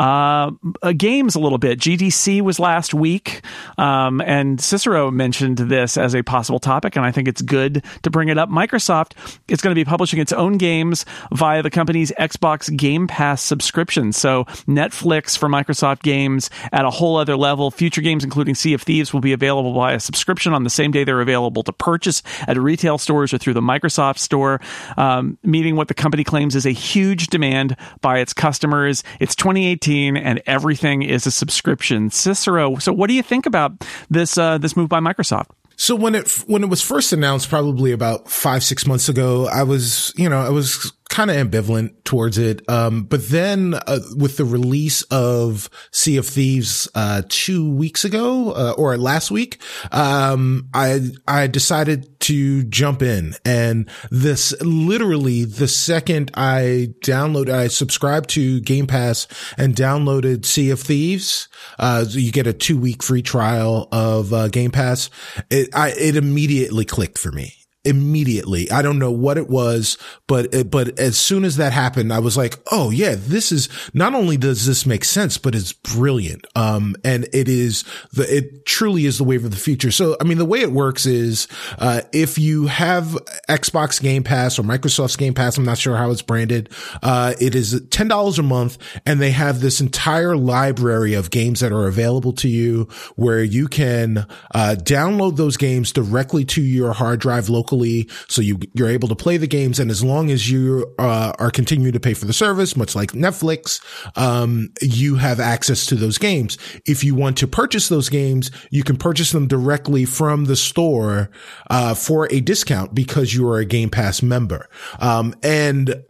uh, 0.00 0.50
uh, 0.82 0.92
games 0.92 1.34
a 1.34 1.38
little 1.38 1.58
bit. 1.58 1.78
GDC 1.78 2.40
was 2.40 2.58
last 2.58 2.94
week, 2.94 3.42
um, 3.76 4.22
and 4.22 4.58
Cicero 4.58 5.10
mentioned 5.10 5.58
this 5.58 5.98
as 5.98 6.14
a 6.14 6.22
possible 6.22 6.58
topic, 6.58 6.96
and 6.96 7.04
I 7.04 7.12
think 7.12 7.28
it's 7.28 7.42
good 7.42 7.84
to 8.02 8.10
bring 8.10 8.30
it 8.30 8.38
up. 8.38 8.48
Microsoft 8.48 9.12
is 9.48 9.60
going 9.60 9.72
to 9.72 9.78
be 9.78 9.84
publishing 9.84 10.18
its 10.18 10.32
own 10.32 10.56
games 10.56 11.04
via 11.34 11.62
the 11.62 11.68
company's 11.68 12.12
Xbox 12.12 12.74
Game 12.74 13.08
Pass 13.08 13.42
subscription. 13.42 14.14
So 14.14 14.44
Netflix 14.66 15.36
for 15.36 15.50
Microsoft 15.50 16.00
games 16.02 16.48
at 16.72 16.86
a 16.86 16.90
whole 16.90 17.18
other 17.18 17.36
level. 17.36 17.70
Future 17.70 18.00
games, 18.00 18.24
including 18.24 18.54
Sea 18.54 18.72
of 18.72 18.80
Thieves, 18.80 19.12
will 19.12 19.20
be 19.20 19.34
available 19.34 19.74
via 19.74 20.00
subscription 20.00 20.54
on 20.54 20.64
the 20.64 20.70
same 20.70 20.92
day 20.92 21.04
they're 21.04 21.20
available 21.20 21.62
to 21.64 21.74
purchase 21.74 22.22
at 22.48 22.56
retail 22.56 22.96
stores 22.96 23.34
or 23.34 23.38
through 23.38 23.52
the 23.52 23.60
Microsoft 23.60 24.16
Store, 24.16 24.62
um, 24.96 25.36
meeting 25.42 25.76
what 25.76 25.88
the 25.88 25.94
company 25.94 26.24
claims 26.24 26.56
is 26.56 26.64
a 26.64 26.70
huge 26.70 27.26
demand 27.26 27.76
by 28.00 28.20
its 28.20 28.32
customers. 28.32 29.04
It's 29.20 29.34
2018 29.34 29.89
and 29.98 30.42
everything 30.46 31.02
is 31.02 31.26
a 31.26 31.30
subscription. 31.30 32.10
Cicero, 32.10 32.76
so 32.76 32.92
what 32.92 33.08
do 33.08 33.14
you 33.14 33.22
think 33.22 33.46
about 33.46 33.72
this 34.08 34.38
uh, 34.38 34.58
this 34.58 34.76
move 34.76 34.88
by 34.88 35.00
Microsoft? 35.00 35.46
So 35.76 35.94
when 35.94 36.14
it 36.14 36.30
when 36.46 36.62
it 36.62 36.68
was 36.68 36.82
first 36.82 37.12
announced, 37.12 37.48
probably 37.48 37.92
about 37.92 38.30
five 38.30 38.62
six 38.62 38.86
months 38.86 39.08
ago, 39.08 39.46
I 39.46 39.62
was 39.62 40.12
you 40.16 40.28
know 40.28 40.40
I 40.40 40.50
was 40.50 40.92
kind 41.10 41.30
of 41.30 41.36
ambivalent 41.36 42.04
towards 42.04 42.38
it. 42.38 42.66
Um, 42.70 43.02
but 43.02 43.28
then 43.28 43.74
uh, 43.74 43.98
with 44.16 44.36
the 44.36 44.44
release 44.44 45.02
of 45.10 45.68
Sea 45.90 46.16
of 46.16 46.26
Thieves 46.26 46.88
uh, 46.94 47.22
two 47.28 47.68
weeks 47.68 48.04
ago 48.04 48.52
uh, 48.52 48.74
or 48.78 48.96
last 48.96 49.30
week, 49.30 49.60
um, 49.92 50.68
I 50.72 51.10
I 51.26 51.48
decided 51.48 52.18
to 52.20 52.62
jump 52.64 53.02
in, 53.02 53.34
and 53.44 53.90
this 54.10 54.58
literally 54.62 55.44
the 55.44 55.68
second 55.68 56.30
I 56.34 56.94
downloaded, 57.00 57.52
I 57.52 57.68
subscribed 57.68 58.30
to 58.30 58.60
Game 58.60 58.86
Pass 58.86 59.26
and 59.58 59.74
downloaded 59.74 60.44
Sea 60.44 60.70
of 60.70 60.80
Thieves. 60.80 61.48
Uh, 61.78 62.04
you 62.08 62.30
get 62.30 62.46
a 62.46 62.52
two 62.52 62.78
week 62.78 63.02
free 63.02 63.22
trial 63.22 63.88
of 63.90 64.32
uh, 64.32 64.48
Game 64.48 64.70
Pass. 64.70 65.10
It 65.50 65.74
I, 65.74 65.90
it 65.90 66.16
immediately 66.16 66.84
clicked 66.84 67.18
for 67.18 67.32
me 67.32 67.59
immediately. 67.84 68.70
I 68.70 68.82
don't 68.82 68.98
know 68.98 69.10
what 69.10 69.38
it 69.38 69.48
was, 69.48 69.96
but, 70.26 70.70
but 70.70 70.98
as 70.98 71.18
soon 71.18 71.44
as 71.44 71.56
that 71.56 71.72
happened, 71.72 72.12
I 72.12 72.18
was 72.18 72.36
like, 72.36 72.58
Oh 72.70 72.90
yeah, 72.90 73.14
this 73.16 73.50
is 73.52 73.68
not 73.94 74.14
only 74.14 74.36
does 74.36 74.66
this 74.66 74.84
make 74.84 75.04
sense, 75.04 75.38
but 75.38 75.54
it's 75.54 75.72
brilliant. 75.72 76.46
Um, 76.54 76.94
and 77.04 77.26
it 77.32 77.48
is 77.48 77.84
the, 78.12 78.36
it 78.36 78.66
truly 78.66 79.06
is 79.06 79.16
the 79.16 79.24
wave 79.24 79.46
of 79.46 79.50
the 79.50 79.56
future. 79.56 79.90
So, 79.90 80.16
I 80.20 80.24
mean, 80.24 80.36
the 80.36 80.44
way 80.44 80.60
it 80.60 80.72
works 80.72 81.06
is, 81.06 81.48
uh, 81.78 82.02
if 82.12 82.38
you 82.38 82.66
have 82.66 83.16
Xbox 83.48 84.00
Game 84.00 84.24
Pass 84.24 84.58
or 84.58 84.62
Microsoft's 84.62 85.16
Game 85.16 85.32
Pass, 85.32 85.56
I'm 85.56 85.64
not 85.64 85.78
sure 85.78 85.96
how 85.96 86.10
it's 86.10 86.22
branded. 86.22 86.68
Uh, 87.02 87.32
it 87.40 87.54
is 87.54 87.80
$10 87.80 88.38
a 88.38 88.42
month 88.42 88.76
and 89.06 89.20
they 89.20 89.30
have 89.30 89.60
this 89.60 89.80
entire 89.80 90.36
library 90.36 91.14
of 91.14 91.30
games 91.30 91.60
that 91.60 91.72
are 91.72 91.86
available 91.86 92.34
to 92.34 92.48
you 92.48 92.88
where 93.16 93.42
you 93.42 93.68
can, 93.68 94.26
uh, 94.54 94.76
download 94.78 95.36
those 95.36 95.56
games 95.56 95.92
directly 95.92 96.44
to 96.44 96.60
your 96.60 96.92
hard 96.92 97.20
drive 97.20 97.48
locally 97.48 97.69
locally. 97.70 98.08
So 98.28 98.42
you, 98.42 98.58
you're 98.74 98.88
able 98.88 99.08
to 99.08 99.14
play 99.14 99.36
the 99.36 99.46
games. 99.46 99.78
And 99.78 99.90
as 99.90 100.02
long 100.02 100.30
as 100.30 100.50
you 100.50 100.92
uh, 100.98 101.32
are 101.38 101.50
continuing 101.50 101.92
to 101.92 102.00
pay 102.00 102.14
for 102.14 102.26
the 102.26 102.32
service, 102.32 102.76
much 102.76 102.94
like 102.94 103.12
Netflix, 103.12 103.80
um, 104.16 104.70
you 104.80 105.16
have 105.16 105.40
access 105.40 105.86
to 105.86 105.94
those 105.94 106.18
games. 106.18 106.58
If 106.86 107.04
you 107.04 107.14
want 107.14 107.36
to 107.38 107.46
purchase 107.46 107.88
those 107.88 108.08
games, 108.08 108.50
you 108.70 108.82
can 108.82 108.96
purchase 108.96 109.32
them 109.32 109.46
directly 109.46 110.04
from 110.04 110.46
the 110.46 110.56
store, 110.56 111.30
uh, 111.70 111.94
for 111.94 112.28
a 112.30 112.40
discount 112.40 112.94
because 112.94 113.34
you 113.34 113.48
are 113.48 113.58
a 113.58 113.64
Game 113.64 113.90
Pass 113.90 114.22
member. 114.22 114.68
Um, 114.98 115.34
and 115.42 116.02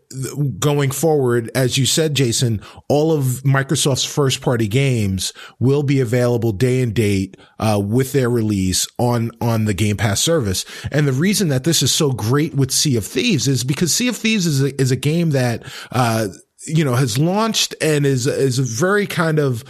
going 0.58 0.90
forward, 0.90 1.50
as 1.54 1.78
you 1.78 1.86
said, 1.86 2.14
Jason, 2.14 2.60
all 2.88 3.12
of 3.12 3.42
Microsoft's 3.44 4.04
first 4.04 4.40
party 4.40 4.66
games 4.66 5.32
will 5.60 5.82
be 5.82 6.00
available 6.00 6.52
day 6.52 6.82
and 6.82 6.94
date, 6.94 7.36
uh, 7.58 7.80
with 7.84 8.12
their 8.12 8.28
release 8.28 8.88
on, 8.98 9.30
on 9.40 9.66
the 9.66 9.74
Game 9.74 9.96
Pass 9.96 10.20
service. 10.20 10.64
And 10.90 11.06
the 11.06 11.12
reason 11.12 11.48
that 11.48 11.64
this 11.64 11.82
is 11.82 11.92
so 11.92 12.10
great 12.10 12.54
with 12.54 12.72
Sea 12.72 12.96
of 12.96 13.06
Thieves 13.06 13.46
is 13.46 13.62
because 13.62 13.94
Sea 13.94 14.08
of 14.08 14.16
Thieves 14.16 14.46
is 14.46 14.62
a, 14.62 14.80
is 14.80 14.90
a 14.90 14.96
game 14.96 15.30
that, 15.30 15.62
uh, 15.92 16.28
you 16.66 16.84
know, 16.84 16.94
has 16.94 17.16
launched 17.16 17.74
and 17.80 18.04
is, 18.04 18.26
is 18.26 18.58
very 18.58 19.06
kind 19.06 19.38
of 19.38 19.64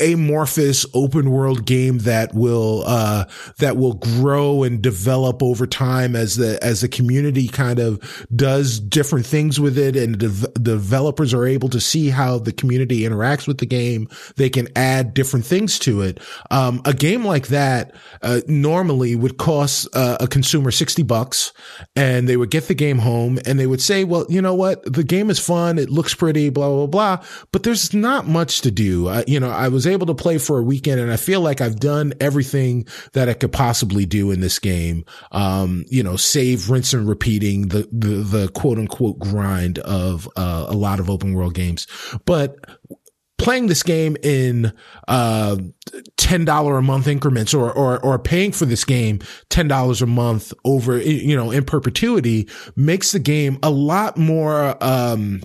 amorphous 0.00 0.84
open 0.92 1.30
world 1.30 1.64
game 1.64 1.98
that 1.98 2.34
will 2.34 2.82
uh 2.84 3.24
that 3.58 3.76
will 3.76 3.94
grow 3.94 4.64
and 4.64 4.82
develop 4.82 5.40
over 5.40 5.68
time 5.68 6.16
as 6.16 6.34
the 6.34 6.58
as 6.64 6.80
the 6.80 6.88
community 6.88 7.46
kind 7.46 7.78
of 7.78 8.26
does 8.34 8.80
different 8.80 9.24
things 9.24 9.60
with 9.60 9.78
it 9.78 9.94
and 9.94 10.16
the 10.16 10.48
developers 10.60 11.32
are 11.32 11.46
able 11.46 11.68
to 11.68 11.80
see 11.80 12.08
how 12.08 12.38
the 12.38 12.52
community 12.52 13.02
interacts 13.02 13.46
with 13.46 13.58
the 13.58 13.66
game. 13.66 14.08
They 14.34 14.50
can 14.50 14.66
add 14.74 15.14
different 15.14 15.46
things 15.46 15.78
to 15.80 16.00
it. 16.00 16.18
Um 16.50 16.82
a 16.84 16.92
game 16.92 17.24
like 17.24 17.46
that 17.48 17.94
uh, 18.20 18.40
normally 18.48 19.14
would 19.14 19.36
cost 19.36 19.86
uh, 19.94 20.16
a 20.18 20.26
consumer 20.26 20.72
60 20.72 21.04
bucks 21.04 21.52
and 21.94 22.28
they 22.28 22.36
would 22.36 22.50
get 22.50 22.66
the 22.66 22.74
game 22.74 22.98
home 22.98 23.38
and 23.46 23.60
they 23.60 23.68
would 23.68 23.80
say 23.80 24.02
well 24.02 24.26
you 24.28 24.42
know 24.42 24.54
what? 24.54 24.92
The 24.92 25.04
game 25.04 25.30
is 25.30 25.38
fun. 25.38 25.78
It 25.78 25.88
looks 25.88 26.14
pretty 26.14 26.50
blah 26.50 26.68
blah 26.68 26.86
blah. 26.88 27.24
But 27.52 27.62
there's 27.62 27.94
not 27.94 28.26
much 28.26 28.60
to 28.62 28.72
do. 28.72 29.22
You 29.28 29.38
know 29.38 29.50
I 29.50 29.68
was 29.68 29.83
was 29.84 29.92
able 29.92 30.06
to 30.06 30.14
play 30.14 30.38
for 30.38 30.58
a 30.58 30.62
weekend 30.62 31.00
and 31.00 31.12
I 31.12 31.16
feel 31.16 31.40
like 31.40 31.60
I've 31.60 31.78
done 31.78 32.14
everything 32.20 32.86
that 33.12 33.28
I 33.28 33.34
could 33.34 33.52
possibly 33.52 34.06
do 34.06 34.30
in 34.30 34.40
this 34.40 34.58
game. 34.58 35.04
Um, 35.30 35.84
you 35.88 36.02
know, 36.02 36.16
save, 36.16 36.70
rinse 36.70 36.94
and 36.94 37.06
repeating 37.06 37.68
the, 37.68 37.88
the, 37.92 38.08
the 38.08 38.48
quote 38.48 38.78
unquote 38.78 39.18
grind 39.18 39.78
of, 39.80 40.28
uh, 40.36 40.66
a 40.68 40.74
lot 40.74 41.00
of 41.00 41.10
open 41.10 41.34
world 41.34 41.54
games. 41.54 41.86
But 42.24 42.56
playing 43.36 43.66
this 43.66 43.82
game 43.82 44.16
in 44.22 44.72
uh, 45.06 45.56
$10 46.16 46.78
a 46.78 46.82
month 46.82 47.06
increments 47.06 47.52
or, 47.52 47.70
or, 47.70 48.02
or 48.02 48.18
paying 48.18 48.52
for 48.52 48.64
this 48.64 48.84
game 48.84 49.18
$10 49.50 50.02
a 50.02 50.06
month 50.06 50.54
over, 50.64 50.98
you 50.98 51.36
know, 51.36 51.50
in 51.50 51.64
perpetuity 51.64 52.48
makes 52.74 53.12
the 53.12 53.18
game 53.18 53.58
a 53.62 53.70
lot 53.70 54.16
more, 54.16 54.82
um, 54.82 55.42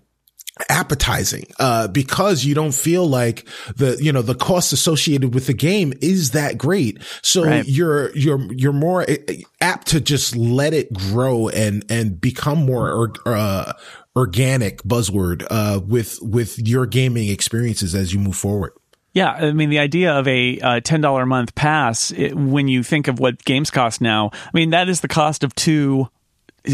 appetizing 0.67 1.45
uh, 1.59 1.87
because 1.87 2.43
you 2.43 2.53
don't 2.53 2.73
feel 2.73 3.07
like 3.07 3.47
the 3.75 3.97
you 4.01 4.11
know 4.11 4.21
the 4.21 4.35
cost 4.35 4.73
associated 4.73 5.33
with 5.33 5.47
the 5.47 5.53
game 5.53 5.93
is 6.01 6.31
that 6.31 6.57
great 6.57 7.01
so 7.21 7.45
right. 7.45 7.67
you're 7.67 8.15
you're 8.15 8.41
you're 8.53 8.73
more 8.73 9.03
eh, 9.03 9.17
eh, 9.27 9.41
apt 9.61 9.87
to 9.87 10.01
just 10.01 10.35
let 10.35 10.73
it 10.73 10.91
grow 10.91 11.47
and 11.49 11.85
and 11.89 12.19
become 12.19 12.57
more 12.65 13.13
uh, 13.25 13.71
organic 14.15 14.83
buzzword 14.83 15.45
uh, 15.49 15.79
with 15.85 16.19
with 16.21 16.59
your 16.59 16.85
gaming 16.85 17.29
experiences 17.29 17.95
as 17.95 18.13
you 18.13 18.19
move 18.19 18.35
forward 18.35 18.73
yeah, 19.11 19.31
I 19.31 19.53
mean 19.53 19.69
the 19.69 19.79
idea 19.79 20.13
of 20.13 20.27
a 20.27 20.59
uh, 20.59 20.79
ten 20.81 21.01
dollar 21.01 21.23
a 21.23 21.25
month 21.25 21.55
pass. 21.55 22.11
It, 22.11 22.35
when 22.35 22.67
you 22.67 22.83
think 22.83 23.07
of 23.07 23.19
what 23.19 23.43
games 23.43 23.71
cost 23.71 24.01
now, 24.01 24.29
I 24.33 24.49
mean 24.53 24.69
that 24.69 24.87
is 24.87 25.01
the 25.01 25.07
cost 25.07 25.43
of 25.43 25.55
two 25.55 26.09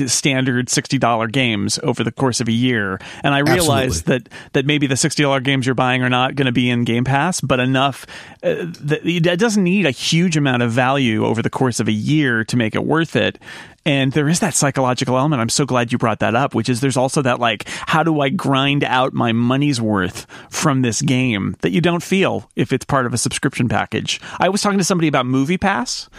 standard 0.08 0.68
$60 0.68 1.32
games 1.32 1.80
over 1.84 2.04
the 2.04 2.12
course 2.12 2.42
of 2.42 2.48
a 2.48 2.52
year. 2.52 3.00
And 3.24 3.34
I 3.34 3.40
realized 3.40 4.06
that, 4.08 4.30
that 4.54 4.66
maybe 4.66 4.88
the 4.88 4.96
$60 4.96 5.44
games 5.44 5.66
you're 5.66 5.76
buying 5.76 6.04
are 6.04 6.10
not 6.10 6.36
going 6.36 6.46
to 6.46 6.52
be 6.52 6.70
in 6.70 6.84
Game 6.84 7.04
Pass, 7.04 7.42
but 7.42 7.60
enough 7.60 8.06
uh, 8.44 8.66
that 8.82 9.02
it 9.06 9.40
doesn't 9.40 9.64
need 9.64 9.86
a 9.86 9.92
huge 9.92 10.38
amount 10.38 10.64
of 10.64 10.72
value 10.72 11.26
over 11.26 11.42
the 11.42 11.50
course 11.50 11.80
of 11.80 11.88
a 11.88 11.92
year 11.92 12.44
to 12.44 12.58
make 12.58 12.76
it 12.76 12.86
worth 12.86 13.16
it. 13.16 13.40
And 13.88 14.12
there 14.14 14.28
is 14.28 14.40
that 14.40 14.56
psychological 14.56 15.16
element. 15.16 15.42
I'm 15.42 15.50
so 15.50 15.66
glad 15.66 15.92
you 15.92 16.00
brought 16.00 16.20
that 16.20 16.34
up, 16.34 16.56
which 16.56 16.70
is 16.70 16.82
there's 16.82 16.98
also 16.98 17.22
that 17.22 17.40
like, 17.40 17.68
how 17.68 18.02
do 18.02 18.20
I 18.20 18.30
grind 18.30 18.84
out 18.84 19.14
my 19.14 19.32
money's 19.32 19.80
worth 19.80 20.26
from 20.50 20.82
this 20.82 21.04
game 21.04 21.56
that 21.62 21.70
you 21.70 21.82
don't 21.82 22.02
feel 22.02 22.50
if 22.56 22.74
it's 22.74 22.86
part 22.86 23.06
of 23.06 23.14
a 23.14 23.18
subscription 23.18 23.70
package? 23.70 24.20
I 24.40 24.50
was 24.50 24.64
talking 24.64 24.80
to 24.80 24.84
somebody 24.84 25.08
about 25.08 25.28
Movie 25.28 25.60
Pass, 25.60 26.10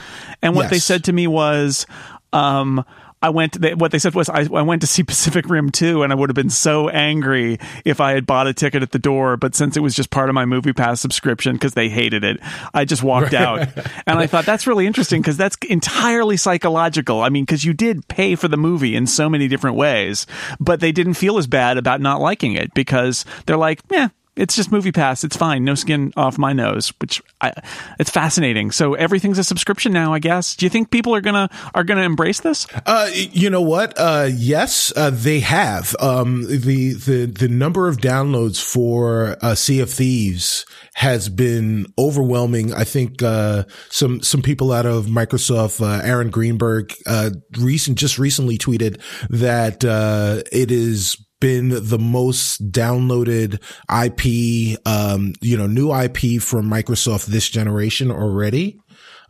and 0.42 0.54
what 0.54 0.64
yes. 0.64 0.70
they 0.70 0.78
said 0.78 1.04
to 1.04 1.12
me 1.12 1.26
was, 1.26 1.86
um, 2.32 2.84
I 3.26 3.30
went. 3.30 3.60
They, 3.60 3.74
what 3.74 3.90
they 3.90 3.98
said 3.98 4.14
was, 4.14 4.28
I, 4.28 4.42
I, 4.42 4.62
went 4.62 4.80
to 4.82 4.86
see 4.86 5.02
Pacific 5.04 5.48
Rim 5.48 5.70
2, 5.70 6.02
and 6.02 6.12
I 6.12 6.16
would 6.16 6.30
have 6.30 6.34
been 6.34 6.48
so 6.50 6.88
angry 6.88 7.58
if 7.84 8.00
I 8.00 8.12
had 8.12 8.24
bought 8.24 8.46
a 8.46 8.54
ticket 8.54 8.82
at 8.82 8.92
the 8.92 8.98
door. 8.98 9.36
But 9.36 9.54
since 9.54 9.76
it 9.76 9.80
was 9.80 9.94
just 9.94 10.10
part 10.10 10.28
of 10.28 10.34
my 10.34 10.44
Movie 10.44 10.72
Pass 10.72 11.00
subscription 11.00 11.54
because 11.54 11.74
they 11.74 11.88
hated 11.88 12.22
it, 12.22 12.38
I 12.72 12.84
just 12.84 13.02
walked 13.02 13.34
out. 13.34 13.68
and 14.06 14.18
I 14.18 14.26
thought 14.26 14.46
that's 14.46 14.66
really 14.66 14.86
interesting 14.86 15.20
because 15.20 15.36
that's 15.36 15.56
entirely 15.68 16.36
psychological. 16.36 17.20
I 17.22 17.28
mean, 17.28 17.44
because 17.44 17.64
you 17.64 17.74
did 17.74 18.06
pay 18.08 18.36
for 18.36 18.46
the 18.46 18.56
movie 18.56 18.94
in 18.94 19.06
so 19.06 19.28
many 19.28 19.48
different 19.48 19.76
ways, 19.76 20.26
but 20.60 20.80
they 20.80 20.92
didn't 20.92 21.14
feel 21.14 21.36
as 21.36 21.48
bad 21.48 21.78
about 21.78 22.00
not 22.00 22.20
liking 22.20 22.52
it 22.52 22.72
because 22.74 23.24
they're 23.46 23.56
like, 23.56 23.80
yeah, 23.90 24.08
it's 24.36 24.54
just 24.54 24.70
movie 24.70 24.92
pass. 24.92 25.24
It's 25.24 25.36
fine. 25.36 25.64
No 25.64 25.74
skin 25.74 26.12
off 26.16 26.38
my 26.38 26.52
nose 26.52 26.92
which 27.00 27.22
I, 27.40 27.52
it's 27.98 28.10
fascinating. 28.10 28.70
So 28.70 28.94
everything's 28.94 29.38
a 29.38 29.44
subscription 29.44 29.92
now 29.92 30.12
i 30.12 30.18
guess. 30.18 30.56
Do 30.56 30.66
you 30.66 30.70
think 30.70 30.90
people 30.90 31.14
are 31.14 31.20
gonna 31.20 31.48
are 31.74 31.84
gonna 31.84 32.02
embrace 32.02 32.40
this? 32.40 32.66
Uh 32.84 33.08
you 33.12 33.50
know 33.50 33.62
what? 33.62 33.94
Uh 33.96 34.28
yes 34.32 34.92
uh, 34.96 35.10
they 35.10 35.40
have. 35.40 35.94
Um 36.00 36.42
the 36.42 36.92
the 36.92 37.26
the 37.26 37.48
number 37.48 37.88
of 37.88 37.98
downloads 37.98 38.62
for 38.62 39.36
uh 39.40 39.54
sea 39.54 39.80
of 39.80 39.90
thieves 39.90 40.64
has 40.94 41.28
been 41.28 41.86
overwhelming. 41.98 42.72
I 42.72 42.84
think 42.84 43.22
uh 43.22 43.64
some 43.90 44.22
some 44.22 44.42
people 44.42 44.72
out 44.72 44.86
of 44.86 45.06
microsoft 45.06 45.80
uh, 45.80 46.02
aaron 46.04 46.30
greenberg 46.30 46.94
uh 47.06 47.30
recent 47.58 47.98
just 47.98 48.18
recently 48.18 48.58
tweeted 48.58 49.00
that 49.30 49.84
uh 49.84 50.42
it 50.52 50.70
is 50.70 51.16
been 51.46 51.68
the 51.68 51.98
most 51.98 52.72
downloaded 52.72 53.62
IP, 53.88 54.76
um, 54.84 55.32
you 55.40 55.56
know, 55.56 55.68
new 55.68 55.94
IP 55.94 56.42
from 56.42 56.68
Microsoft 56.68 57.26
this 57.26 57.48
generation 57.48 58.10
already. 58.10 58.80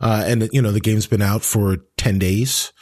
Uh, 0.01 0.23
and 0.25 0.49
you 0.51 0.59
know, 0.59 0.71
the 0.71 0.79
game's 0.79 1.05
been 1.05 1.21
out 1.21 1.43
for 1.43 1.77
10 1.97 2.17
days. 2.17 2.73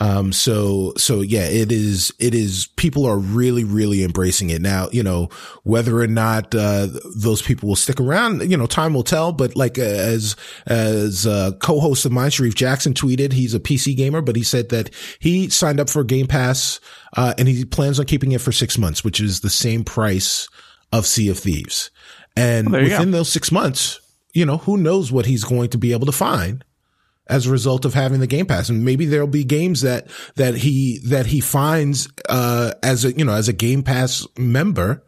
Um, 0.00 0.32
so, 0.32 0.94
so 0.96 1.20
yeah, 1.20 1.44
it 1.44 1.70
is, 1.70 2.10
it 2.18 2.34
is, 2.34 2.68
people 2.76 3.04
are 3.04 3.18
really, 3.18 3.64
really 3.64 4.02
embracing 4.02 4.48
it 4.48 4.62
now, 4.62 4.88
you 4.92 5.02
know, 5.02 5.28
whether 5.64 6.00
or 6.00 6.06
not, 6.06 6.54
uh, 6.54 6.88
those 7.14 7.42
people 7.42 7.68
will 7.68 7.76
stick 7.76 8.00
around, 8.00 8.50
you 8.50 8.56
know, 8.56 8.66
time 8.66 8.94
will 8.94 9.02
tell, 9.02 9.30
but 9.30 9.56
like, 9.56 9.78
uh, 9.78 9.82
as, 9.82 10.36
as, 10.66 11.26
uh, 11.26 11.52
co-host 11.60 12.06
of 12.06 12.12
mine, 12.12 12.30
Sharif 12.30 12.54
Jackson 12.54 12.94
tweeted, 12.94 13.32
he's 13.32 13.52
a 13.52 13.60
PC 13.60 13.94
gamer, 13.94 14.22
but 14.22 14.36
he 14.36 14.42
said 14.42 14.70
that 14.70 14.88
he 15.18 15.50
signed 15.50 15.78
up 15.78 15.90
for 15.90 16.02
Game 16.02 16.26
Pass, 16.26 16.80
uh, 17.18 17.34
and 17.36 17.46
he 17.46 17.66
plans 17.66 18.00
on 18.00 18.06
keeping 18.06 18.32
it 18.32 18.40
for 18.40 18.52
six 18.52 18.78
months, 18.78 19.04
which 19.04 19.20
is 19.20 19.40
the 19.40 19.50
same 19.50 19.84
price 19.84 20.48
of 20.92 21.06
Sea 21.06 21.28
of 21.28 21.38
Thieves. 21.38 21.90
And 22.36 22.72
within 22.72 23.10
go. 23.10 23.18
those 23.18 23.30
six 23.30 23.52
months, 23.52 24.00
you 24.32 24.46
know, 24.46 24.58
who 24.58 24.78
knows 24.78 25.12
what 25.12 25.26
he's 25.26 25.44
going 25.44 25.68
to 25.70 25.78
be 25.78 25.92
able 25.92 26.06
to 26.06 26.12
find 26.12 26.64
as 27.28 27.46
a 27.46 27.50
result 27.50 27.84
of 27.84 27.94
having 27.94 28.20
the 28.20 28.26
Game 28.26 28.46
Pass. 28.46 28.68
And 28.68 28.84
maybe 28.84 29.06
there'll 29.06 29.26
be 29.26 29.44
games 29.44 29.82
that, 29.82 30.08
that 30.34 30.56
he, 30.56 30.98
that 31.06 31.26
he 31.26 31.40
finds, 31.40 32.08
uh, 32.28 32.72
as 32.82 33.04
a, 33.04 33.12
you 33.12 33.24
know, 33.24 33.34
as 33.34 33.48
a 33.48 33.52
Game 33.52 33.82
Pass 33.82 34.26
member 34.36 35.04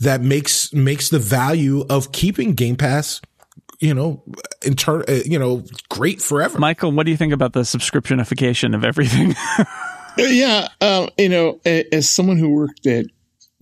that 0.00 0.20
makes, 0.20 0.72
makes 0.72 1.08
the 1.08 1.18
value 1.18 1.84
of 1.88 2.12
keeping 2.12 2.54
Game 2.54 2.76
Pass 2.76 3.20
you 3.80 3.92
know, 3.92 4.22
in 4.64 4.76
turn, 4.76 5.02
uh, 5.08 5.18
you 5.24 5.36
know, 5.36 5.64
great 5.88 6.22
forever. 6.22 6.56
Michael, 6.56 6.92
what 6.92 7.04
do 7.04 7.10
you 7.10 7.16
think 7.16 7.32
about 7.32 7.52
the 7.52 7.62
subscriptionification 7.62 8.76
of 8.76 8.84
everything? 8.84 9.34
yeah, 10.16 10.68
um, 10.80 11.08
you 11.18 11.28
know, 11.28 11.60
as 11.64 12.08
someone 12.08 12.36
who 12.36 12.50
worked 12.50 12.86
at 12.86 13.06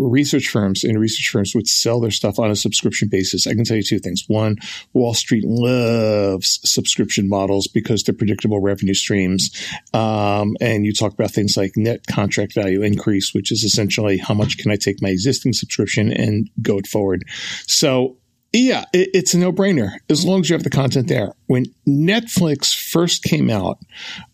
research 0.08 0.48
firms 0.48 0.84
and 0.84 0.98
research 0.98 1.28
firms 1.30 1.54
would 1.54 1.68
sell 1.68 2.00
their 2.00 2.10
stuff 2.10 2.38
on 2.38 2.50
a 2.50 2.56
subscription 2.56 3.08
basis. 3.08 3.46
I 3.46 3.54
can 3.54 3.64
tell 3.64 3.76
you 3.76 3.82
two 3.82 3.98
things. 3.98 4.24
One, 4.26 4.56
Wall 4.92 5.14
Street 5.14 5.44
loves 5.44 6.60
subscription 6.64 7.28
models 7.28 7.66
because 7.66 8.02
they're 8.02 8.14
predictable 8.14 8.60
revenue 8.60 8.94
streams. 8.94 9.50
Um, 9.92 10.56
and 10.60 10.86
you 10.86 10.92
talk 10.92 11.12
about 11.12 11.30
things 11.30 11.56
like 11.56 11.72
net 11.76 12.06
contract 12.06 12.54
value 12.54 12.82
increase, 12.82 13.34
which 13.34 13.52
is 13.52 13.64
essentially 13.64 14.18
how 14.18 14.34
much 14.34 14.58
can 14.58 14.70
I 14.70 14.76
take 14.76 15.02
my 15.02 15.10
existing 15.10 15.52
subscription 15.52 16.12
and 16.12 16.48
go 16.62 16.78
it 16.78 16.86
forward. 16.86 17.24
So 17.66 18.16
yeah, 18.52 18.84
it, 18.92 19.10
it's 19.14 19.34
a 19.34 19.38
no 19.38 19.52
brainer 19.52 19.92
as 20.08 20.24
long 20.24 20.40
as 20.40 20.50
you 20.50 20.54
have 20.54 20.64
the 20.64 20.70
content 20.70 21.08
there. 21.08 21.34
When 21.46 21.66
Netflix 21.86 22.74
first 22.74 23.22
came 23.22 23.48
out 23.48 23.78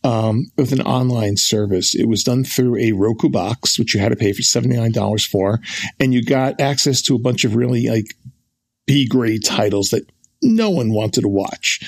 um, 0.05 0.47
with 0.57 0.73
an 0.73 0.81
online 0.83 1.37
service, 1.37 1.95
it 1.95 2.07
was 2.07 2.25
done 2.25 2.45
through 2.45 2.77
a 2.77 2.93
Roku 2.93 3.29
box, 3.29 3.79
which 3.79 3.95
you 3.95 4.01
had 4.01 4.11
to 4.11 4.17
pay 4.17 4.33
for 4.33 4.43
$79 4.43 5.29
for. 5.29 5.61
And 6.01 6.15
you 6.15 6.25
got 6.25 6.61
access 6.61 7.03
to 7.03 7.15
a 7.15 7.19
bunch 7.19 7.45
of 7.45 7.57
really 7.57 7.89
like 7.89 8.17
B 8.87 9.07
grade 9.07 9.45
titles 9.45 9.91
that 9.91 10.09
no 10.43 10.71
one 10.71 10.93
wanted 10.93 11.23
to 11.23 11.29
watch. 11.29 11.81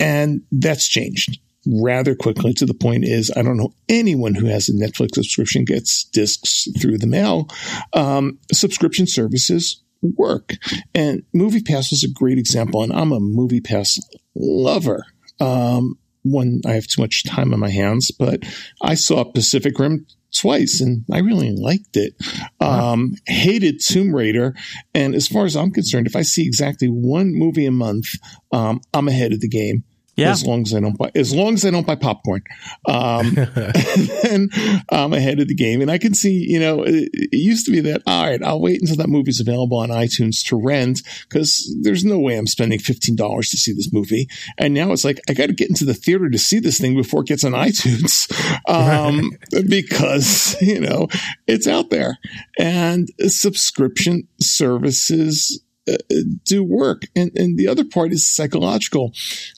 And 0.00 0.42
that's 0.50 0.88
changed 0.88 1.38
rather 1.64 2.16
quickly 2.16 2.52
to 2.52 2.66
the 2.66 2.74
point 2.74 3.04
is 3.04 3.30
I 3.36 3.42
don't 3.42 3.56
know 3.56 3.72
anyone 3.88 4.34
who 4.34 4.46
has 4.46 4.68
a 4.68 4.72
Netflix 4.72 5.14
subscription 5.14 5.64
gets 5.64 6.02
discs 6.04 6.66
through 6.80 6.98
the 6.98 7.06
mail. 7.06 7.48
Um, 7.92 8.40
subscription 8.52 9.06
services 9.06 9.80
work. 10.02 10.54
And 10.94 11.22
Movie 11.32 11.62
Pass 11.62 11.92
is 11.92 12.04
a 12.04 12.12
great 12.12 12.38
example. 12.38 12.82
And 12.82 12.92
I'm 12.92 13.12
a 13.12 13.20
Movie 13.20 13.60
Pass 13.60 13.98
lover. 14.34 15.06
Um, 15.40 15.98
when 16.24 16.60
I 16.64 16.72
have 16.72 16.86
too 16.86 17.02
much 17.02 17.24
time 17.24 17.52
on 17.52 17.60
my 17.60 17.70
hands, 17.70 18.10
but 18.10 18.44
I 18.80 18.94
saw 18.94 19.24
Pacific 19.24 19.76
Rim 19.78 20.06
twice 20.36 20.80
and 20.80 21.04
I 21.12 21.18
really 21.18 21.52
liked 21.52 21.96
it. 21.96 22.14
Um, 22.60 23.14
hated 23.26 23.80
Tomb 23.84 24.14
Raider. 24.14 24.54
And 24.94 25.14
as 25.14 25.28
far 25.28 25.44
as 25.44 25.56
I'm 25.56 25.72
concerned, 25.72 26.06
if 26.06 26.16
I 26.16 26.22
see 26.22 26.46
exactly 26.46 26.88
one 26.88 27.32
movie 27.32 27.66
a 27.66 27.72
month, 27.72 28.06
um, 28.52 28.80
I'm 28.94 29.08
ahead 29.08 29.32
of 29.32 29.40
the 29.40 29.48
game. 29.48 29.84
Yeah. 30.14 30.30
As 30.30 30.44
long 30.44 30.60
as 30.62 30.74
I 30.74 30.80
don't 30.80 30.98
buy, 30.98 31.10
as 31.14 31.34
long 31.34 31.54
as 31.54 31.64
I 31.64 31.70
don't 31.70 31.86
buy 31.86 31.94
popcorn, 31.94 32.42
um, 32.86 33.34
then 34.22 34.50
I'm 34.90 35.14
ahead 35.14 35.40
of 35.40 35.48
the 35.48 35.54
game. 35.54 35.80
And 35.80 35.90
I 35.90 35.96
can 35.96 36.12
see, 36.12 36.44
you 36.46 36.60
know, 36.60 36.82
it, 36.82 37.08
it, 37.14 37.36
used 37.36 37.64
to 37.66 37.72
be 37.72 37.80
that, 37.80 38.02
all 38.06 38.26
right, 38.26 38.42
I'll 38.42 38.60
wait 38.60 38.80
until 38.80 38.96
that 38.96 39.08
movie's 39.08 39.40
available 39.40 39.78
on 39.78 39.88
iTunes 39.88 40.44
to 40.48 40.56
rent 40.56 41.00
because 41.28 41.74
there's 41.80 42.04
no 42.04 42.18
way 42.18 42.36
I'm 42.36 42.46
spending 42.46 42.78
$15 42.78 43.16
to 43.38 43.56
see 43.56 43.72
this 43.72 43.90
movie. 43.90 44.28
And 44.58 44.74
now 44.74 44.92
it's 44.92 45.04
like, 45.04 45.18
I 45.30 45.32
got 45.32 45.46
to 45.46 45.54
get 45.54 45.70
into 45.70 45.86
the 45.86 45.94
theater 45.94 46.28
to 46.28 46.38
see 46.38 46.58
this 46.58 46.78
thing 46.78 46.94
before 46.94 47.22
it 47.22 47.28
gets 47.28 47.44
on 47.44 47.52
iTunes. 47.52 48.30
Um, 48.68 49.30
because, 49.68 50.56
you 50.60 50.80
know, 50.80 51.08
it's 51.46 51.66
out 51.66 51.90
there 51.90 52.18
and 52.58 53.10
subscription 53.26 54.28
services 54.40 55.62
uh, 55.88 55.96
do 56.44 56.62
work. 56.62 57.02
And, 57.16 57.36
and 57.36 57.58
the 57.58 57.68
other 57.68 57.84
part 57.84 58.12
is 58.12 58.26
psychological. 58.26 59.12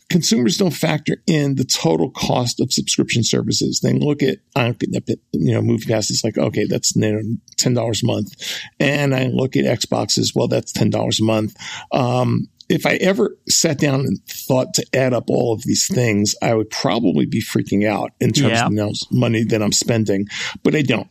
Consumers 0.08 0.56
don't 0.56 0.70
factor 0.70 1.22
in 1.26 1.56
the 1.56 1.64
total 1.64 2.10
cost 2.10 2.60
of 2.60 2.72
subscription 2.72 3.22
services. 3.24 3.80
They 3.80 3.92
look 3.92 4.22
at, 4.22 4.38
I 4.56 4.64
don't 4.64 4.78
get, 4.78 5.18
you 5.32 5.52
know, 5.52 5.62
movie 5.62 5.86
pass 5.86 6.10
is 6.10 6.24
like, 6.24 6.38
okay, 6.38 6.64
that's 6.64 6.92
$10 6.94 8.02
a 8.02 8.06
month. 8.06 8.60
And 8.80 9.14
I 9.14 9.26
look 9.26 9.56
at 9.56 9.64
Xboxes, 9.64 10.32
well, 10.34 10.48
that's 10.48 10.72
$10 10.72 11.20
a 11.20 11.24
month. 11.24 11.54
Um, 11.92 12.48
if 12.68 12.86
I 12.86 12.94
ever 12.94 13.36
sat 13.48 13.78
down 13.78 14.00
and 14.00 14.24
thought 14.26 14.74
to 14.74 14.86
add 14.94 15.12
up 15.12 15.28
all 15.28 15.52
of 15.52 15.62
these 15.64 15.86
things, 15.86 16.34
I 16.40 16.54
would 16.54 16.70
probably 16.70 17.26
be 17.26 17.42
freaking 17.42 17.86
out 17.86 18.12
in 18.20 18.32
terms 18.32 18.52
yeah. 18.52 18.66
of 18.66 18.72
the 18.72 19.06
money 19.10 19.44
that 19.44 19.62
I'm 19.62 19.72
spending, 19.72 20.26
but 20.62 20.74
I 20.74 20.82
don't. 20.82 21.08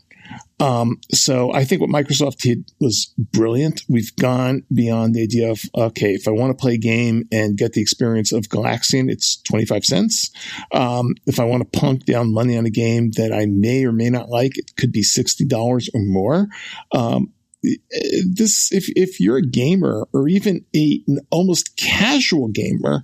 Um, 0.60 1.00
so 1.12 1.54
I 1.54 1.64
think 1.66 1.82
what 1.82 1.90
Microsoft 1.90 2.38
did 2.38 2.72
was 2.80 3.14
brilliant. 3.18 3.82
We've 3.90 4.16
gone 4.16 4.64
beyond 4.74 5.16
the 5.16 5.24
idea 5.24 5.52
of, 5.52 5.62
okay, 5.76 6.14
if 6.14 6.28
I 6.28 6.32
want 6.32 6.52
to 6.52 6.62
play 6.62 6.76
a 6.76 6.78
game 6.78 7.24
and 7.32 7.58
get 7.58 7.74
the 7.74 7.82
experience 7.82 8.32
of 8.32 8.44
Galaxian, 8.44 9.12
it's 9.12 9.42
25 9.44 9.86
cents. 9.86 10.32
Um, 10.72 11.16
if 11.26 11.40
I 11.40 11.46
want 11.46 11.62
to 11.62 11.80
plunk 11.80 12.06
down 12.06 12.34
money 12.34 12.58
on 12.58 12.66
a 12.66 12.70
game 12.70 13.12
that 13.18 13.34
I 13.34 13.46
may 13.46 13.86
or 13.86 13.92
may 13.92 14.10
not 14.10 14.30
like, 14.30 14.58
it 14.58 14.76
could 14.78 14.92
be 14.92 15.04
$60 15.04 15.90
or 15.94 16.02
more. 16.02 16.48
Um, 16.92 17.34
this, 17.62 18.72
if, 18.72 18.86
if 18.96 19.20
you're 19.20 19.38
a 19.38 19.46
gamer 19.46 20.08
or 20.14 20.28
even 20.28 20.66
a, 20.76 21.02
an 21.08 21.20
almost 21.32 21.78
casual 21.78 22.50
gamer, 22.50 23.04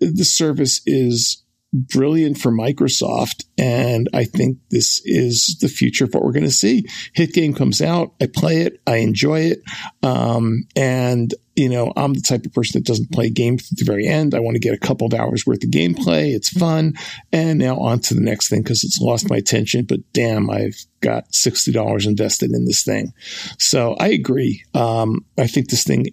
the 0.00 0.24
service 0.24 0.80
is 0.86 1.42
brilliant 1.76 2.38
for 2.38 2.50
Microsoft. 2.50 3.44
And 3.58 4.08
I 4.14 4.24
think 4.24 4.58
this 4.70 5.00
is 5.04 5.58
the 5.60 5.68
future 5.68 6.04
of 6.04 6.14
what 6.14 6.22
we're 6.22 6.32
going 6.32 6.44
to 6.44 6.50
see. 6.50 6.86
Hit 7.14 7.32
game 7.32 7.54
comes 7.54 7.82
out. 7.82 8.14
I 8.20 8.26
play 8.26 8.62
it. 8.62 8.80
I 8.86 8.96
enjoy 8.96 9.40
it. 9.40 9.62
Um, 10.02 10.64
and 10.74 11.34
you 11.56 11.70
know, 11.70 11.90
I'm 11.96 12.12
the 12.12 12.20
type 12.20 12.44
of 12.44 12.52
person 12.52 12.78
that 12.78 12.86
doesn't 12.86 13.12
play 13.12 13.30
games 13.30 13.72
at 13.72 13.78
the 13.78 13.84
very 13.84 14.06
end. 14.06 14.34
I 14.34 14.40
want 14.40 14.56
to 14.56 14.60
get 14.60 14.74
a 14.74 14.78
couple 14.78 15.06
of 15.06 15.14
hours 15.14 15.46
worth 15.46 15.64
of 15.64 15.70
gameplay. 15.70 16.34
It's 16.34 16.50
fun. 16.50 16.94
And 17.32 17.58
now 17.58 17.78
on 17.78 18.00
to 18.00 18.14
the 18.14 18.20
next 18.20 18.50
thing 18.50 18.62
because 18.62 18.84
it's 18.84 19.00
lost 19.00 19.30
my 19.30 19.36
attention. 19.36 19.86
But 19.86 20.00
damn, 20.12 20.50
I've 20.50 20.78
got 21.00 21.32
$60 21.32 22.06
invested 22.06 22.50
in 22.50 22.66
this 22.66 22.84
thing. 22.84 23.14
So 23.58 23.94
I 23.98 24.08
agree. 24.08 24.64
Um, 24.74 25.24
I 25.38 25.46
think 25.46 25.70
this 25.70 25.84
thing 25.84 26.08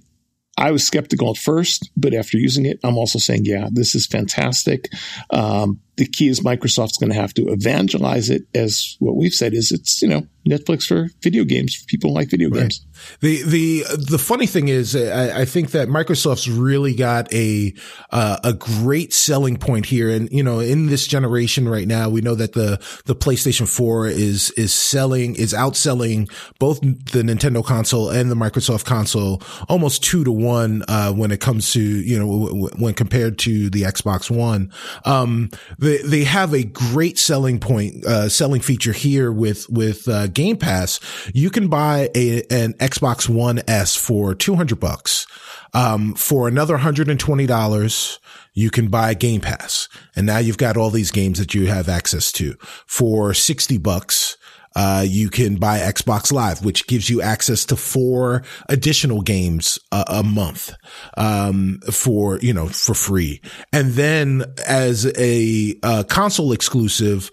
I 0.57 0.71
was 0.71 0.85
skeptical 0.85 1.31
at 1.31 1.37
first, 1.37 1.89
but 1.97 2.13
after 2.13 2.37
using 2.37 2.65
it, 2.65 2.79
I'm 2.83 2.97
also 2.97 3.19
saying, 3.19 3.45
yeah, 3.45 3.69
this 3.71 3.95
is 3.95 4.05
fantastic. 4.05 4.89
Um, 5.31 5.79
the 5.95 6.07
key 6.07 6.27
is 6.27 6.39
Microsoft's 6.39 6.97
going 6.97 7.11
to 7.11 7.15
have 7.15 7.33
to 7.35 7.47
evangelize 7.49 8.29
it 8.29 8.43
as 8.55 8.95
what 8.99 9.15
we've 9.15 9.33
said 9.33 9.53
is 9.53 9.71
it's, 9.71 10.01
you 10.01 10.07
know, 10.07 10.27
Netflix 10.47 10.85
for 10.85 11.07
video 11.21 11.45
games, 11.45 11.75
for 11.75 11.85
people 11.85 12.09
who 12.09 12.15
like 12.15 12.29
video 12.29 12.49
right. 12.49 12.61
games. 12.61 12.85
The, 13.21 13.43
the, 13.43 13.83
the 13.97 14.17
funny 14.17 14.45
thing 14.45 14.67
is, 14.67 14.95
I, 14.95 15.41
I, 15.41 15.45
think 15.45 15.71
that 15.71 15.87
Microsoft's 15.87 16.49
really 16.49 16.93
got 16.93 17.33
a, 17.33 17.73
uh, 18.11 18.37
a 18.43 18.53
great 18.53 19.13
selling 19.13 19.57
point 19.57 19.85
here. 19.85 20.09
And, 20.09 20.29
you 20.31 20.43
know, 20.43 20.59
in 20.59 20.87
this 20.87 21.07
generation 21.07 21.69
right 21.69 21.87
now, 21.87 22.09
we 22.09 22.21
know 22.21 22.35
that 22.35 22.53
the, 22.53 22.81
the 23.05 23.15
PlayStation 23.15 23.67
4 23.67 24.07
is, 24.07 24.51
is 24.51 24.73
selling, 24.73 25.35
is 25.35 25.53
outselling 25.53 26.29
both 26.59 26.81
the 26.81 27.23
Nintendo 27.23 27.63
console 27.63 28.09
and 28.09 28.29
the 28.29 28.35
Microsoft 28.35 28.85
console 28.85 29.41
almost 29.69 30.03
two 30.03 30.23
to 30.23 30.31
one, 30.31 30.83
uh, 30.87 31.11
when 31.13 31.31
it 31.31 31.39
comes 31.39 31.71
to, 31.73 31.81
you 31.81 32.19
know, 32.19 32.27
w- 32.27 32.47
w- 32.47 32.83
when 32.83 32.93
compared 32.93 33.37
to 33.39 33.69
the 33.69 33.83
Xbox 33.83 34.29
One. 34.29 34.71
Um, 35.05 35.49
they, 35.83 35.97
they 35.97 36.23
have 36.23 36.53
a 36.53 36.63
great 36.63 37.19
selling 37.19 37.59
point, 37.59 38.05
uh, 38.05 38.29
selling 38.29 38.61
feature 38.61 38.93
here 38.93 39.31
with, 39.31 39.69
with, 39.69 40.07
uh, 40.07 40.27
Game 40.27 40.57
Pass. 40.57 40.99
You 41.33 41.49
can 41.49 41.67
buy 41.67 42.09
a, 42.15 42.43
an 42.49 42.73
Xbox 42.73 43.27
One 43.27 43.61
S 43.67 43.95
for 43.95 44.33
200 44.33 44.79
bucks. 44.79 45.27
Um, 45.73 46.13
for 46.13 46.47
another 46.47 46.77
$120, 46.77 48.19
you 48.53 48.69
can 48.69 48.87
buy 48.89 49.13
Game 49.13 49.41
Pass. 49.41 49.89
And 50.15 50.25
now 50.25 50.37
you've 50.37 50.57
got 50.57 50.77
all 50.77 50.91
these 50.91 51.11
games 51.11 51.39
that 51.39 51.53
you 51.53 51.67
have 51.67 51.89
access 51.89 52.31
to 52.33 52.55
for 52.85 53.33
60 53.33 53.77
bucks. 53.79 54.37
Uh, 54.75 55.05
you 55.07 55.29
can 55.29 55.55
buy 55.55 55.79
Xbox 55.79 56.31
Live, 56.31 56.63
which 56.65 56.87
gives 56.87 57.09
you 57.09 57.21
access 57.21 57.65
to 57.65 57.75
four 57.75 58.43
additional 58.69 59.21
games 59.21 59.79
a, 59.91 60.03
a 60.07 60.23
month, 60.23 60.73
um, 61.17 61.79
for, 61.91 62.39
you 62.39 62.53
know, 62.53 62.67
for 62.67 62.93
free. 62.93 63.41
And 63.71 63.93
then 63.93 64.43
as 64.67 65.05
a, 65.17 65.75
uh, 65.83 66.03
console 66.03 66.51
exclusive, 66.51 67.31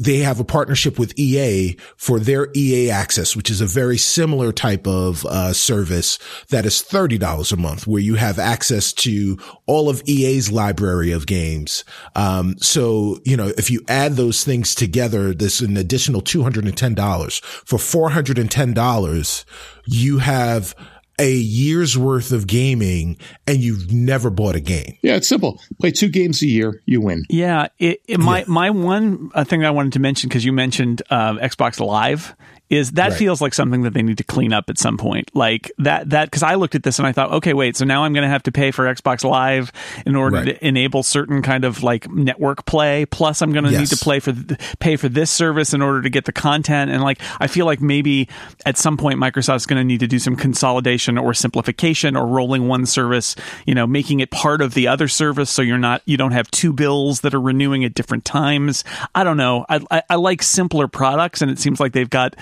they 0.00 0.18
have 0.20 0.40
a 0.40 0.44
partnership 0.44 0.98
with 0.98 1.16
EA 1.18 1.76
for 1.98 2.18
their 2.18 2.48
EA 2.56 2.90
access, 2.90 3.36
which 3.36 3.50
is 3.50 3.60
a 3.60 3.66
very 3.66 3.98
similar 3.98 4.50
type 4.50 4.86
of 4.86 5.26
uh, 5.26 5.52
service 5.52 6.18
that 6.48 6.64
is 6.64 6.76
$30 6.76 7.52
a 7.52 7.56
month 7.56 7.86
where 7.86 8.00
you 8.00 8.14
have 8.14 8.38
access 8.38 8.94
to 8.94 9.38
all 9.66 9.90
of 9.90 10.02
EA's 10.06 10.50
library 10.50 11.12
of 11.12 11.26
games. 11.26 11.84
Um, 12.16 12.56
so, 12.58 13.18
you 13.24 13.36
know, 13.36 13.48
if 13.58 13.70
you 13.70 13.82
add 13.88 14.14
those 14.14 14.42
things 14.42 14.74
together, 14.74 15.34
there's 15.34 15.60
an 15.60 15.76
additional 15.76 16.22
$210 16.22 17.44
for 17.44 17.78
$410. 17.78 19.44
You 19.84 20.18
have 20.18 20.74
a 21.20 21.32
year's 21.32 21.96
worth 21.96 22.32
of 22.32 22.46
gaming 22.46 23.16
and 23.46 23.58
you've 23.58 23.92
never 23.92 24.30
bought 24.30 24.56
a 24.56 24.60
game. 24.60 24.96
Yeah, 25.02 25.16
it's 25.16 25.28
simple. 25.28 25.60
Play 25.78 25.90
two 25.92 26.08
games 26.08 26.42
a 26.42 26.46
year, 26.46 26.82
you 26.86 27.00
win. 27.00 27.24
Yeah, 27.28 27.68
it, 27.78 28.00
it, 28.08 28.18
my 28.18 28.38
yeah. 28.40 28.44
my 28.48 28.70
one 28.70 29.30
uh, 29.34 29.44
thing 29.44 29.64
I 29.64 29.70
wanted 29.70 29.92
to 29.92 29.98
mention 30.00 30.28
because 30.28 30.44
you 30.44 30.52
mentioned 30.52 31.02
uh, 31.10 31.34
Xbox 31.34 31.78
Live 31.78 32.34
is 32.70 32.92
that 32.92 33.10
right. 33.10 33.18
feels 33.18 33.40
like 33.40 33.52
something 33.52 33.82
that 33.82 33.94
they 33.94 34.02
need 34.02 34.18
to 34.18 34.24
clean 34.24 34.52
up 34.52 34.70
at 34.70 34.78
some 34.78 34.96
point. 34.96 35.30
Like 35.34 35.70
that, 35.78 36.10
that, 36.10 36.26
because 36.26 36.44
I 36.44 36.54
looked 36.54 36.76
at 36.76 36.84
this 36.84 36.98
and 36.98 37.06
I 37.06 37.12
thought, 37.12 37.32
okay, 37.32 37.52
wait, 37.52 37.76
so 37.76 37.84
now 37.84 38.04
I'm 38.04 38.12
going 38.12 38.22
to 38.22 38.28
have 38.28 38.44
to 38.44 38.52
pay 38.52 38.70
for 38.70 38.84
Xbox 38.84 39.28
Live 39.28 39.72
in 40.06 40.14
order 40.14 40.36
right. 40.36 40.44
to 40.46 40.66
enable 40.66 41.02
certain 41.02 41.42
kind 41.42 41.64
of 41.64 41.82
like 41.82 42.08
network 42.10 42.64
play. 42.66 43.06
Plus, 43.06 43.42
I'm 43.42 43.52
going 43.52 43.64
to 43.64 43.72
yes. 43.72 43.80
need 43.80 43.88
to 43.88 43.96
play 43.96 44.20
for 44.20 44.32
pay 44.78 44.96
for 44.96 45.08
this 45.08 45.30
service 45.30 45.74
in 45.74 45.82
order 45.82 46.00
to 46.00 46.10
get 46.10 46.24
the 46.24 46.32
content. 46.32 46.90
And 46.90 47.02
like, 47.02 47.20
I 47.40 47.48
feel 47.48 47.66
like 47.66 47.80
maybe 47.80 48.28
at 48.64 48.78
some 48.78 48.96
point 48.96 49.18
Microsoft's 49.18 49.66
going 49.66 49.80
to 49.80 49.84
need 49.84 50.00
to 50.00 50.06
do 50.06 50.20
some 50.20 50.36
consolidation 50.36 51.18
or 51.18 51.34
simplification 51.34 52.16
or 52.16 52.26
rolling 52.26 52.68
one 52.68 52.86
service, 52.86 53.34
you 53.66 53.74
know, 53.74 53.86
making 53.86 54.20
it 54.20 54.30
part 54.30 54.60
of 54.60 54.74
the 54.74 54.86
other 54.86 55.08
service 55.08 55.50
so 55.50 55.60
you're 55.60 55.76
not 55.76 56.02
you 56.04 56.16
don't 56.16 56.32
have 56.32 56.50
two 56.52 56.72
bills 56.72 57.22
that 57.22 57.34
are 57.34 57.40
renewing 57.40 57.84
at 57.84 57.94
different 57.94 58.24
times. 58.24 58.84
I 59.14 59.24
don't 59.24 59.36
know. 59.36 59.66
I, 59.68 59.80
I, 59.90 60.02
I 60.10 60.14
like 60.14 60.42
simpler 60.42 60.86
products, 60.86 61.42
and 61.42 61.50
it 61.50 61.58
seems 61.58 61.80
like 61.80 61.92
they've 61.92 62.08
got 62.08 62.36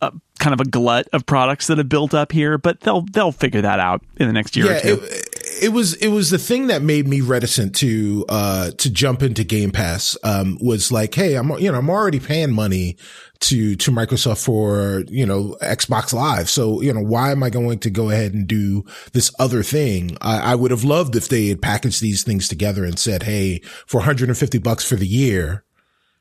a, 0.00 0.12
kind 0.38 0.54
of 0.54 0.60
a 0.60 0.64
glut 0.64 1.08
of 1.12 1.26
products 1.26 1.66
that 1.66 1.78
have 1.78 1.88
built 1.88 2.14
up 2.14 2.32
here, 2.32 2.58
but 2.58 2.80
they'll 2.80 3.02
they'll 3.12 3.32
figure 3.32 3.60
that 3.60 3.80
out 3.80 4.02
in 4.16 4.26
the 4.26 4.32
next 4.32 4.56
year 4.56 4.66
yeah, 4.66 4.76
or 4.76 4.80
two. 4.80 5.00
It, 5.02 5.64
it, 5.64 5.68
was 5.70 5.94
it 5.94 6.08
was 6.08 6.30
the 6.30 6.38
thing 6.38 6.68
that 6.68 6.82
made 6.82 7.08
me 7.08 7.20
reticent 7.20 7.74
to 7.76 8.24
uh 8.28 8.70
to 8.72 8.90
jump 8.90 9.22
into 9.22 9.44
Game 9.44 9.70
Pass. 9.70 10.16
Um, 10.22 10.58
was 10.60 10.92
like, 10.92 11.14
hey, 11.14 11.34
I'm 11.34 11.50
you 11.58 11.70
know 11.70 11.78
I'm 11.78 11.90
already 11.90 12.20
paying 12.20 12.52
money 12.52 12.96
to 13.40 13.76
to 13.76 13.90
Microsoft 13.90 14.44
for 14.44 15.04
you 15.08 15.26
know 15.26 15.56
Xbox 15.62 16.12
Live, 16.12 16.48
so 16.48 16.80
you 16.80 16.92
know 16.92 17.02
why 17.02 17.32
am 17.32 17.42
I 17.42 17.50
going 17.50 17.80
to 17.80 17.90
go 17.90 18.10
ahead 18.10 18.34
and 18.34 18.46
do 18.46 18.84
this 19.12 19.32
other 19.38 19.62
thing? 19.62 20.16
I, 20.20 20.52
I 20.52 20.54
would 20.54 20.70
have 20.70 20.84
loved 20.84 21.16
if 21.16 21.28
they 21.28 21.48
had 21.48 21.62
packaged 21.62 22.00
these 22.00 22.22
things 22.22 22.48
together 22.48 22.84
and 22.84 22.98
said, 22.98 23.24
hey, 23.24 23.60
for 23.86 23.98
150 23.98 24.58
bucks 24.58 24.84
for 24.84 24.96
the 24.96 25.06
year, 25.06 25.64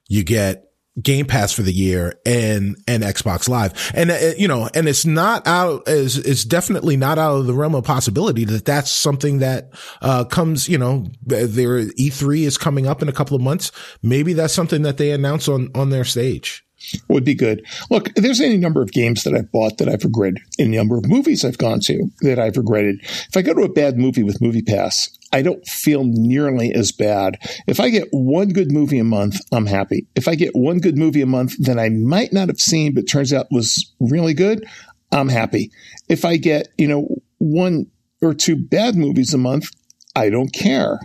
you 0.07 0.23
get 0.23 0.66
Game 1.01 1.25
Pass 1.25 1.51
for 1.51 1.61
the 1.61 1.71
year 1.71 2.19
and 2.25 2.75
and 2.87 3.03
Xbox 3.03 3.47
Live, 3.47 3.91
and 3.93 4.11
uh, 4.11 4.31
you 4.37 4.47
know, 4.47 4.69
and 4.73 4.87
it's 4.87 5.05
not 5.05 5.45
out 5.45 5.87
is 5.87 6.17
it's 6.17 6.43
definitely 6.43 6.97
not 6.97 7.17
out 7.19 7.37
of 7.37 7.47
the 7.47 7.53
realm 7.53 7.75
of 7.75 7.83
possibility 7.83 8.45
that 8.45 8.65
that's 8.65 8.91
something 8.91 9.39
that 9.39 9.69
uh, 10.01 10.23
comes. 10.25 10.67
You 10.67 10.77
know, 10.77 11.05
their 11.21 11.85
E3 11.85 12.41
is 12.41 12.57
coming 12.57 12.87
up 12.87 13.01
in 13.01 13.09
a 13.09 13.13
couple 13.13 13.35
of 13.35 13.41
months. 13.41 13.71
Maybe 14.01 14.33
that's 14.33 14.53
something 14.53 14.81
that 14.83 14.97
they 14.97 15.11
announce 15.11 15.47
on 15.47 15.69
on 15.75 15.89
their 15.89 16.03
stage 16.03 16.63
would 17.07 17.23
be 17.23 17.35
good. 17.35 17.65
Look, 17.89 18.13
there's 18.15 18.41
any 18.41 18.57
number 18.57 18.81
of 18.81 18.91
games 18.91 19.23
that 19.23 19.33
I've 19.33 19.51
bought 19.51 19.77
that 19.77 19.89
I've 19.89 20.03
regretted, 20.03 20.39
any 20.59 20.77
number 20.77 20.97
of 20.97 21.07
movies 21.07 21.43
I've 21.43 21.57
gone 21.57 21.79
to 21.81 22.09
that 22.21 22.39
I've 22.39 22.57
regretted. 22.57 22.99
If 23.01 23.35
I 23.35 23.41
go 23.41 23.53
to 23.53 23.63
a 23.63 23.69
bad 23.69 23.97
movie 23.97 24.23
with 24.23 24.41
Movie 24.41 24.61
Pass, 24.61 25.16
I 25.37 25.43
don't 25.43 25.67
feel 25.67 26.03
nearly 26.03 26.73
as 26.73 26.91
bad. 26.91 27.37
If 27.67 27.79
I 27.79 27.89
get 27.89 28.07
one 28.09 28.49
good 28.49 28.71
movie 28.71 28.97
a 28.97 29.03
month, 29.03 29.39
I'm 29.51 29.67
happy. 29.67 30.07
If 30.15 30.27
I 30.27 30.33
get 30.33 30.55
one 30.55 30.79
good 30.79 30.97
movie 30.97 31.21
a 31.21 31.27
month 31.27 31.55
that 31.59 31.77
I 31.77 31.89
might 31.89 32.33
not 32.33 32.47
have 32.47 32.57
seen 32.57 32.95
but 32.95 33.07
turns 33.07 33.31
out 33.31 33.45
was 33.51 33.93
really 33.99 34.33
good, 34.33 34.65
I'm 35.11 35.29
happy. 35.29 35.69
If 36.09 36.25
I 36.25 36.37
get, 36.37 36.69
you 36.79 36.87
know, 36.87 37.07
one 37.37 37.85
or 38.19 38.33
two 38.33 38.55
bad 38.55 38.95
movies 38.95 39.31
a 39.35 39.37
month, 39.37 39.69
I 40.15 40.31
don't 40.31 40.51
care. 40.51 40.99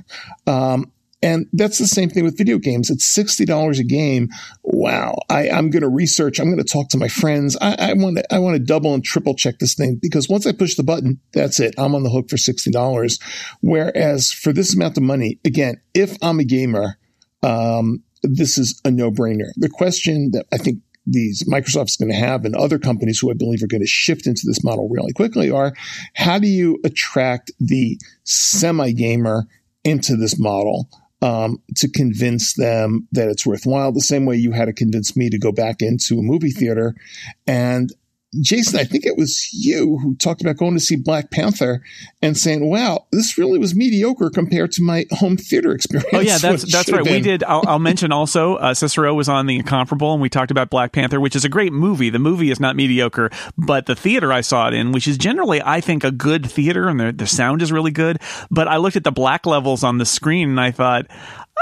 Um, 0.46 0.90
and 1.22 1.46
that's 1.52 1.78
the 1.78 1.86
same 1.86 2.10
thing 2.10 2.24
with 2.24 2.36
video 2.36 2.58
games. 2.58 2.90
It's 2.90 3.16
$60 3.16 3.78
a 3.78 3.84
game. 3.84 4.28
Wow. 4.64 5.14
I, 5.30 5.46
am 5.46 5.70
going 5.70 5.82
to 5.82 5.88
research. 5.88 6.40
I'm 6.40 6.46
going 6.46 6.58
to 6.58 6.64
talk 6.64 6.88
to 6.90 6.98
my 6.98 7.08
friends. 7.08 7.56
I, 7.60 7.92
want 7.94 8.16
to, 8.16 8.34
I 8.34 8.40
want 8.40 8.56
to 8.56 8.62
double 8.62 8.92
and 8.92 9.04
triple 9.04 9.34
check 9.34 9.58
this 9.60 9.74
thing 9.74 9.98
because 10.02 10.28
once 10.28 10.46
I 10.46 10.52
push 10.52 10.74
the 10.74 10.82
button, 10.82 11.20
that's 11.32 11.60
it. 11.60 11.74
I'm 11.78 11.94
on 11.94 12.02
the 12.02 12.10
hook 12.10 12.28
for 12.28 12.36
$60. 12.36 13.20
Whereas 13.60 14.32
for 14.32 14.52
this 14.52 14.74
amount 14.74 14.96
of 14.96 15.04
money, 15.04 15.38
again, 15.44 15.80
if 15.94 16.16
I'm 16.22 16.40
a 16.40 16.44
gamer, 16.44 16.98
um, 17.44 18.02
this 18.22 18.58
is 18.58 18.80
a 18.84 18.90
no 18.90 19.10
brainer. 19.10 19.50
The 19.56 19.68
question 19.68 20.30
that 20.32 20.46
I 20.52 20.58
think 20.58 20.78
these 21.06 21.44
Microsoft's 21.44 21.96
going 21.96 22.10
to 22.10 22.16
have 22.16 22.44
and 22.44 22.54
other 22.54 22.78
companies 22.78 23.18
who 23.18 23.30
I 23.30 23.34
believe 23.34 23.62
are 23.62 23.68
going 23.68 23.82
to 23.82 23.86
shift 23.86 24.26
into 24.26 24.42
this 24.44 24.62
model 24.62 24.88
really 24.88 25.12
quickly 25.12 25.50
are 25.50 25.72
how 26.14 26.38
do 26.38 26.46
you 26.46 26.78
attract 26.84 27.50
the 27.58 27.98
semi 28.24 28.92
gamer 28.92 29.46
into 29.84 30.16
this 30.16 30.38
model? 30.38 30.88
Um, 31.22 31.62
to 31.76 31.88
convince 31.88 32.54
them 32.54 33.08
that 33.12 33.28
it's 33.28 33.46
worthwhile. 33.46 33.92
The 33.92 34.00
same 34.00 34.26
way 34.26 34.36
you 34.36 34.52
had 34.52 34.66
to 34.66 34.72
convince 34.72 35.16
me 35.16 35.30
to 35.30 35.38
go 35.38 35.52
back 35.52 35.76
into 35.80 36.18
a 36.18 36.22
movie 36.22 36.50
theater. 36.50 36.94
And 37.46 37.90
Jason, 38.40 38.80
I 38.80 38.84
think 38.84 39.04
it 39.04 39.18
was 39.18 39.48
you 39.52 39.98
who 39.98 40.14
talked 40.14 40.40
about 40.40 40.56
going 40.56 40.72
to 40.72 40.80
see 40.80 40.96
Black 40.96 41.30
Panther 41.30 41.82
and 42.22 42.36
saying, 42.36 42.68
"Wow, 42.70 43.06
this 43.12 43.36
really 43.36 43.58
was 43.58 43.74
mediocre 43.74 44.30
compared 44.30 44.72
to 44.72 44.82
my 44.82 45.04
home 45.10 45.36
theater 45.36 45.72
experience." 45.72 46.08
Oh 46.14 46.20
yeah, 46.20 46.38
that's 46.38 46.62
that's 46.72 46.90
right. 46.90 47.04
Been. 47.04 47.14
We 47.14 47.20
did. 47.20 47.44
I'll, 47.44 47.62
I'll 47.66 47.78
mention 47.78 48.10
also 48.10 48.54
uh, 48.56 48.72
Cicero 48.72 49.12
was 49.12 49.28
on 49.28 49.46
the 49.46 49.56
Incomparable, 49.56 50.14
and 50.14 50.22
we 50.22 50.30
talked 50.30 50.50
about 50.50 50.70
Black 50.70 50.92
Panther, 50.92 51.20
which 51.20 51.36
is 51.36 51.44
a 51.44 51.50
great 51.50 51.74
movie. 51.74 52.08
The 52.08 52.18
movie 52.18 52.50
is 52.50 52.58
not 52.58 52.74
mediocre, 52.74 53.30
but 53.58 53.84
the 53.84 53.94
theater 53.94 54.32
I 54.32 54.40
saw 54.40 54.68
it 54.68 54.74
in, 54.74 54.92
which 54.92 55.06
is 55.06 55.18
generally 55.18 55.60
I 55.62 55.82
think 55.82 56.02
a 56.02 56.10
good 56.10 56.50
theater, 56.50 56.88
and 56.88 56.98
the 56.98 57.12
the 57.12 57.26
sound 57.26 57.60
is 57.60 57.70
really 57.70 57.90
good. 57.90 58.18
But 58.50 58.66
I 58.66 58.78
looked 58.78 58.96
at 58.96 59.04
the 59.04 59.12
black 59.12 59.44
levels 59.44 59.84
on 59.84 59.98
the 59.98 60.06
screen, 60.06 60.48
and 60.48 60.60
I 60.60 60.70
thought, 60.70 61.06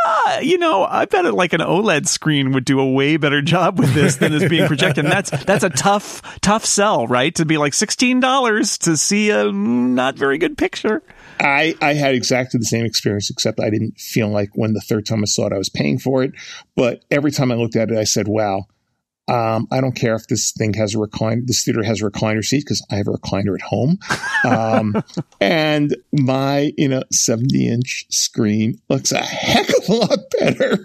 uh, 0.07 0.39
you 0.43 0.59
know, 0.59 0.85
I 0.85 1.05
bet 1.05 1.25
it 1.25 1.33
like 1.33 1.53
an 1.53 1.61
OLED 1.61 2.07
screen 2.07 2.53
would 2.53 2.65
do 2.65 2.81
a 2.81 2.91
way 2.91 3.17
better 3.17 3.43
job 3.43 3.79
with 3.79 3.93
this 3.93 4.17
than 4.17 4.33
is 4.33 4.49
being 4.49 4.67
projected. 4.67 5.05
And 5.05 5.13
that's 5.13 5.31
that's 5.45 5.65
a 5.65 5.71
tough 5.71 6.23
tough 6.41 6.65
sell, 6.65 7.07
right? 7.07 7.35
To 7.35 7.45
be 7.45 7.59
like 7.59 7.75
sixteen 7.75 8.21
dollars 8.21 8.79
to 8.79 8.97
see 8.97 9.31
a 9.31 9.51
not 9.51 10.17
very 10.17 10.39
good 10.39 10.57
picture. 10.57 11.03
I, 11.41 11.75
I 11.81 11.95
had 11.95 12.15
exactly 12.15 12.59
the 12.59 12.67
same 12.67 12.85
experience, 12.85 13.31
except 13.31 13.61
I 13.61 13.71
didn't 13.71 13.99
feel 13.99 14.29
like 14.29 14.51
when 14.55 14.75
the 14.75 14.81
third 14.81 15.07
time 15.07 15.23
I 15.23 15.25
saw 15.25 15.47
it, 15.47 15.55
I 15.55 15.59
was 15.59 15.71
paying 15.71 15.99
for 15.99 16.23
it. 16.23 16.33
But 16.77 17.03
every 17.11 17.31
time 17.31 17.51
I 17.51 17.55
looked 17.55 17.77
at 17.77 17.91
it, 17.91 17.97
I 17.97 18.05
said, 18.05 18.29
wow, 18.29 18.67
um, 19.31 19.69
I 19.71 19.81
don't 19.81 19.95
care 19.95 20.17
if 20.17 20.27
this 20.27 20.51
thing 20.51 20.75
has 20.75 20.97
a 20.97 20.99
recline. 20.99 21.47
This 21.47 21.65
theater 21.65 21.85
has 21.85 22.03
a 22.03 22.11
recliner 22.11 22.45
seat 22.45 22.65
because 22.65 22.85
I 22.91 22.97
have 22.97 23.07
a 23.07 23.13
recliner 23.13 23.55
at 23.55 23.63
home, 23.63 23.99
um, 24.45 25.05
and 25.41 25.97
my 26.13 26.73
you 26.77 26.89
know 26.89 27.05
seventy 27.13 27.69
inch 27.69 28.07
screen 28.11 28.81
looks 28.89 29.13
a 29.13 29.23
heck 29.23 29.69
of 29.69 29.89
a 29.89 29.93
lot 29.93 30.19
better 30.39 30.79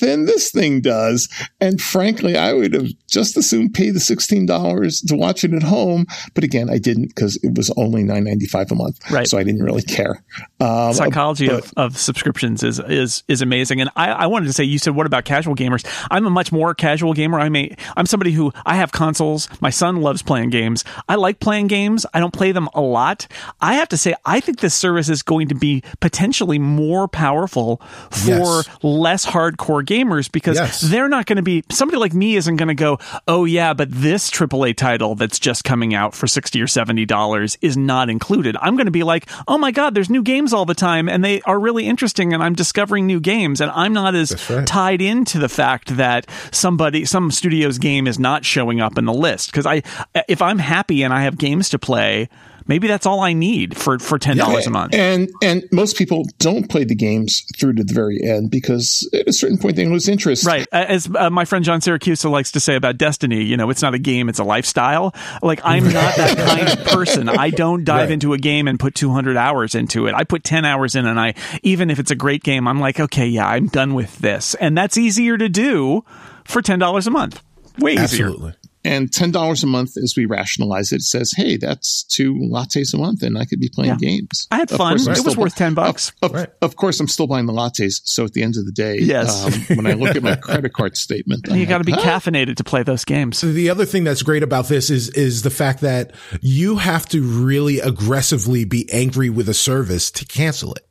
than 0.00 0.24
this 0.24 0.50
thing 0.50 0.80
does. 0.80 1.28
And 1.60 1.80
frankly, 1.80 2.36
I 2.36 2.54
would 2.54 2.72
have 2.72 2.88
just 3.10 3.36
as 3.36 3.50
soon 3.50 3.70
paid 3.70 3.90
the 3.90 4.00
sixteen 4.00 4.46
dollars 4.46 5.02
to 5.02 5.14
watch 5.14 5.44
it 5.44 5.52
at 5.52 5.62
home. 5.62 6.06
But 6.32 6.44
again, 6.44 6.70
I 6.70 6.78
didn't 6.78 7.08
because 7.08 7.36
it 7.42 7.56
was 7.56 7.70
only 7.76 8.04
nine 8.04 8.24
ninety 8.24 8.46
five 8.46 8.72
a 8.72 8.74
month, 8.74 8.98
right? 9.10 9.28
So 9.28 9.36
I 9.36 9.44
didn't 9.44 9.62
really 9.62 9.82
care. 9.82 10.24
Um, 10.60 10.94
Psychology 10.94 11.48
but, 11.48 11.64
of, 11.64 11.72
of 11.76 11.98
subscriptions 11.98 12.62
is 12.62 12.78
is 12.78 13.22
is 13.28 13.42
amazing. 13.42 13.82
And 13.82 13.90
I, 13.96 14.12
I 14.12 14.26
wanted 14.28 14.46
to 14.46 14.54
say, 14.54 14.64
you 14.64 14.78
said, 14.78 14.94
what 14.94 15.04
about 15.04 15.26
casual 15.26 15.54
gamers? 15.54 15.86
I'm 16.10 16.24
a 16.24 16.30
much 16.30 16.52
more 16.52 16.74
casual 16.74 17.12
gamer. 17.12 17.38
I 17.38 17.50
may 17.50 17.76
I'm 17.96 18.06
somebody 18.06 18.32
who 18.32 18.52
I 18.64 18.76
have 18.76 18.92
consoles. 18.92 19.48
My 19.60 19.70
son 19.70 20.00
loves 20.00 20.22
playing 20.22 20.50
games. 20.50 20.84
I 21.08 21.16
like 21.16 21.40
playing 21.40 21.66
games. 21.66 22.06
I 22.12 22.20
don't 22.20 22.32
play 22.32 22.52
them 22.52 22.68
a 22.74 22.80
lot. 22.80 23.26
I 23.60 23.74
have 23.74 23.88
to 23.90 23.96
say, 23.96 24.14
I 24.24 24.40
think 24.40 24.60
this 24.60 24.74
service 24.74 25.08
is 25.08 25.22
going 25.22 25.48
to 25.48 25.54
be 25.54 25.82
potentially 26.00 26.58
more 26.58 27.08
powerful 27.08 27.76
for 28.10 28.28
yes. 28.28 28.68
less 28.82 29.26
hardcore 29.26 29.84
gamers 29.84 30.30
because 30.30 30.56
yes. 30.56 30.80
they're 30.80 31.08
not 31.08 31.26
going 31.26 31.36
to 31.36 31.42
be 31.42 31.64
somebody 31.70 31.98
like 31.98 32.14
me 32.14 32.36
isn't 32.36 32.56
going 32.56 32.68
to 32.68 32.74
go, 32.74 32.98
oh 33.28 33.44
yeah, 33.44 33.74
but 33.74 33.90
this 33.90 34.30
AAA 34.30 34.76
title 34.76 35.14
that's 35.14 35.38
just 35.38 35.64
coming 35.64 35.94
out 35.94 36.14
for 36.14 36.26
sixty 36.26 36.60
or 36.60 36.66
seventy 36.66 37.04
dollars 37.04 37.56
is 37.60 37.76
not 37.76 38.10
included. 38.10 38.56
I'm 38.60 38.76
going 38.76 38.86
to 38.86 38.92
be 38.92 39.02
like, 39.02 39.28
oh 39.48 39.58
my 39.58 39.70
god, 39.70 39.94
there's 39.94 40.10
new 40.10 40.22
games 40.22 40.52
all 40.52 40.64
the 40.64 40.74
time 40.74 41.08
and 41.08 41.24
they 41.24 41.40
are 41.42 41.58
really 41.58 41.86
interesting, 41.86 42.32
and 42.32 42.42
I'm 42.42 42.54
discovering 42.54 43.06
new 43.06 43.20
games, 43.20 43.60
and 43.60 43.70
I'm 43.70 43.92
not 43.92 44.14
as 44.14 44.50
right. 44.50 44.66
tied 44.66 45.02
into 45.02 45.38
the 45.38 45.48
fact 45.48 45.96
that 45.96 46.26
somebody, 46.50 47.04
some 47.04 47.30
game 47.78 48.06
is 48.06 48.18
not 48.18 48.44
showing 48.44 48.80
up 48.80 48.98
in 48.98 49.04
the 49.04 49.12
list 49.12 49.50
because 49.50 49.66
I 49.66 49.82
if 50.28 50.42
I'm 50.42 50.58
happy 50.58 51.02
and 51.02 51.12
I 51.12 51.22
have 51.22 51.38
games 51.38 51.68
to 51.70 51.78
play, 51.78 52.28
maybe 52.66 52.86
that's 52.86 53.06
all 53.06 53.20
I 53.20 53.32
need 53.32 53.76
for 53.76 53.98
for 53.98 54.18
ten 54.18 54.36
dollars 54.36 54.64
yeah, 54.64 54.70
a 54.70 54.72
month. 54.72 54.94
And 54.94 55.30
and 55.42 55.64
most 55.72 55.96
people 55.96 56.24
don't 56.38 56.68
play 56.68 56.84
the 56.84 56.94
games 56.94 57.44
through 57.56 57.74
to 57.74 57.84
the 57.84 57.94
very 57.94 58.22
end 58.22 58.50
because 58.50 59.08
at 59.12 59.28
a 59.28 59.32
certain 59.32 59.58
point 59.58 59.76
they 59.76 59.86
lose 59.86 60.08
interest. 60.08 60.46
Right, 60.46 60.66
as 60.72 61.08
uh, 61.14 61.30
my 61.30 61.44
friend 61.44 61.64
John 61.64 61.80
Siracusa 61.80 62.30
likes 62.30 62.52
to 62.52 62.60
say 62.60 62.74
about 62.74 62.98
Destiny, 62.98 63.42
you 63.42 63.56
know, 63.56 63.70
it's 63.70 63.82
not 63.82 63.94
a 63.94 63.98
game; 63.98 64.28
it's 64.28 64.38
a 64.38 64.44
lifestyle. 64.44 65.14
Like 65.42 65.60
I'm 65.64 65.84
not 65.92 66.16
that 66.16 66.36
kind 66.36 66.68
of 66.68 66.86
person. 66.86 67.28
I 67.28 67.50
don't 67.50 67.84
dive 67.84 68.08
right. 68.08 68.12
into 68.12 68.32
a 68.32 68.38
game 68.38 68.68
and 68.68 68.78
put 68.78 68.94
200 68.94 69.36
hours 69.36 69.74
into 69.74 70.06
it. 70.06 70.14
I 70.14 70.24
put 70.24 70.44
10 70.44 70.64
hours 70.64 70.94
in, 70.94 71.06
and 71.06 71.18
I 71.18 71.34
even 71.62 71.90
if 71.90 71.98
it's 71.98 72.10
a 72.10 72.16
great 72.16 72.42
game, 72.42 72.68
I'm 72.68 72.80
like, 72.80 73.00
okay, 73.00 73.26
yeah, 73.26 73.46
I'm 73.46 73.66
done 73.66 73.94
with 73.94 74.18
this, 74.18 74.54
and 74.56 74.76
that's 74.76 74.96
easier 74.96 75.36
to 75.36 75.48
do 75.48 76.04
for 76.44 76.62
ten 76.62 76.78
dollars 76.78 77.06
a 77.06 77.10
month. 77.10 77.42
Way 77.78 77.92
easier. 77.94 78.26
Absolutely. 78.26 78.54
And 78.84 79.12
ten 79.12 79.30
dollars 79.30 79.62
a 79.62 79.68
month, 79.68 79.96
as 79.96 80.14
we 80.16 80.26
rationalize 80.26 80.90
it, 80.90 81.02
says, 81.02 81.32
"Hey, 81.36 81.56
that's 81.56 82.02
two 82.02 82.34
lattes 82.34 82.92
a 82.92 82.96
month, 82.96 83.22
and 83.22 83.38
I 83.38 83.44
could 83.44 83.60
be 83.60 83.68
playing 83.68 83.92
yeah. 83.92 83.96
games." 83.96 84.48
I 84.50 84.56
had 84.56 84.70
fun. 84.70 84.96
It 84.98 85.24
was 85.24 85.36
worth 85.36 85.54
ten 85.54 85.74
bucks. 85.74 86.10
Of, 86.20 86.30
of, 86.30 86.36
right. 86.36 86.48
of, 86.62 86.74
course, 86.74 86.98
I'm 86.98 87.06
still 87.06 87.28
buying 87.28 87.46
the 87.46 87.52
lattes. 87.52 88.00
So 88.02 88.24
at 88.24 88.32
the 88.32 88.42
end 88.42 88.56
of 88.56 88.66
the 88.66 88.72
day, 88.72 88.98
yes. 88.98 89.70
Um, 89.70 89.76
when 89.76 89.86
I 89.86 89.92
look 89.92 90.16
at 90.16 90.22
my 90.24 90.34
credit 90.34 90.72
card 90.72 90.96
statement, 90.96 91.46
you 91.50 91.64
got 91.64 91.78
to 91.78 91.84
be 91.84 91.92
caffeinated 91.92 92.56
to 92.56 92.64
play 92.64 92.82
those 92.82 93.04
games. 93.04 93.40
The 93.40 93.70
other 93.70 93.84
thing 93.84 94.02
that's 94.02 94.22
great 94.22 94.42
about 94.42 94.66
this 94.66 94.90
is 94.90 95.10
is 95.10 95.42
the 95.42 95.50
fact 95.50 95.80
that 95.82 96.12
you 96.40 96.78
have 96.78 97.06
to 97.10 97.22
really 97.22 97.78
aggressively 97.78 98.64
be 98.64 98.92
angry 98.92 99.30
with 99.30 99.48
a 99.48 99.54
service 99.54 100.10
to 100.10 100.24
cancel 100.24 100.74
it. 100.74 100.88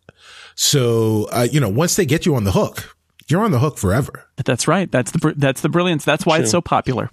So 0.55 1.27
uh, 1.33 1.47
you 1.51 1.59
know, 1.59 1.69
once 1.69 1.97
they 1.97 2.05
get 2.05 2.25
you 2.25 2.35
on 2.35 2.45
the 2.45 2.53
hook, 2.53 2.95
you're 3.31 3.43
on 3.43 3.51
the 3.51 3.59
hook 3.59 3.77
forever. 3.77 4.27
That's 4.43 4.67
right. 4.67 4.91
That's 4.91 5.11
the 5.11 5.33
that's 5.37 5.61
the 5.61 5.69
brilliance. 5.69 6.03
That's 6.03 6.25
why 6.25 6.37
True. 6.37 6.43
it's 6.43 6.51
so 6.51 6.61
popular. 6.61 7.09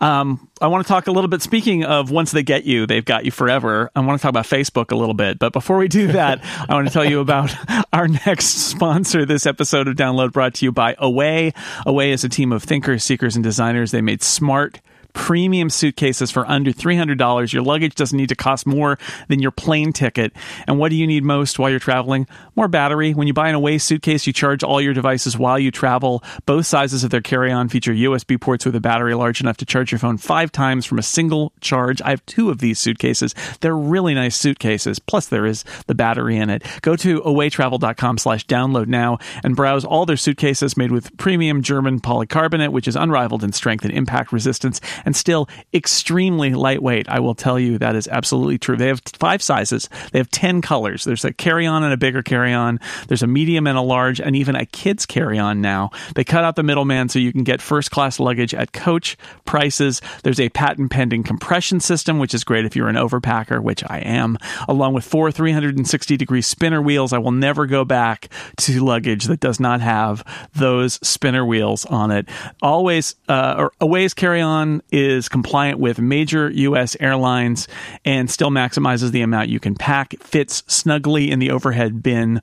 Um, 0.00 0.48
I 0.60 0.68
want 0.68 0.86
to 0.86 0.88
talk 0.88 1.06
a 1.06 1.12
little 1.12 1.28
bit. 1.28 1.42
Speaking 1.42 1.84
of 1.84 2.10
once 2.10 2.32
they 2.32 2.42
get 2.42 2.64
you, 2.64 2.86
they've 2.86 3.04
got 3.04 3.24
you 3.24 3.30
forever. 3.30 3.90
I 3.94 4.00
want 4.00 4.18
to 4.18 4.22
talk 4.22 4.30
about 4.30 4.44
Facebook 4.44 4.90
a 4.90 4.96
little 4.96 5.14
bit. 5.14 5.38
But 5.38 5.52
before 5.52 5.78
we 5.78 5.88
do 5.88 6.06
that, 6.12 6.44
I 6.68 6.74
want 6.74 6.86
to 6.86 6.92
tell 6.92 7.04
you 7.04 7.20
about 7.20 7.54
our 7.92 8.08
next 8.08 8.46
sponsor. 8.46 9.24
This 9.24 9.46
episode 9.46 9.88
of 9.88 9.96
Download 9.96 10.32
brought 10.32 10.54
to 10.54 10.64
you 10.64 10.72
by 10.72 10.94
Away. 10.98 11.52
Away 11.84 12.12
is 12.12 12.24
a 12.24 12.28
team 12.28 12.52
of 12.52 12.62
thinkers, 12.62 13.04
seekers, 13.04 13.36
and 13.36 13.42
designers. 13.42 13.90
They 13.90 14.02
made 14.02 14.22
smart 14.22 14.80
premium 15.16 15.70
suitcases 15.70 16.30
for 16.30 16.46
under 16.46 16.70
$300. 16.70 17.52
Your 17.52 17.62
luggage 17.62 17.94
doesn't 17.94 18.16
need 18.16 18.28
to 18.28 18.36
cost 18.36 18.66
more 18.66 18.98
than 19.28 19.40
your 19.40 19.50
plane 19.50 19.92
ticket. 19.92 20.32
And 20.68 20.78
what 20.78 20.90
do 20.90 20.96
you 20.96 21.06
need 21.06 21.24
most 21.24 21.58
while 21.58 21.70
you're 21.70 21.80
traveling? 21.80 22.28
More 22.54 22.68
battery. 22.68 23.14
When 23.14 23.26
you 23.26 23.32
buy 23.32 23.48
an 23.48 23.54
Away 23.54 23.78
suitcase, 23.78 24.26
you 24.26 24.34
charge 24.34 24.62
all 24.62 24.80
your 24.80 24.92
devices 24.92 25.36
while 25.36 25.58
you 25.58 25.70
travel. 25.70 26.22
Both 26.44 26.66
sizes 26.66 27.02
of 27.02 27.10
their 27.10 27.22
carry 27.22 27.50
on 27.50 27.70
feature 27.70 27.94
USB 27.94 28.38
ports 28.38 28.66
with 28.66 28.76
a 28.76 28.80
battery 28.80 29.14
large 29.14 29.40
enough 29.40 29.56
to 29.56 29.64
charge 29.64 29.90
your 29.90 29.98
phone 29.98 30.18
five 30.18 30.52
times 30.52 30.84
from 30.84 30.98
a 30.98 31.02
single 31.02 31.52
charge. 31.62 32.02
I 32.02 32.10
have 32.10 32.24
two 32.26 32.50
of 32.50 32.58
these 32.58 32.78
suitcases. 32.78 33.34
They're 33.62 33.76
really 33.76 34.12
nice 34.14 34.36
suitcases. 34.36 34.98
Plus, 34.98 35.28
there 35.28 35.46
is 35.46 35.64
the 35.86 35.94
battery 35.94 36.36
in 36.36 36.50
it. 36.50 36.62
Go 36.82 36.94
to 36.96 37.22
awaytravel.com 37.22 38.18
slash 38.18 38.46
download 38.46 38.86
now 38.86 39.18
and 39.42 39.56
browse 39.56 39.84
all 39.84 40.04
their 40.04 40.18
suitcases 40.18 40.76
made 40.76 40.92
with 40.92 41.16
premium 41.16 41.62
German 41.62 42.00
polycarbonate, 42.00 42.70
which 42.70 42.86
is 42.86 42.96
unrivaled 42.96 43.42
in 43.42 43.52
strength 43.52 43.84
and 43.84 43.94
impact 43.94 44.30
resistance 44.30 44.78
and 45.06 45.16
still 45.16 45.48
extremely 45.72 46.52
lightweight. 46.52 47.08
I 47.08 47.20
will 47.20 47.34
tell 47.34 47.58
you 47.58 47.78
that 47.78 47.96
is 47.96 48.08
absolutely 48.08 48.58
true. 48.58 48.76
They 48.76 48.88
have 48.88 49.00
five 49.14 49.40
sizes. 49.40 49.88
They 50.12 50.18
have 50.18 50.30
10 50.30 50.60
colors. 50.60 51.04
There's 51.04 51.24
a 51.24 51.32
carry-on 51.32 51.84
and 51.84 51.94
a 51.94 51.96
bigger 51.96 52.22
carry-on. 52.22 52.80
There's 53.08 53.22
a 53.22 53.26
medium 53.26 53.66
and 53.66 53.78
a 53.78 53.82
large 53.82 54.20
and 54.20 54.36
even 54.36 54.56
a 54.56 54.66
kid's 54.66 55.06
carry-on 55.06 55.60
now. 55.60 55.90
They 56.14 56.24
cut 56.24 56.44
out 56.44 56.56
the 56.56 56.62
middleman 56.62 57.08
so 57.08 57.18
you 57.18 57.32
can 57.32 57.44
get 57.44 57.62
first-class 57.62 58.20
luggage 58.20 58.52
at 58.52 58.72
coach 58.72 59.16
prices. 59.44 60.02
There's 60.24 60.40
a 60.40 60.48
patent 60.50 60.90
pending 60.90 61.22
compression 61.22 61.80
system, 61.80 62.18
which 62.18 62.34
is 62.34 62.44
great 62.44 62.66
if 62.66 62.74
you're 62.74 62.88
an 62.88 62.96
overpacker, 62.96 63.62
which 63.62 63.84
I 63.86 64.00
am, 64.00 64.36
along 64.68 64.94
with 64.94 65.04
four 65.04 65.30
360 65.30 66.16
degree 66.16 66.42
spinner 66.42 66.82
wheels. 66.82 67.12
I 67.12 67.18
will 67.18 67.32
never 67.32 67.66
go 67.66 67.84
back 67.84 68.28
to 68.58 68.84
luggage 68.84 69.26
that 69.26 69.40
does 69.40 69.60
not 69.60 69.80
have 69.80 70.24
those 70.54 70.94
spinner 71.06 71.46
wheels 71.46 71.84
on 71.86 72.10
it. 72.10 72.28
Always, 72.60 73.14
uh, 73.28 73.54
or 73.56 73.72
Away's 73.80 74.14
carry 74.14 74.40
on 74.40 74.82
is 74.96 75.28
compliant 75.28 75.78
with 75.78 75.98
major 75.98 76.50
U.S. 76.50 76.96
airlines 76.98 77.68
and 78.04 78.30
still 78.30 78.50
maximizes 78.50 79.10
the 79.10 79.20
amount 79.20 79.50
you 79.50 79.60
can 79.60 79.74
pack. 79.74 80.14
fits 80.20 80.62
snugly 80.66 81.30
in 81.30 81.38
the 81.38 81.50
overhead 81.50 82.02
bin 82.02 82.40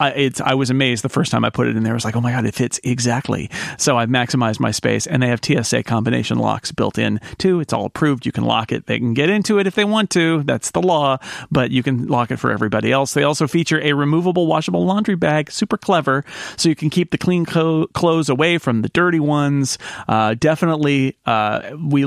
I, 0.00 0.10
it's 0.10 0.40
I 0.40 0.54
was 0.54 0.70
amazed 0.70 1.04
the 1.04 1.08
first 1.10 1.30
time 1.30 1.44
I 1.44 1.50
put 1.50 1.68
it 1.68 1.76
in 1.76 1.82
there. 1.82 1.92
I 1.92 1.94
was 1.94 2.04
like, 2.04 2.16
oh 2.16 2.20
my 2.20 2.32
god, 2.32 2.46
it 2.46 2.54
fits 2.54 2.80
exactly. 2.82 3.50
So 3.78 3.98
I've 3.98 4.08
maximized 4.08 4.58
my 4.58 4.70
space, 4.70 5.06
and 5.06 5.22
they 5.22 5.28
have 5.28 5.40
TSA 5.44 5.82
combination 5.82 6.38
locks 6.38 6.72
built 6.72 6.98
in 6.98 7.20
too. 7.38 7.60
It's 7.60 7.72
all 7.72 7.84
approved. 7.84 8.24
You 8.24 8.32
can 8.32 8.44
lock 8.44 8.72
it. 8.72 8.86
They 8.86 8.98
can 8.98 9.12
get 9.12 9.28
into 9.28 9.58
it 9.58 9.66
if 9.66 9.74
they 9.74 9.84
want 9.84 10.10
to. 10.10 10.42
That's 10.44 10.70
the 10.70 10.80
law, 10.80 11.18
but 11.50 11.70
you 11.70 11.82
can 11.82 12.08
lock 12.08 12.30
it 12.30 12.38
for 12.38 12.50
everybody 12.50 12.90
else. 12.90 13.12
They 13.12 13.24
also 13.24 13.46
feature 13.46 13.80
a 13.82 13.92
removable, 13.92 14.46
washable 14.46 14.84
laundry 14.86 15.16
bag, 15.16 15.50
super 15.50 15.76
clever, 15.76 16.24
so 16.56 16.68
you 16.70 16.74
can 16.74 16.88
keep 16.88 17.10
the 17.10 17.18
clean 17.18 17.44
co- 17.44 17.86
clothes 17.88 18.30
away 18.30 18.56
from 18.56 18.80
the 18.80 18.88
dirty 18.88 19.20
ones. 19.20 19.76
Uh, 20.08 20.34
definitely, 20.34 21.18
uh, 21.26 21.76
we. 21.78 22.04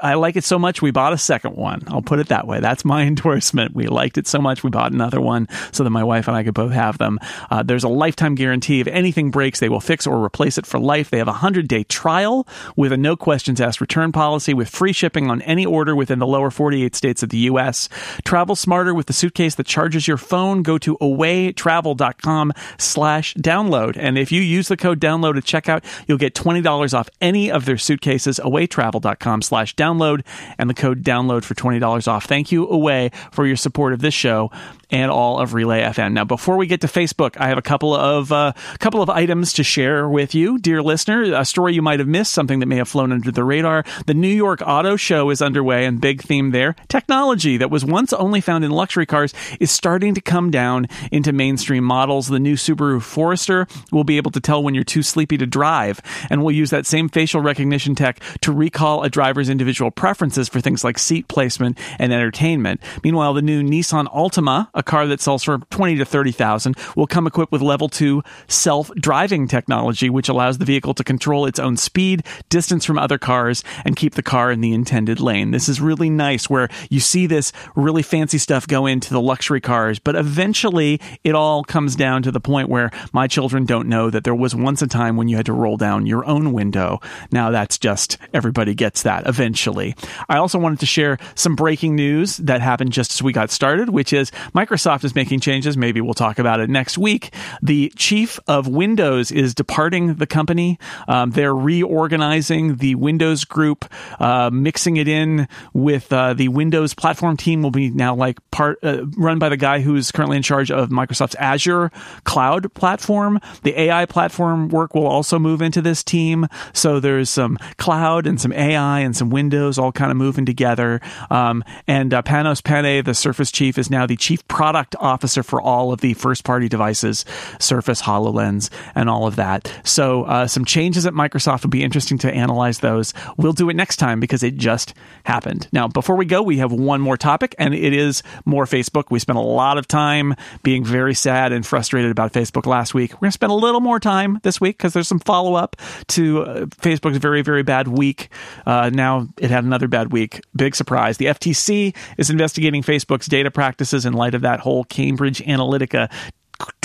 I 0.00 0.14
like 0.14 0.36
it 0.36 0.44
so 0.44 0.58
much 0.58 0.80
we 0.80 0.92
bought 0.92 1.12
a 1.12 1.18
second 1.18 1.56
one. 1.56 1.82
I'll 1.88 2.02
put 2.02 2.20
it 2.20 2.28
that 2.28 2.46
way. 2.46 2.60
That's 2.60 2.84
my 2.84 3.02
endorsement. 3.06 3.74
We 3.74 3.88
liked 3.88 4.16
it 4.16 4.28
so 4.28 4.38
much 4.38 4.62
we 4.62 4.70
bought 4.70 4.92
another 4.92 5.20
one 5.20 5.48
so 5.72 5.82
that 5.82 5.90
my 5.90 6.04
wife 6.04 6.28
and 6.28 6.36
I 6.36 6.44
could 6.44 6.54
both 6.54 6.72
have 6.72 6.98
them. 6.98 7.18
Uh, 7.50 7.62
there's 7.62 7.84
a 7.84 7.88
lifetime 7.88 8.34
guarantee. 8.34 8.80
If 8.80 8.86
anything 8.88 9.30
breaks, 9.30 9.60
they 9.60 9.68
will 9.68 9.80
fix 9.80 10.06
or 10.06 10.24
replace 10.24 10.58
it 10.58 10.66
for 10.66 10.78
life. 10.78 11.10
They 11.10 11.18
have 11.18 11.28
a 11.28 11.32
100 11.32 11.68
day 11.68 11.84
trial 11.84 12.46
with 12.76 12.92
a 12.92 12.96
no 12.96 13.16
questions 13.16 13.60
asked 13.60 13.80
return 13.80 14.12
policy 14.12 14.54
with 14.54 14.68
free 14.68 14.92
shipping 14.92 15.30
on 15.30 15.42
any 15.42 15.66
order 15.66 15.94
within 15.94 16.18
the 16.18 16.26
lower 16.26 16.50
48 16.50 16.94
states 16.94 17.22
of 17.22 17.28
the 17.28 17.38
U.S. 17.38 17.88
Travel 18.24 18.56
smarter 18.56 18.94
with 18.94 19.06
the 19.06 19.12
suitcase 19.12 19.54
that 19.56 19.66
charges 19.66 20.08
your 20.08 20.16
phone. 20.16 20.62
Go 20.62 20.78
to 20.78 20.96
awaytravel.com 20.98 22.52
slash 22.78 23.34
download. 23.34 23.96
And 23.96 24.18
if 24.18 24.32
you 24.32 24.42
use 24.42 24.68
the 24.68 24.76
code 24.76 25.00
download 25.00 25.36
at 25.36 25.44
checkout, 25.44 25.84
you'll 26.06 26.18
get 26.18 26.34
$20 26.34 26.98
off 26.98 27.08
any 27.20 27.50
of 27.50 27.64
their 27.64 27.78
suitcases. 27.78 28.38
Awaytravel.com 28.38 29.42
slash 29.42 29.74
download 29.74 30.24
and 30.58 30.68
the 30.68 30.74
code 30.74 31.02
download 31.02 31.44
for 31.44 31.54
$20 31.54 32.08
off. 32.08 32.24
Thank 32.24 32.52
you, 32.52 32.68
Away, 32.68 33.10
for 33.30 33.46
your 33.46 33.56
support 33.56 33.92
of 33.92 34.00
this 34.00 34.14
show 34.14 34.50
and 34.92 35.10
all 35.10 35.40
of 35.40 35.54
Relay 35.54 35.80
FM. 35.82 36.12
Now, 36.12 36.24
before 36.24 36.58
we 36.58 36.66
get 36.66 36.82
to 36.82 36.86
Facebook, 36.86 37.36
I 37.40 37.48
have 37.48 37.58
a 37.58 37.62
couple 37.62 37.94
of 37.94 38.30
uh, 38.30 38.52
couple 38.78 39.02
of 39.02 39.08
items 39.08 39.54
to 39.54 39.64
share 39.64 40.08
with 40.08 40.34
you, 40.34 40.58
dear 40.58 40.82
listener. 40.82 41.22
A 41.34 41.44
story 41.44 41.74
you 41.74 41.82
might 41.82 41.98
have 41.98 42.06
missed, 42.06 42.32
something 42.32 42.60
that 42.60 42.66
may 42.66 42.76
have 42.76 42.88
flown 42.88 43.10
under 43.10 43.32
the 43.32 43.42
radar. 43.42 43.84
The 44.06 44.14
New 44.14 44.28
York 44.28 44.60
Auto 44.64 44.96
Show 44.96 45.30
is 45.30 45.40
underway, 45.40 45.86
and 45.86 46.00
big 46.00 46.22
theme 46.22 46.50
there: 46.50 46.76
technology 46.88 47.56
that 47.56 47.70
was 47.70 47.84
once 47.84 48.12
only 48.12 48.42
found 48.42 48.64
in 48.64 48.70
luxury 48.70 49.06
cars 49.06 49.32
is 49.58 49.70
starting 49.70 50.14
to 50.14 50.20
come 50.20 50.50
down 50.50 50.86
into 51.10 51.32
mainstream 51.32 51.84
models. 51.84 52.28
The 52.28 52.38
new 52.38 52.54
Subaru 52.54 53.00
Forester 53.00 53.66
will 53.90 54.04
be 54.04 54.18
able 54.18 54.30
to 54.32 54.40
tell 54.40 54.62
when 54.62 54.74
you're 54.74 54.84
too 54.84 55.02
sleepy 55.02 55.38
to 55.38 55.46
drive, 55.46 56.02
and 56.28 56.44
will 56.44 56.52
use 56.52 56.70
that 56.70 56.84
same 56.84 57.08
facial 57.08 57.40
recognition 57.40 57.94
tech 57.94 58.20
to 58.42 58.52
recall 58.52 59.02
a 59.02 59.08
driver's 59.08 59.48
individual 59.48 59.90
preferences 59.90 60.50
for 60.50 60.60
things 60.60 60.84
like 60.84 60.98
seat 60.98 61.28
placement 61.28 61.78
and 61.98 62.12
entertainment. 62.12 62.82
Meanwhile, 63.02 63.32
the 63.32 63.42
new 63.42 63.62
Nissan 63.62 64.06
Altima, 64.12 64.68
a 64.82 64.90
car 64.90 65.06
that 65.06 65.20
sells 65.20 65.44
for 65.44 65.58
twenty 65.70 65.96
to 65.96 66.04
thirty 66.04 66.32
thousand, 66.32 66.76
will 66.96 67.06
come 67.06 67.26
equipped 67.26 67.52
with 67.52 67.62
level 67.62 67.88
two 67.88 68.22
self-driving 68.48 69.46
technology, 69.46 70.10
which 70.10 70.28
allows 70.28 70.58
the 70.58 70.64
vehicle 70.64 70.92
to 70.94 71.04
control 71.04 71.46
its 71.46 71.60
own 71.60 71.76
speed, 71.76 72.24
distance 72.48 72.84
from 72.84 72.98
other 72.98 73.18
cars, 73.18 73.62
and 73.84 73.96
keep 73.96 74.14
the 74.14 74.22
car 74.22 74.50
in 74.50 74.60
the 74.60 74.72
intended 74.72 75.20
lane. 75.20 75.52
This 75.52 75.68
is 75.68 75.80
really 75.80 76.10
nice, 76.10 76.50
where 76.50 76.68
you 76.90 76.98
see 76.98 77.26
this 77.26 77.52
really 77.76 78.02
fancy 78.02 78.38
stuff 78.38 78.66
go 78.66 78.86
into 78.86 79.12
the 79.12 79.20
luxury 79.20 79.60
cars, 79.60 80.00
but 80.00 80.16
eventually 80.16 81.00
it 81.22 81.36
all 81.36 81.62
comes 81.62 81.94
down 81.94 82.22
to 82.22 82.32
the 82.32 82.40
point 82.40 82.68
where 82.68 82.90
my 83.12 83.28
children 83.28 83.64
don't 83.64 83.88
know 83.88 84.10
that 84.10 84.24
there 84.24 84.34
was 84.34 84.54
once 84.54 84.82
a 84.82 84.88
time 84.88 85.16
when 85.16 85.28
you 85.28 85.36
had 85.36 85.46
to 85.46 85.52
roll 85.52 85.76
down 85.76 86.06
your 86.06 86.24
own 86.24 86.52
window. 86.52 87.00
Now 87.30 87.50
that's 87.50 87.78
just 87.78 88.18
everybody 88.34 88.74
gets 88.74 89.02
that 89.02 89.26
eventually. 89.26 89.94
I 90.28 90.38
also 90.38 90.58
wanted 90.58 90.80
to 90.80 90.86
share 90.86 91.18
some 91.36 91.54
breaking 91.54 91.94
news 91.94 92.38
that 92.38 92.60
happened 92.60 92.92
just 92.92 93.12
as 93.12 93.22
we 93.22 93.32
got 93.32 93.50
started, 93.50 93.90
which 93.90 94.12
is 94.12 94.30
Microsoft 94.54 94.71
is 94.72 95.14
making 95.14 95.40
changes. 95.40 95.76
Maybe 95.76 96.00
we'll 96.00 96.14
talk 96.14 96.38
about 96.38 96.60
it 96.60 96.70
next 96.70 96.98
week. 96.98 97.34
The 97.62 97.92
chief 97.96 98.38
of 98.46 98.66
Windows 98.66 99.30
is 99.30 99.54
departing 99.54 100.14
the 100.14 100.26
company. 100.26 100.78
Um, 101.08 101.30
they're 101.30 101.54
reorganizing 101.54 102.76
the 102.76 102.94
Windows 102.94 103.44
group, 103.44 103.84
uh, 104.20 104.50
mixing 104.52 104.96
it 104.96 105.08
in 105.08 105.48
with 105.72 106.12
uh, 106.12 106.34
the 106.34 106.48
Windows 106.48 106.94
platform 106.94 107.36
team 107.36 107.62
will 107.62 107.70
be 107.70 107.90
now 107.90 108.14
like 108.14 108.38
part 108.50 108.78
uh, 108.82 109.04
run 109.16 109.38
by 109.38 109.48
the 109.48 109.56
guy 109.56 109.80
who's 109.80 110.10
currently 110.10 110.36
in 110.36 110.42
charge 110.42 110.70
of 110.70 110.88
Microsoft's 110.88 111.34
Azure 111.36 111.90
cloud 112.24 112.72
platform. 112.74 113.40
The 113.62 113.78
AI 113.78 114.06
platform 114.06 114.68
work 114.68 114.94
will 114.94 115.06
also 115.06 115.38
move 115.38 115.62
into 115.62 115.82
this 115.82 116.02
team. 116.02 116.46
So 116.72 117.00
there's 117.00 117.30
some 117.30 117.58
cloud 117.76 118.26
and 118.26 118.40
some 118.40 118.52
AI 118.52 119.00
and 119.00 119.16
some 119.16 119.30
Windows 119.30 119.78
all 119.78 119.92
kind 119.92 120.10
of 120.10 120.16
moving 120.16 120.46
together. 120.46 121.00
Um, 121.30 121.64
and 121.86 122.12
uh, 122.14 122.22
Panos 122.22 122.62
Panay, 122.62 123.02
the 123.02 123.14
Surface 123.14 123.50
chief, 123.50 123.78
is 123.78 123.90
now 123.90 124.06
the 124.06 124.16
chief 124.16 124.46
officer 124.62 125.42
for 125.42 125.60
all 125.60 125.92
of 125.92 126.00
the 126.00 126.14
first 126.14 126.44
party 126.44 126.68
devices, 126.68 127.24
Surface, 127.58 128.02
HoloLens, 128.02 128.70
and 128.94 129.08
all 129.08 129.26
of 129.26 129.36
that. 129.36 129.72
So 129.84 130.24
uh, 130.24 130.46
some 130.46 130.64
changes 130.64 131.06
at 131.06 131.14
Microsoft 131.14 131.62
would 131.62 131.70
be 131.70 131.82
interesting 131.82 132.18
to 132.18 132.32
analyze 132.32 132.78
those. 132.80 133.14
We'll 133.36 133.52
do 133.52 133.68
it 133.68 133.74
next 133.74 133.96
time 133.96 134.20
because 134.20 134.42
it 134.42 134.56
just 134.56 134.94
happened. 135.24 135.68
Now, 135.72 135.88
before 135.88 136.16
we 136.16 136.24
go, 136.24 136.42
we 136.42 136.58
have 136.58 136.72
one 136.72 137.00
more 137.00 137.16
topic, 137.16 137.54
and 137.58 137.74
it 137.74 137.92
is 137.92 138.22
more 138.44 138.64
Facebook. 138.64 139.04
We 139.10 139.18
spent 139.18 139.38
a 139.38 139.42
lot 139.42 139.78
of 139.78 139.88
time 139.88 140.34
being 140.62 140.84
very 140.84 141.14
sad 141.14 141.52
and 141.52 141.66
frustrated 141.66 142.10
about 142.10 142.32
Facebook 142.32 142.66
last 142.66 142.94
week. 142.94 143.12
We're 143.14 143.20
going 143.20 143.30
to 143.30 143.32
spend 143.32 143.52
a 143.52 143.56
little 143.56 143.80
more 143.80 144.00
time 144.00 144.38
this 144.42 144.60
week 144.60 144.78
because 144.78 144.92
there's 144.92 145.08
some 145.08 145.20
follow 145.20 145.54
up 145.54 145.76
to 146.08 146.42
uh, 146.42 146.66
Facebook's 146.66 147.18
very, 147.18 147.42
very 147.42 147.62
bad 147.62 147.88
week. 147.88 148.28
Uh, 148.66 148.90
now 148.92 149.28
it 149.38 149.50
had 149.50 149.64
another 149.64 149.88
bad 149.88 150.12
week. 150.12 150.40
Big 150.54 150.74
surprise. 150.74 151.16
The 151.16 151.26
FTC 151.26 151.94
is 152.18 152.30
investigating 152.30 152.82
Facebook's 152.82 153.26
data 153.26 153.50
practices 153.50 154.06
in 154.06 154.12
light 154.12 154.34
of 154.34 154.41
that 154.42 154.60
whole 154.60 154.84
Cambridge 154.84 155.40
Analytica 155.40 156.10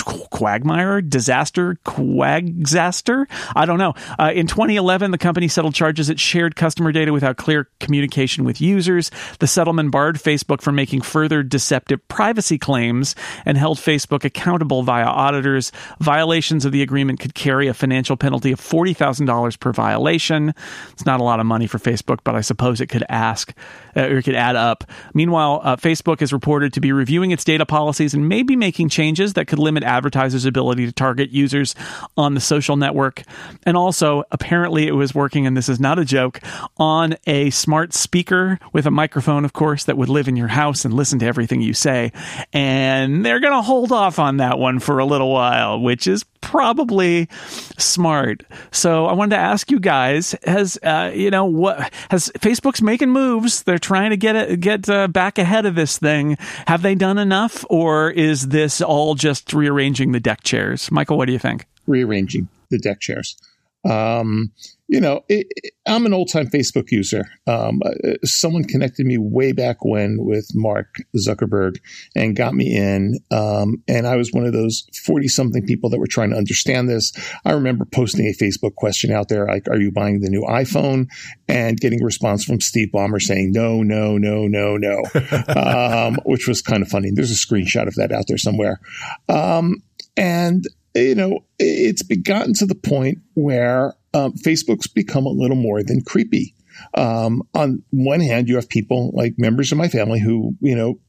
quagmire, 0.08 1.02
disaster, 1.02 1.76
quagzaster. 1.84 3.26
I 3.54 3.66
don't 3.66 3.78
know. 3.78 3.94
Uh, 4.18 4.32
in 4.34 4.46
2011, 4.46 5.10
the 5.10 5.18
company 5.18 5.48
settled 5.48 5.74
charges 5.74 6.08
it 6.08 6.18
shared 6.18 6.56
customer 6.56 6.92
data 6.92 7.12
without 7.12 7.36
clear 7.36 7.68
communication 7.80 8.44
with 8.44 8.60
users. 8.60 9.10
The 9.38 9.46
settlement 9.46 9.90
barred 9.90 10.16
Facebook 10.16 10.62
from 10.62 10.76
making 10.76 11.02
further 11.02 11.42
deceptive 11.42 12.06
privacy 12.08 12.58
claims 12.58 13.14
and 13.44 13.58
held 13.58 13.78
Facebook 13.78 14.24
accountable 14.24 14.82
via 14.82 15.04
auditors. 15.04 15.72
Violations 16.00 16.64
of 16.64 16.72
the 16.72 16.82
agreement 16.82 17.20
could 17.20 17.34
carry 17.34 17.68
a 17.68 17.74
financial 17.74 18.16
penalty 18.16 18.52
of 18.52 18.60
$40,000 18.60 19.60
per 19.60 19.72
violation. 19.72 20.54
It's 20.92 21.06
not 21.06 21.20
a 21.20 21.24
lot 21.24 21.40
of 21.40 21.46
money 21.46 21.66
for 21.66 21.78
Facebook, 21.78 22.20
but 22.24 22.34
I 22.34 22.40
suppose 22.40 22.80
it 22.80 22.86
could 22.86 23.04
ask 23.08 23.52
uh, 23.96 24.02
or 24.02 24.18
it 24.18 24.22
could 24.22 24.34
add 24.34 24.56
up. 24.56 24.84
Meanwhile, 25.12 25.60
uh, 25.62 25.76
Facebook 25.76 26.22
is 26.22 26.32
reported 26.32 26.72
to 26.72 26.80
be 26.80 26.92
reviewing 26.92 27.30
its 27.30 27.44
data 27.44 27.66
policies 27.66 28.14
and 28.14 28.28
maybe 28.28 28.56
making 28.56 28.88
changes 28.88 29.34
that 29.34 29.46
could 29.46 29.58
limit 29.58 29.84
advertisers' 29.98 30.44
ability 30.46 30.86
to 30.86 30.92
target 30.92 31.30
users 31.30 31.74
on 32.16 32.34
the 32.34 32.40
social 32.40 32.76
network. 32.76 33.24
And 33.64 33.76
also, 33.76 34.22
apparently, 34.30 34.86
it 34.86 34.92
was 34.92 35.14
working, 35.14 35.46
and 35.46 35.56
this 35.56 35.68
is 35.68 35.80
not 35.80 35.98
a 35.98 36.04
joke, 36.04 36.40
on 36.78 37.16
a 37.26 37.50
smart 37.50 37.92
speaker 37.92 38.58
with 38.72 38.86
a 38.86 38.90
microphone, 38.90 39.44
of 39.44 39.52
course, 39.52 39.84
that 39.84 39.98
would 39.98 40.08
live 40.08 40.28
in 40.28 40.36
your 40.36 40.48
house 40.48 40.84
and 40.84 40.94
listen 40.94 41.18
to 41.18 41.26
everything 41.26 41.60
you 41.60 41.74
say. 41.74 42.12
And 42.52 43.26
they're 43.26 43.40
going 43.40 43.52
to 43.52 43.62
hold 43.62 43.92
off 43.92 44.18
on 44.18 44.36
that 44.38 44.58
one 44.58 44.78
for 44.78 45.00
a 45.00 45.04
little 45.04 45.32
while, 45.32 45.80
which 45.80 46.06
is 46.06 46.24
probably 46.40 47.28
smart. 47.76 48.44
So 48.70 49.06
I 49.06 49.12
wanted 49.12 49.36
to 49.36 49.42
ask 49.42 49.70
you 49.70 49.80
guys: 49.80 50.34
Has 50.44 50.78
uh, 50.82 51.12
you 51.14 51.30
know 51.30 51.44
what 51.44 51.92
has 52.10 52.30
Facebook's 52.38 52.82
making 52.82 53.10
moves? 53.10 53.62
They're 53.62 53.78
trying 53.78 54.10
to 54.10 54.16
get 54.16 54.36
it, 54.36 54.60
get 54.60 54.88
uh, 54.88 55.08
back 55.08 55.38
ahead 55.38 55.66
of 55.66 55.74
this 55.74 55.98
thing. 55.98 56.36
Have 56.66 56.82
they 56.82 56.94
done 56.94 57.18
enough, 57.18 57.64
or 57.68 58.10
is 58.10 58.48
this 58.48 58.80
all 58.80 59.14
just 59.14 59.52
rearranging 59.52 60.12
the 60.12 60.20
deck 60.20 60.42
chairs? 60.42 60.90
Michael, 60.90 61.16
what 61.16 61.26
do 61.26 61.32
you 61.32 61.38
think? 61.38 61.66
Rearranging 61.86 62.48
the 62.70 62.78
deck 62.78 63.00
chairs. 63.00 63.36
Um, 63.84 64.52
you 64.88 65.00
know, 65.00 65.22
it, 65.28 65.46
it, 65.50 65.74
I'm 65.86 66.06
an 66.06 66.14
old 66.14 66.30
time 66.30 66.48
Facebook 66.48 66.90
user. 66.90 67.24
Um, 67.46 67.80
uh, 67.84 68.14
someone 68.24 68.64
connected 68.64 69.06
me 69.06 69.18
way 69.18 69.52
back 69.52 69.84
when 69.84 70.24
with 70.24 70.50
Mark 70.54 70.94
Zuckerberg 71.16 71.76
and 72.16 72.34
got 72.34 72.54
me 72.54 72.74
in. 72.74 73.18
Um, 73.30 73.82
and 73.86 74.06
I 74.06 74.16
was 74.16 74.32
one 74.32 74.46
of 74.46 74.54
those 74.54 74.86
40 75.04 75.28
something 75.28 75.66
people 75.66 75.90
that 75.90 75.98
were 75.98 76.06
trying 76.06 76.30
to 76.30 76.36
understand 76.36 76.88
this. 76.88 77.12
I 77.44 77.52
remember 77.52 77.84
posting 77.84 78.26
a 78.26 78.32
Facebook 78.32 78.74
question 78.76 79.12
out 79.12 79.28
there 79.28 79.46
like, 79.46 79.68
Are 79.68 79.80
you 79.80 79.92
buying 79.92 80.20
the 80.20 80.30
new 80.30 80.42
iPhone? 80.42 81.08
And 81.48 81.78
getting 81.78 82.02
a 82.02 82.06
response 82.06 82.44
from 82.44 82.60
Steve 82.60 82.88
Ballmer 82.92 83.20
saying, 83.20 83.52
No, 83.52 83.82
no, 83.82 84.16
no, 84.16 84.46
no, 84.46 84.76
no, 84.78 85.02
um, 85.54 86.16
which 86.24 86.48
was 86.48 86.62
kind 86.62 86.82
of 86.82 86.88
funny. 86.88 87.10
There's 87.12 87.30
a 87.30 87.34
screenshot 87.34 87.88
of 87.88 87.94
that 87.96 88.10
out 88.10 88.24
there 88.26 88.38
somewhere. 88.38 88.80
Um, 89.28 89.82
and 90.16 90.66
you 90.94 91.14
know, 91.14 91.40
it's 91.58 92.02
gotten 92.02 92.54
to 92.54 92.66
the 92.66 92.74
point 92.74 93.18
where 93.34 93.94
um, 94.14 94.32
Facebook's 94.32 94.86
become 94.86 95.26
a 95.26 95.30
little 95.30 95.56
more 95.56 95.82
than 95.82 96.02
creepy. 96.02 96.54
Um, 96.94 97.42
on 97.54 97.82
one 97.90 98.20
hand, 98.20 98.48
you 98.48 98.54
have 98.56 98.68
people 98.68 99.10
like 99.12 99.34
members 99.36 99.72
of 99.72 99.78
my 99.78 99.88
family 99.88 100.20
who, 100.20 100.56
you 100.60 100.76
know, 100.76 101.00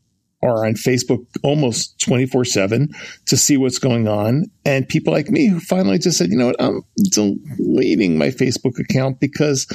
are 0.42 0.66
on 0.66 0.74
Facebook 0.74 1.26
almost 1.44 2.00
24 2.02 2.46
7 2.46 2.90
to 3.26 3.38
see 3.38 3.58
what's 3.58 3.80
going 3.80 4.08
on. 4.08 4.46
And 4.66 4.88
people 4.88 5.12
like 5.12 5.30
me 5.30 5.48
who 5.48 5.60
finally 5.60 5.98
just 5.98 6.18
said, 6.18 6.30
you 6.30 6.38
know 6.38 6.48
what, 6.48 6.62
I'm 6.62 6.82
deleting 7.12 8.18
my 8.18 8.28
Facebook 8.28 8.80
account 8.80 9.20
because 9.20 9.68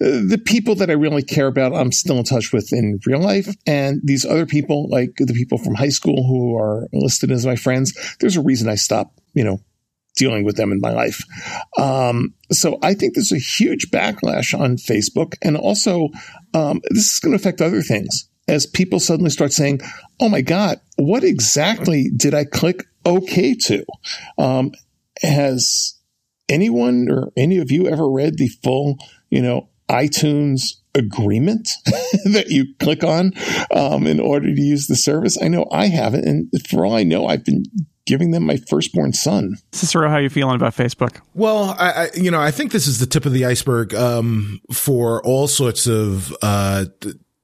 uh, 0.00 0.20
the 0.28 0.40
people 0.44 0.74
that 0.76 0.90
I 0.90 0.94
really 0.94 1.22
care 1.22 1.46
about, 1.46 1.74
I'm 1.74 1.92
still 1.92 2.18
in 2.18 2.24
touch 2.24 2.52
with 2.52 2.72
in 2.72 3.00
real 3.06 3.20
life. 3.20 3.54
And 3.66 4.00
these 4.04 4.24
other 4.26 4.46
people, 4.46 4.88
like 4.90 5.14
the 5.16 5.32
people 5.32 5.58
from 5.58 5.74
high 5.74 5.88
school 5.88 6.26
who 6.26 6.56
are 6.56 6.88
listed 6.92 7.30
as 7.30 7.46
my 7.46 7.56
friends, 7.56 7.94
there's 8.20 8.36
a 8.36 8.42
reason 8.42 8.68
I 8.68 8.74
stopped, 8.74 9.18
you 9.34 9.44
know, 9.44 9.58
dealing 10.16 10.44
with 10.44 10.56
them 10.56 10.72
in 10.72 10.80
my 10.80 10.92
life. 10.92 11.24
Um, 11.78 12.34
so 12.50 12.78
I 12.82 12.94
think 12.94 13.14
there's 13.14 13.32
a 13.32 13.38
huge 13.38 13.90
backlash 13.90 14.58
on 14.58 14.76
Facebook. 14.76 15.34
And 15.40 15.56
also, 15.56 16.08
um, 16.52 16.80
this 16.90 17.12
is 17.12 17.20
going 17.20 17.32
to 17.32 17.40
affect 17.40 17.60
other 17.62 17.80
things 17.80 18.29
as 18.50 18.66
people 18.66 18.98
suddenly 18.98 19.30
start 19.30 19.52
saying, 19.52 19.80
oh 20.20 20.28
my 20.28 20.40
God, 20.40 20.80
what 20.96 21.22
exactly 21.22 22.10
did 22.14 22.34
I 22.34 22.44
click 22.44 22.84
OK 23.04 23.54
to? 23.54 23.84
Um, 24.38 24.72
has 25.22 25.96
anyone 26.48 27.08
or 27.08 27.30
any 27.36 27.58
of 27.58 27.70
you 27.70 27.86
ever 27.86 28.10
read 28.10 28.38
the 28.38 28.48
full, 28.48 28.98
you 29.30 29.40
know, 29.40 29.68
iTunes 29.88 30.74
agreement 30.96 31.70
that 32.24 32.46
you 32.48 32.74
click 32.80 33.04
on 33.04 33.32
um, 33.72 34.06
in 34.08 34.18
order 34.18 34.52
to 34.52 34.60
use 34.60 34.88
the 34.88 34.96
service? 34.96 35.40
I 35.40 35.46
know 35.46 35.68
I 35.70 35.86
haven't. 35.86 36.26
And 36.26 36.50
for 36.68 36.84
all 36.84 36.96
I 36.96 37.04
know, 37.04 37.28
I've 37.28 37.44
been 37.44 37.62
giving 38.04 38.32
them 38.32 38.44
my 38.44 38.56
firstborn 38.68 39.12
son. 39.12 39.54
Cicero, 39.70 40.08
how 40.08 40.16
are 40.16 40.22
you 40.22 40.28
feeling 40.28 40.56
about 40.56 40.74
Facebook? 40.74 41.20
Well, 41.34 41.76
I, 41.78 41.90
I, 41.90 42.08
you 42.14 42.32
know, 42.32 42.40
I 42.40 42.50
think 42.50 42.72
this 42.72 42.88
is 42.88 42.98
the 42.98 43.06
tip 43.06 43.26
of 43.26 43.32
the 43.32 43.44
iceberg 43.44 43.94
um, 43.94 44.60
for 44.72 45.24
all 45.24 45.46
sorts 45.46 45.86
of 45.86 46.36
uh, 46.42 46.86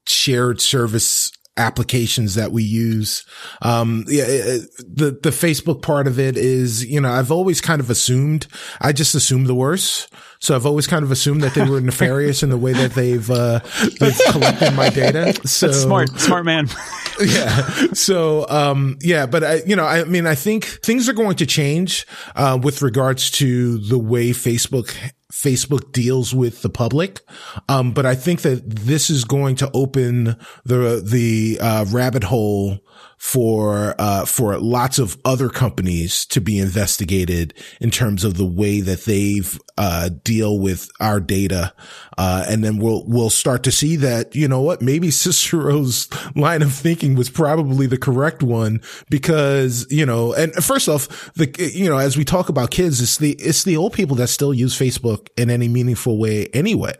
shared 0.07 0.61
service 0.61 1.31
applications 1.57 2.35
that 2.35 2.51
we 2.51 2.63
use. 2.63 3.25
Um, 3.61 4.05
yeah, 4.07 4.25
the, 4.25 5.17
the 5.21 5.31
Facebook 5.31 5.81
part 5.81 6.07
of 6.07 6.19
it 6.19 6.37
is, 6.37 6.85
you 6.85 7.01
know, 7.01 7.09
I've 7.09 7.31
always 7.31 7.59
kind 7.59 7.81
of 7.81 7.89
assumed, 7.89 8.47
I 8.79 8.93
just 8.93 9.15
assumed 9.15 9.47
the 9.47 9.55
worst. 9.55 10.13
So 10.39 10.55
I've 10.55 10.67
always 10.67 10.85
kind 10.85 11.03
of 11.03 11.11
assumed 11.11 11.41
that 11.41 11.55
they 11.55 11.67
were 11.67 11.81
nefarious 11.81 12.43
in 12.43 12.49
the 12.51 12.57
way 12.57 12.73
that 12.73 12.91
they've, 12.91 13.29
uh, 13.29 13.59
they've 13.99 14.19
collected 14.29 14.73
my 14.75 14.89
data. 14.89 15.33
So 15.47 15.67
That's 15.67 15.81
smart, 15.81 16.09
smart 16.19 16.45
man. 16.45 16.67
yeah. 17.25 17.67
So, 17.93 18.47
um, 18.47 18.97
yeah, 19.01 19.25
but 19.25 19.43
I, 19.43 19.61
you 19.65 19.75
know, 19.75 19.85
I 19.85 20.03
mean, 20.03 20.27
I 20.27 20.35
think 20.35 20.65
things 20.65 21.09
are 21.09 21.13
going 21.13 21.37
to 21.37 21.47
change, 21.47 22.05
uh, 22.35 22.59
with 22.61 22.83
regards 22.83 23.31
to 23.31 23.79
the 23.79 23.97
way 23.97 24.29
Facebook 24.29 24.95
Facebook 25.31 25.91
deals 25.91 26.33
with 26.33 26.61
the 26.61 26.69
public. 26.69 27.21
Um, 27.67 27.91
but 27.91 28.05
I 28.05 28.15
think 28.15 28.41
that 28.41 28.69
this 28.69 29.09
is 29.09 29.25
going 29.25 29.55
to 29.57 29.69
open 29.73 30.37
the, 30.63 31.01
the, 31.03 31.59
uh, 31.61 31.85
rabbit 31.89 32.23
hole 32.23 32.79
for 33.17 33.95
uh, 33.97 34.25
for 34.25 34.57
lots 34.59 34.99
of 34.99 35.17
other 35.25 35.49
companies 35.49 36.25
to 36.27 36.39
be 36.39 36.59
investigated 36.59 37.53
in 37.81 37.89
terms 37.91 38.23
of 38.23 38.37
the 38.37 38.45
way 38.45 38.79
that 38.79 39.05
they've 39.05 39.59
uh, 39.77 40.09
deal 40.23 40.59
with 40.59 40.89
our 40.99 41.19
data, 41.19 41.73
uh, 42.17 42.45
and 42.47 42.63
then 42.63 42.77
we'll 42.77 43.03
we'll 43.07 43.29
start 43.31 43.63
to 43.63 43.71
see 43.71 43.95
that 43.95 44.35
you 44.35 44.47
know 44.47 44.61
what 44.61 44.81
maybe 44.81 45.09
Cicero's 45.11 46.07
line 46.35 46.61
of 46.61 46.71
thinking 46.71 47.15
was 47.15 47.29
probably 47.29 47.87
the 47.87 47.97
correct 47.97 48.43
one 48.43 48.81
because 49.09 49.85
you 49.91 50.05
know 50.05 50.33
and 50.33 50.53
first 50.53 50.87
off 50.87 51.33
the 51.33 51.51
you 51.73 51.89
know 51.89 51.97
as 51.97 52.17
we 52.17 52.23
talk 52.23 52.49
about 52.49 52.69
kids 52.71 53.01
it's 53.01 53.17
the 53.17 53.31
it's 53.33 53.63
the 53.63 53.77
old 53.77 53.93
people 53.93 54.15
that 54.17 54.27
still 54.27 54.53
use 54.53 54.77
Facebook 54.77 55.29
in 55.37 55.49
any 55.49 55.67
meaningful 55.67 56.17
way 56.19 56.47
anyway. 56.53 56.95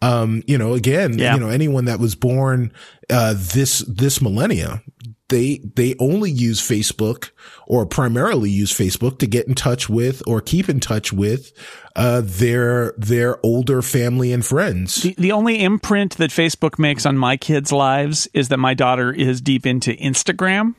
Um, 0.00 0.42
you 0.46 0.56
know 0.56 0.72
again 0.74 1.18
Yeah. 1.18 1.34
you 1.34 1.40
know 1.40 1.48
anyone 1.48 1.84
that 1.86 1.98
was 2.00 2.14
born 2.14 2.72
uh, 3.10 3.34
this 3.36 3.78
this 3.88 4.20
millennia 4.20 4.82
they 5.28 5.58
they 5.74 5.94
only 5.98 6.30
use 6.30 6.60
Facebook 6.60 7.30
or 7.66 7.86
primarily 7.86 8.50
use 8.50 8.72
Facebook 8.72 9.18
to 9.18 9.26
get 9.26 9.46
in 9.46 9.54
touch 9.54 9.88
with 9.88 10.22
or 10.26 10.40
keep 10.40 10.68
in 10.68 10.80
touch 10.80 11.12
with 11.12 11.52
uh, 11.96 12.22
their 12.24 12.94
their 12.96 13.44
older 13.44 13.82
family 13.82 14.32
and 14.32 14.44
friends. 14.44 15.02
The, 15.02 15.14
the 15.18 15.32
only 15.32 15.62
imprint 15.62 16.16
that 16.16 16.30
Facebook 16.30 16.78
makes 16.78 17.04
on 17.06 17.16
my 17.18 17.36
kids' 17.36 17.72
lives 17.72 18.28
is 18.32 18.48
that 18.48 18.58
my 18.58 18.74
daughter 18.74 19.12
is 19.12 19.40
deep 19.40 19.66
into 19.66 19.92
Instagram. 19.94 20.74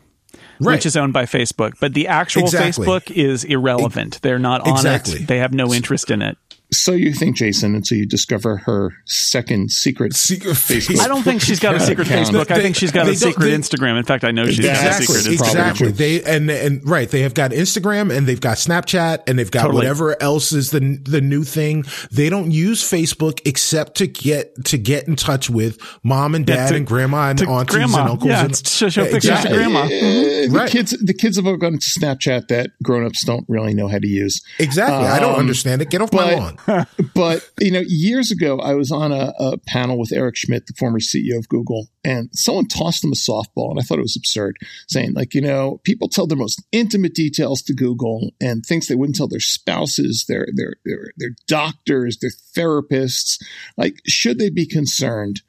Right. 0.62 0.76
Which 0.76 0.86
is 0.86 0.98
owned 0.98 1.14
by 1.14 1.24
Facebook, 1.24 1.74
but 1.80 1.94
the 1.94 2.08
actual 2.10 2.44
Exactly. 2.44 2.86
Facebook 2.86 3.10
is 3.12 3.46
irrelevant. 3.46 4.22
They're 4.22 4.38
not 4.38 4.62
on 4.62 4.74
Exactly. 4.74 5.22
it. 5.22 5.28
They 5.28 5.38
have 5.40 5.54
no 5.54 5.74
interest 5.74 6.12
in 6.12 6.22
it. 6.22 6.38
So 6.72 6.92
you 6.92 7.14
think, 7.14 7.36
Jason, 7.36 7.74
until 7.74 7.98
you 7.98 8.06
discover 8.06 8.58
her 8.58 8.92
second 9.06 9.72
secret 9.72 10.16
Secret 10.16 10.54
Facebook 10.54 11.00
I 11.00 11.08
don't 11.08 11.24
think 11.24 11.42
she's 11.42 11.60
got 11.60 11.74
a 11.74 11.80
secret 11.80 12.06
account. 12.08 12.28
Facebook. 12.28 12.52
I 12.52 12.62
think 12.62 12.76
she's 12.76 12.92
got 12.92 13.08
a 13.08 13.16
secret 13.16 13.46
they- 13.46 13.58
Instagram. 13.58 13.98
In 13.98 14.04
fact, 14.04 14.24
I 14.24 14.30
know 14.32 14.46
she's 14.46 14.60
got 14.60 14.76
a 14.86 14.94
secret 14.94 15.26
it's 15.26 15.42
Instagram. 15.42 15.48
exactly. 15.48 15.92
They 15.92 16.24
and 16.24 16.50
and 16.52 16.88
right, 16.88 17.10
they 17.10 17.22
have 17.24 17.34
got 17.34 17.52
Instagram 17.52 18.16
and 18.16 18.28
they've 18.28 18.40
got 18.40 18.58
Snapchat 18.58 19.24
and 19.28 19.40
they've 19.40 19.50
got 19.50 19.62
Totally. 19.64 19.78
whatever 19.78 20.22
else 20.22 20.52
is 20.52 20.70
the 20.70 21.00
the 21.04 21.22
new 21.22 21.44
thing. 21.44 21.86
They 22.12 22.30
don't 22.30 22.52
use 22.52 22.84
Facebook 22.84 23.40
except 23.46 23.96
to 23.98 24.08
get 24.08 24.66
to 24.66 24.78
get 24.78 25.08
in 25.08 25.16
touch 25.16 25.50
with 25.50 25.80
mom 26.04 26.36
and 26.36 26.48
Yeah, 26.48 26.56
dad 26.56 26.68
to- 26.70 26.76
and 26.76 26.86
grandma 26.88 27.30
and 27.32 27.40
to 27.40 27.50
aunties 27.50 27.76
grandma. 27.78 28.02
and 28.02 28.10
uncles. 28.12 28.30
Yeah, 28.30 28.42
and, 28.44 28.52
it's 28.52 28.80
to 28.80 28.92
show 28.92 29.04
pictures 29.06 29.26
Exactly. 29.26 29.50
to 29.52 29.56
grandma. 29.56 29.80
Uh, 29.86 29.88
the 29.90 30.50
Right. 30.52 30.70
kids, 30.70 30.92
the 31.02 31.14
kids 31.16 31.38
have 31.38 31.48
all 31.48 31.58
gone 31.58 31.74
to 31.74 31.80
Snapchat 32.00 32.48
that 32.50 32.70
grown-ups 32.84 33.24
don't 33.26 33.46
really 33.48 33.74
know 33.74 33.88
how 33.88 33.98
to 33.98 34.08
use. 34.08 34.42
Exactly. 34.60 35.08
I 35.08 35.20
don't 35.20 35.34
Um, 35.34 35.40
understand 35.40 35.82
it. 35.82 35.90
Get 35.90 36.02
off 36.02 36.14
my 36.14 36.36
lawn. 36.36 36.58
but, 37.14 37.50
you 37.60 37.72
know, 37.72 37.84
years 37.86 38.32
ago, 38.32 38.60
I 38.60 38.74
was 38.74 38.92
on 38.92 39.12
a, 39.12 39.34
a 39.40 39.58
panel 39.68 39.98
with 39.98 40.12
Eric 40.12 40.36
Schmidt, 40.36 40.68
the 40.68 40.74
former 40.74 41.00
CEO 41.00 41.38
of 41.38 41.50
Google, 41.50 41.88
and 42.04 42.30
someone 42.34 42.68
tossed 42.68 43.04
him 43.04 43.12
a 43.12 43.16
softball, 43.16 43.70
and 43.70 43.80
I 43.80 43.84
thought 43.84 44.00
it 44.00 44.04
was 44.04 44.16
absurd, 44.16 44.58
saying 44.88 45.14
like, 45.14 45.34
you 45.34 45.42
know, 45.42 45.80
people 45.84 46.08
tell 46.08 46.28
their 46.28 46.38
most 46.38 46.64
intimate 46.72 47.14
details 47.14 47.62
to 47.64 47.74
Google 47.74 48.32
and 48.42 48.66
things 48.66 48.88
they 48.88 48.96
wouldn't 48.96 49.18
tell 49.18 49.28
their 49.28 49.40
spouses, 49.40 50.26
their 50.28 50.48
their 50.54 50.76
their, 50.86 51.12
their 51.18 51.36
doctors, 51.48 52.18
their 52.20 52.32
therapists. 52.56 53.42
Like, 53.78 54.02
should 54.08 54.40
they 54.40 54.50
be 54.50 54.66
concerned? 54.66 55.42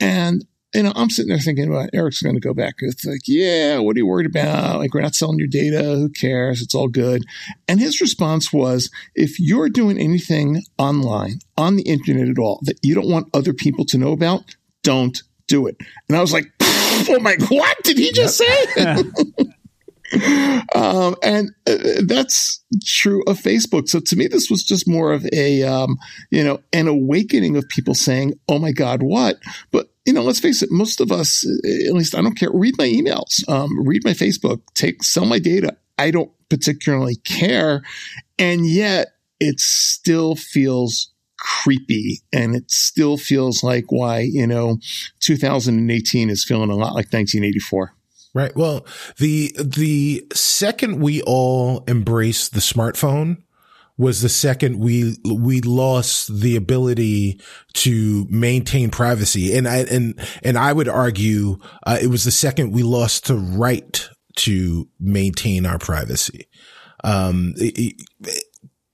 And 0.00 0.44
you 0.74 0.82
know, 0.82 0.92
I'm 0.94 1.08
sitting 1.08 1.30
there 1.30 1.38
thinking, 1.38 1.70
well, 1.70 1.88
Eric's 1.94 2.20
going 2.20 2.34
to 2.34 2.40
go 2.40 2.52
back. 2.52 2.74
It's 2.80 3.04
like, 3.04 3.22
yeah, 3.26 3.78
what 3.78 3.96
are 3.96 3.98
you 3.98 4.06
worried 4.06 4.26
about? 4.26 4.78
Like, 4.78 4.92
we're 4.92 5.00
not 5.00 5.14
selling 5.14 5.38
your 5.38 5.48
data. 5.48 5.82
Who 5.82 6.10
cares? 6.10 6.60
It's 6.60 6.74
all 6.74 6.88
good. 6.88 7.24
And 7.66 7.80
his 7.80 8.00
response 8.00 8.52
was, 8.52 8.90
if 9.14 9.40
you're 9.40 9.70
doing 9.70 9.98
anything 9.98 10.62
online, 10.76 11.38
on 11.56 11.76
the 11.76 11.82
internet 11.82 12.28
at 12.28 12.38
all, 12.38 12.60
that 12.62 12.78
you 12.82 12.94
don't 12.94 13.08
want 13.08 13.28
other 13.32 13.54
people 13.54 13.84
to 13.86 13.98
know 13.98 14.12
about, 14.12 14.56
don't 14.82 15.22
do 15.46 15.66
it. 15.66 15.76
And 16.08 16.16
I 16.16 16.20
was 16.20 16.32
like, 16.32 16.46
oh 16.60 17.18
my, 17.20 17.36
what 17.48 17.76
did 17.82 17.98
he 17.98 18.12
just 18.12 18.36
say? 18.36 18.66
um, 20.74 21.16
and 21.22 21.50
uh, 21.66 21.76
that's 22.06 22.64
true 22.84 23.22
of 23.26 23.38
Facebook. 23.38 23.88
So 23.88 24.00
to 24.00 24.16
me, 24.16 24.26
this 24.26 24.48
was 24.50 24.62
just 24.62 24.88
more 24.88 25.12
of 25.12 25.26
a, 25.32 25.62
um, 25.64 25.98
you 26.30 26.42
know, 26.42 26.60
an 26.72 26.88
awakening 26.88 27.56
of 27.56 27.68
people 27.68 27.94
saying, 27.94 28.34
"Oh 28.48 28.58
my 28.58 28.72
God, 28.72 29.02
what?" 29.02 29.38
But 29.70 29.88
you 30.08 30.14
know, 30.14 30.22
let's 30.22 30.40
face 30.40 30.62
it, 30.62 30.70
most 30.72 31.02
of 31.02 31.12
us, 31.12 31.46
at 31.86 31.92
least 31.92 32.14
I 32.14 32.22
don't 32.22 32.34
care. 32.34 32.50
Read 32.50 32.74
my 32.78 32.86
emails, 32.86 33.46
um, 33.46 33.86
read 33.86 34.06
my 34.06 34.12
Facebook, 34.12 34.62
take 34.72 35.02
sell 35.02 35.26
my 35.26 35.38
data. 35.38 35.76
I 35.98 36.10
don't 36.10 36.30
particularly 36.48 37.16
care, 37.16 37.82
and 38.38 38.66
yet 38.66 39.08
it 39.38 39.60
still 39.60 40.34
feels 40.34 41.12
creepy 41.38 42.22
and 42.32 42.56
it 42.56 42.70
still 42.70 43.18
feels 43.18 43.62
like 43.62 43.92
why 43.92 44.18
you 44.18 44.44
know 44.44 44.78
2018 45.20 46.30
is 46.30 46.42
feeling 46.44 46.68
a 46.68 46.74
lot 46.74 46.94
like 46.94 47.12
1984 47.12 47.94
Right. 48.34 48.54
Well, 48.54 48.86
the 49.16 49.52
the 49.58 50.26
second 50.34 51.00
we 51.00 51.22
all 51.22 51.82
embrace 51.88 52.48
the 52.48 52.60
smartphone 52.60 53.38
was 53.98 54.22
the 54.22 54.28
second 54.28 54.78
we 54.78 55.16
we 55.24 55.60
lost 55.60 56.32
the 56.40 56.56
ability 56.56 57.40
to 57.74 58.26
maintain 58.30 58.90
privacy, 58.90 59.54
and 59.56 59.68
I 59.68 59.78
and 59.78 60.18
and 60.42 60.56
I 60.56 60.72
would 60.72 60.88
argue 60.88 61.58
uh, 61.86 61.98
it 62.00 62.06
was 62.06 62.24
the 62.24 62.30
second 62.30 62.72
we 62.72 62.82
lost 62.84 63.26
the 63.26 63.36
right 63.36 64.08
to 64.36 64.88
maintain 65.00 65.66
our 65.66 65.78
privacy. 65.78 66.46
Um, 67.04 67.54
it- 67.58 67.78
it- 68.24 68.44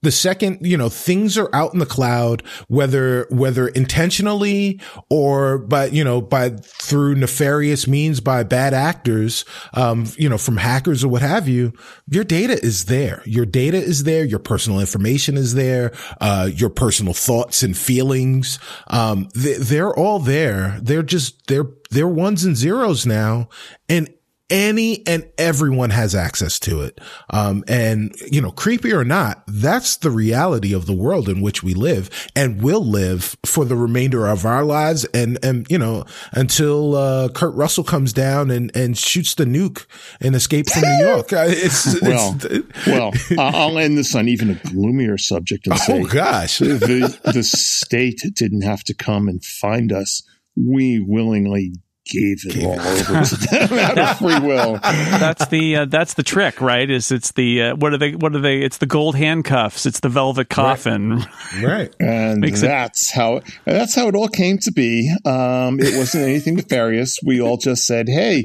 the 0.05 0.11
second, 0.11 0.59
you 0.61 0.77
know, 0.77 0.87
things 0.87 1.37
are 1.37 1.49
out 1.53 1.73
in 1.73 1.79
the 1.79 1.85
cloud, 1.85 2.43
whether, 2.67 3.27
whether 3.29 3.67
intentionally 3.69 4.79
or 5.09 5.57
by, 5.57 5.87
you 5.87 6.03
know, 6.03 6.21
by 6.21 6.49
through 6.49 7.15
nefarious 7.15 7.87
means 7.87 8.19
by 8.19 8.43
bad 8.43 8.73
actors, 8.73 9.43
um, 9.73 10.05
you 10.17 10.29
know, 10.29 10.37
from 10.37 10.57
hackers 10.57 11.03
or 11.03 11.07
what 11.09 11.21
have 11.21 11.47
you, 11.47 11.73
your 12.07 12.23
data 12.23 12.53
is 12.63 12.85
there. 12.85 13.21
Your 13.25 13.45
data 13.45 13.77
is 13.77 14.03
there. 14.03 14.23
Your 14.23 14.39
personal 14.39 14.79
information 14.79 15.37
is 15.37 15.55
there. 15.55 15.91
Uh, 16.21 16.49
your 16.53 16.69
personal 16.69 17.13
thoughts 17.13 17.63
and 17.63 17.75
feelings. 17.75 18.59
Um, 18.87 19.27
they, 19.33 19.53
they're 19.53 19.93
all 19.93 20.19
there. 20.19 20.79
They're 20.81 21.03
just, 21.03 21.47
they're, 21.47 21.67
they're 21.89 22.07
ones 22.07 22.45
and 22.45 22.55
zeros 22.55 23.05
now. 23.05 23.49
And 23.89 24.09
any 24.49 25.05
and 25.07 25.27
everyone 25.37 25.89
has 25.89 26.13
access 26.13 26.59
to 26.59 26.81
it. 26.81 26.99
Um, 27.29 27.63
and 27.67 28.15
you 28.31 28.41
know, 28.41 28.51
creepy 28.51 28.93
or 28.93 29.03
not, 29.03 29.43
that's 29.47 29.97
the 29.97 30.11
reality 30.11 30.73
of 30.73 30.85
the 30.85 30.93
world 30.93 31.27
in 31.27 31.41
which 31.41 31.63
we 31.63 31.73
live 31.73 32.09
and 32.35 32.61
will 32.61 32.85
live 32.85 33.35
for 33.45 33.65
the 33.65 33.75
remainder 33.75 34.27
of 34.27 34.45
our 34.45 34.63
lives. 34.63 35.05
And, 35.05 35.43
and, 35.43 35.65
you 35.69 35.77
know, 35.77 36.05
until, 36.31 36.95
uh, 36.95 37.29
Kurt 37.29 37.55
Russell 37.55 37.83
comes 37.83 38.13
down 38.13 38.51
and, 38.51 38.75
and 38.75 38.97
shoots 38.97 39.35
the 39.35 39.45
nuke 39.45 39.85
and 40.21 40.35
escape 40.35 40.69
from 40.69 40.83
New 40.83 41.05
York. 41.05 41.25
Uh, 41.35 41.47
It's, 41.49 42.01
Well, 42.01 42.37
it's, 42.43 42.87
well, 42.87 43.11
I'll 43.39 43.77
end 43.77 43.97
this 43.97 44.15
on 44.15 44.29
even 44.29 44.51
a 44.51 44.55
gloomier 44.69 45.17
subject 45.17 45.67
and 45.67 45.77
say 45.79 46.01
oh 46.01 46.05
gosh. 46.05 46.59
the 46.59 47.19
the 47.33 47.43
state 47.43 48.21
didn't 48.35 48.61
have 48.61 48.83
to 48.85 48.93
come 48.93 49.27
and 49.27 49.43
find 49.43 49.91
us. 49.91 50.23
We 50.55 50.99
willingly 50.99 51.73
gave 52.05 52.37
it 52.45 52.63
all 52.63 52.79
over 52.79 53.25
to 53.25 53.35
them 53.35 53.79
out 53.79 53.97
of 53.97 54.17
free 54.19 54.39
will. 54.39 54.77
that's 54.81 55.47
the 55.47 55.75
uh, 55.77 55.85
that's 55.85 56.13
the 56.13 56.23
trick, 56.23 56.61
right? 56.61 56.89
Is 56.89 57.11
it's 57.11 57.31
the 57.33 57.61
uh, 57.63 57.75
what 57.75 57.93
are 57.93 57.97
they 57.97 58.13
what 58.15 58.35
are 58.35 58.39
they? 58.41 58.59
It's 58.61 58.77
the 58.77 58.85
gold 58.85 59.15
handcuffs. 59.15 59.85
It's 59.85 59.99
the 59.99 60.09
velvet 60.09 60.49
coffin. 60.49 61.23
Right. 61.61 61.93
And 61.99 62.39
Makes 62.41 62.61
it- 62.63 62.67
that's 62.67 63.11
how 63.11 63.41
that's 63.65 63.95
how 63.95 64.07
it 64.07 64.15
all 64.15 64.27
came 64.29 64.57
to 64.59 64.71
be. 64.71 65.11
Um, 65.25 65.79
it 65.79 65.97
wasn't 65.97 66.25
anything 66.25 66.55
nefarious. 66.55 67.19
We 67.25 67.41
all 67.41 67.57
just 67.57 67.85
said, 67.85 68.07
"Hey, 68.09 68.43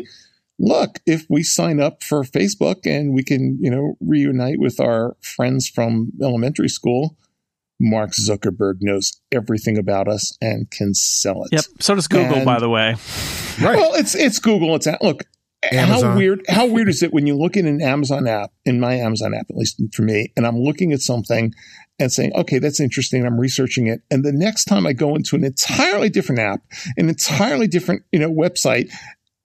look, 0.58 0.98
if 1.06 1.26
we 1.28 1.42
sign 1.42 1.80
up 1.80 2.02
for 2.02 2.22
Facebook 2.22 2.86
and 2.86 3.14
we 3.14 3.22
can, 3.22 3.58
you 3.60 3.70
know, 3.70 3.96
reunite 4.00 4.58
with 4.58 4.80
our 4.80 5.16
friends 5.20 5.68
from 5.68 6.12
elementary 6.22 6.68
school, 6.68 7.16
Mark 7.80 8.10
Zuckerberg 8.12 8.76
knows 8.80 9.20
everything 9.32 9.78
about 9.78 10.06
us 10.06 10.36
and 10.40 10.70
can 10.70 10.94
sell 10.94 11.44
it." 11.44 11.52
Yep. 11.52 11.64
So 11.80 11.94
does 11.94 12.06
Google, 12.06 12.36
And- 12.36 12.44
by 12.44 12.60
the 12.60 12.68
way. 12.68 12.94
Right. 13.60 13.76
Well, 13.76 13.94
it's 13.94 14.14
it's 14.14 14.38
Google. 14.38 14.76
It's 14.76 14.86
look. 15.00 15.24
How 15.72 16.16
weird? 16.16 16.42
How 16.48 16.66
weird 16.66 16.88
is 16.88 17.02
it 17.02 17.12
when 17.12 17.26
you 17.26 17.36
look 17.36 17.54
in 17.56 17.66
an 17.66 17.82
Amazon 17.82 18.26
app, 18.26 18.50
in 18.64 18.80
my 18.80 18.94
Amazon 18.94 19.34
app, 19.34 19.46
at 19.50 19.56
least 19.56 19.80
for 19.92 20.02
me, 20.02 20.32
and 20.36 20.46
I'm 20.46 20.58
looking 20.58 20.92
at 20.92 21.00
something 21.00 21.52
and 21.98 22.10
saying, 22.10 22.32
"Okay, 22.34 22.58
that's 22.58 22.80
interesting." 22.80 23.26
I'm 23.26 23.38
researching 23.38 23.86
it, 23.86 24.00
and 24.10 24.24
the 24.24 24.32
next 24.32 24.64
time 24.64 24.86
I 24.86 24.94
go 24.94 25.14
into 25.14 25.36
an 25.36 25.44
entirely 25.44 26.08
different 26.08 26.40
app, 26.40 26.62
an 26.96 27.10
entirely 27.10 27.66
different, 27.66 28.04
you 28.10 28.18
know, 28.18 28.30
website, 28.30 28.90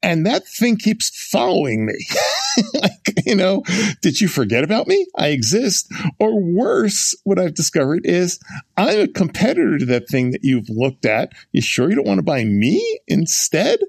and 0.01 0.25
that 0.25 0.47
thing 0.47 0.77
keeps 0.77 1.09
following 1.29 1.85
me. 1.85 1.95
like, 2.81 3.25
you 3.25 3.35
know, 3.35 3.63
did 4.01 4.21
you 4.21 4.27
forget 4.27 4.63
about 4.63 4.87
me? 4.87 5.05
I 5.17 5.29
exist. 5.29 5.91
Or 6.19 6.39
worse, 6.39 7.15
what 7.23 7.39
I've 7.39 7.55
discovered 7.55 8.05
is 8.05 8.39
I'm 8.77 8.99
a 8.99 9.07
competitor 9.07 9.77
to 9.77 9.85
that 9.85 10.07
thing 10.07 10.31
that 10.31 10.43
you've 10.43 10.69
looked 10.69 11.05
at. 11.05 11.33
You 11.51 11.61
sure 11.61 11.89
you 11.89 11.95
don't 11.95 12.07
want 12.07 12.19
to 12.19 12.23
buy 12.23 12.43
me 12.43 12.99
instead? 13.07 13.79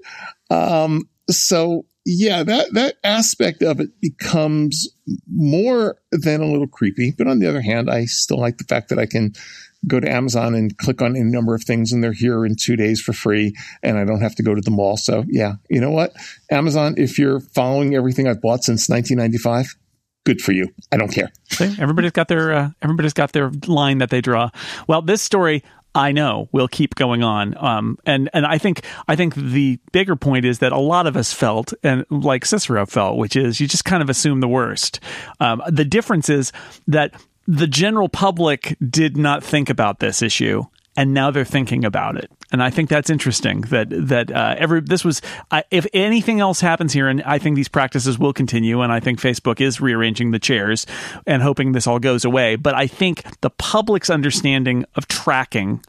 Um, 0.49 1.09
so 1.29 1.85
yeah, 2.09 2.41
that 2.43 2.73
that 2.73 2.95
aspect 3.03 3.61
of 3.61 3.81
it 3.81 3.89
becomes 3.99 4.87
more 5.29 5.97
than 6.13 6.39
a 6.39 6.45
little 6.45 6.67
creepy. 6.67 7.13
But 7.17 7.27
on 7.27 7.39
the 7.39 7.47
other 7.47 7.59
hand, 7.59 7.89
I 7.89 8.05
still 8.05 8.39
like 8.39 8.57
the 8.59 8.63
fact 8.63 8.87
that 8.89 8.97
I 8.97 9.05
can 9.05 9.33
go 9.85 9.99
to 9.99 10.09
Amazon 10.09 10.55
and 10.55 10.75
click 10.77 11.01
on 11.01 11.17
any 11.17 11.25
number 11.25 11.53
of 11.53 11.63
things 11.63 11.91
and 11.91 12.01
they're 12.01 12.13
here 12.13 12.45
in 12.45 12.55
two 12.55 12.77
days 12.77 13.01
for 13.01 13.11
free 13.11 13.53
and 13.83 13.97
I 13.97 14.05
don't 14.05 14.21
have 14.21 14.35
to 14.35 14.43
go 14.43 14.55
to 14.55 14.61
the 14.61 14.71
mall. 14.71 14.95
So 14.95 15.25
yeah, 15.27 15.55
you 15.69 15.81
know 15.81 15.91
what? 15.91 16.13
Amazon, 16.49 16.95
if 16.97 17.19
you're 17.19 17.41
following 17.41 17.93
everything 17.93 18.25
I've 18.25 18.41
bought 18.41 18.63
since 18.63 18.87
1995, 18.87 19.75
good 20.25 20.41
for 20.41 20.53
you. 20.53 20.69
I 20.93 20.97
don't 20.97 21.11
care. 21.11 21.29
See, 21.49 21.75
everybody's 21.77 22.11
got 22.11 22.29
their 22.29 22.53
uh, 22.53 22.69
everybody's 22.81 23.13
got 23.13 23.33
their 23.33 23.51
line 23.67 23.97
that 23.97 24.11
they 24.11 24.21
draw. 24.21 24.49
Well, 24.87 25.01
this 25.01 25.21
story 25.21 25.61
I 25.97 26.11
know 26.11 26.47
will 26.51 26.67
keep 26.67 26.93
going 26.93 27.23
on. 27.23 27.57
Um, 27.57 27.97
and 28.05 28.29
and 28.31 28.45
I 28.45 28.59
think 28.59 28.85
I 29.07 29.15
think 29.15 29.33
the 29.33 29.79
bigger 29.91 30.15
point 30.15 30.45
is 30.45 30.59
that 30.59 30.71
a 30.71 30.77
lot 30.77 31.07
of 31.07 31.17
us 31.17 31.33
felt, 31.33 31.73
and 31.83 32.05
like 32.11 32.45
Cicero 32.45 32.85
felt, 32.85 33.17
which 33.17 33.35
is 33.35 33.59
you 33.59 33.67
just 33.67 33.83
kind 33.83 34.03
of 34.03 34.09
assume 34.09 34.39
the 34.39 34.47
worst. 34.47 34.99
Um, 35.39 35.63
the 35.67 35.83
difference 35.83 36.29
is 36.29 36.51
that 36.87 37.13
the 37.47 37.65
general 37.65 38.09
public 38.09 38.77
did 38.87 39.17
not 39.17 39.43
think 39.43 39.69
about 39.71 39.99
this 39.99 40.21
issue 40.21 40.63
and 40.97 41.13
now 41.13 41.29
they're 41.29 41.45
thinking 41.45 41.85
about 41.85 42.17
it. 42.17 42.29
And 42.51 42.61
I 42.61 42.71
think 42.71 42.89
that's 42.89 43.09
interesting 43.09 43.61
that 43.61 43.87
that 43.91 44.31
uh, 44.31 44.55
every 44.57 44.81
this 44.81 45.05
was 45.05 45.21
uh, 45.51 45.61
if 45.69 45.85
anything 45.93 46.39
else 46.39 46.59
happens 46.59 46.91
here, 46.91 47.07
and 47.07 47.21
I 47.21 47.37
think 47.37 47.55
these 47.55 47.67
practices 47.69 48.17
will 48.17 48.33
continue, 48.33 48.81
and 48.81 48.91
I 48.91 48.99
think 48.99 49.21
Facebook 49.21 49.61
is 49.61 49.79
rearranging 49.79 50.31
the 50.31 50.39
chairs 50.39 50.85
and 51.25 51.41
hoping 51.41 51.71
this 51.71 51.87
all 51.87 51.99
goes 51.99 52.25
away. 52.25 52.55
But 52.55 52.73
I 52.73 52.87
think 52.87 53.23
the 53.41 53.51
public's 53.51 54.09
understanding 54.09 54.85
of 54.95 55.07
tracking 55.07 55.83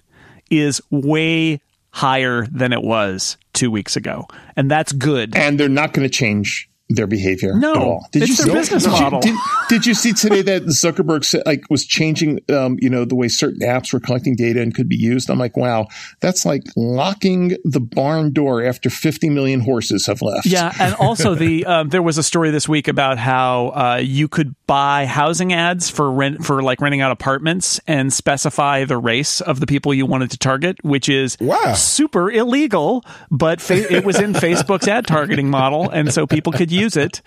is 0.51 0.81
way 0.91 1.61
higher 1.91 2.47
than 2.47 2.73
it 2.73 2.83
was 2.83 3.39
two 3.55 3.71
weeks 3.71 3.97
ago, 3.97 4.27
and 4.57 4.71
that's 4.71 4.93
good. 4.93 5.35
And 5.35 5.59
they're 5.59 5.69
not 5.69 5.95
going 5.95 6.09
to 6.09 6.15
change 6.15 6.68
their 6.89 7.07
behavior 7.07 7.55
no, 7.55 7.73
at 7.73 7.77
all. 7.77 8.09
Did 8.13 8.23
it's 8.23 8.31
you 8.31 8.37
their 8.37 8.47
see, 8.47 8.53
business 8.53 8.85
did 8.85 8.91
model. 8.91 9.21
You, 9.23 9.33
did, 9.33 9.39
did, 9.69 9.87
you 9.87 9.95
see 9.95 10.13
today 10.13 10.41
that 10.43 10.63
Zuckerberg 10.65 11.25
said, 11.25 11.43
like 11.45 11.65
was 11.69 11.85
changing, 11.85 12.41
um, 12.49 12.79
you 12.81 12.89
know, 12.89 13.05
the 13.05 13.15
way 13.15 13.29
certain 13.29 13.61
apps 13.61 13.93
were 13.93 14.01
collecting 14.01 14.35
data 14.35 14.63
and 14.63 14.75
could 14.75 14.89
be 14.89 14.97
used? 14.97 15.31
I'm 15.31 15.39
like, 15.39 15.57
wow, 15.57 15.87
that's 16.21 16.47
like 16.47 16.63
locking 16.77 17.57
the 17.65 17.81
barn 17.81 18.33
door 18.33 18.65
after 18.65 18.89
50 18.89 19.29
million 19.29 19.61
horses 19.61 20.07
have 20.07 20.23
left. 20.23 20.47
Yeah, 20.47 20.73
and 20.81 20.95
also 20.95 21.35
the 21.35 21.67
um, 21.67 21.91
there 21.91 22.03
was 22.03 22.17
a 22.17 22.23
story 22.23 22.51
this 22.51 22.69
week 22.69 22.89
about 22.89 23.19
how 23.19 23.69
uh, 23.69 24.01
you 24.03 24.29
could 24.29 24.55
buy 24.67 25.05
housing 25.05 25.53
ads 25.53 25.91
for 25.91 26.11
rent 26.11 26.45
for 26.45 26.63
like 26.63 26.81
renting 26.81 27.03
out 27.03 27.11
apartments 27.11 27.81
and 27.87 28.13
specify 28.13 28.85
the 28.85 28.97
race 28.97 29.43
of 29.43 29.61
the 29.61 29.67
people 29.67 29.93
you 29.93 30.07
wanted 30.07 30.31
to 30.31 30.39
target, 30.39 30.83
which 30.83 31.11
is 31.11 31.37
wow. 31.39 31.75
super 31.75 32.31
illegal, 32.31 33.05
but 33.31 33.61
fa- 33.61 33.93
it 33.93 34.05
was 34.05 34.19
in 34.19 34.33
Facebook's 34.39 34.89
ad 34.89 35.07
targeting 35.07 35.51
model, 35.51 35.91
and 35.91 36.13
so 36.15 36.27
people 36.27 36.53
could 36.53 36.73
use 36.73 36.78
it. 36.97 37.23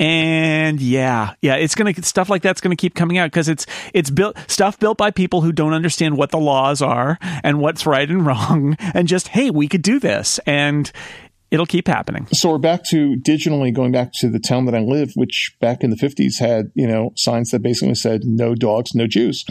And 0.00 0.80
yeah, 0.80 1.34
yeah, 1.42 1.56
it's 1.56 1.74
gonna 1.74 1.94
stuff 2.02 2.28
like 2.28 2.42
that's 2.42 2.60
gonna 2.60 2.76
keep 2.76 2.94
coming 2.94 3.18
out 3.18 3.30
because 3.30 3.48
it's 3.48 3.66
it's 3.94 4.10
built 4.10 4.36
stuff 4.46 4.78
built 4.78 4.98
by 4.98 5.10
people 5.10 5.40
who 5.40 5.52
don't 5.52 5.72
understand 5.72 6.16
what 6.16 6.30
the 6.30 6.38
laws 6.38 6.82
are 6.82 7.18
and 7.42 7.60
what's 7.60 7.86
right 7.86 8.08
and 8.08 8.26
wrong, 8.26 8.76
and 8.94 9.08
just 9.08 9.28
hey, 9.28 9.50
we 9.50 9.68
could 9.68 9.82
do 9.82 9.98
this, 9.98 10.38
and 10.46 10.90
it'll 11.50 11.66
keep 11.66 11.88
happening. 11.88 12.26
So 12.32 12.50
we're 12.50 12.58
back 12.58 12.84
to 12.84 13.16
digitally 13.16 13.72
going 13.72 13.92
back 13.92 14.12
to 14.14 14.28
the 14.28 14.38
town 14.38 14.66
that 14.66 14.74
I 14.74 14.80
live, 14.80 15.12
which 15.14 15.56
back 15.60 15.82
in 15.82 15.90
the 15.90 15.96
50s 15.96 16.38
had, 16.38 16.70
you 16.74 16.86
know, 16.86 17.12
signs 17.16 17.50
that 17.50 17.62
basically 17.62 17.94
said 17.94 18.24
no 18.24 18.54
dogs, 18.54 18.94
no 18.94 19.06
Jews. 19.06 19.44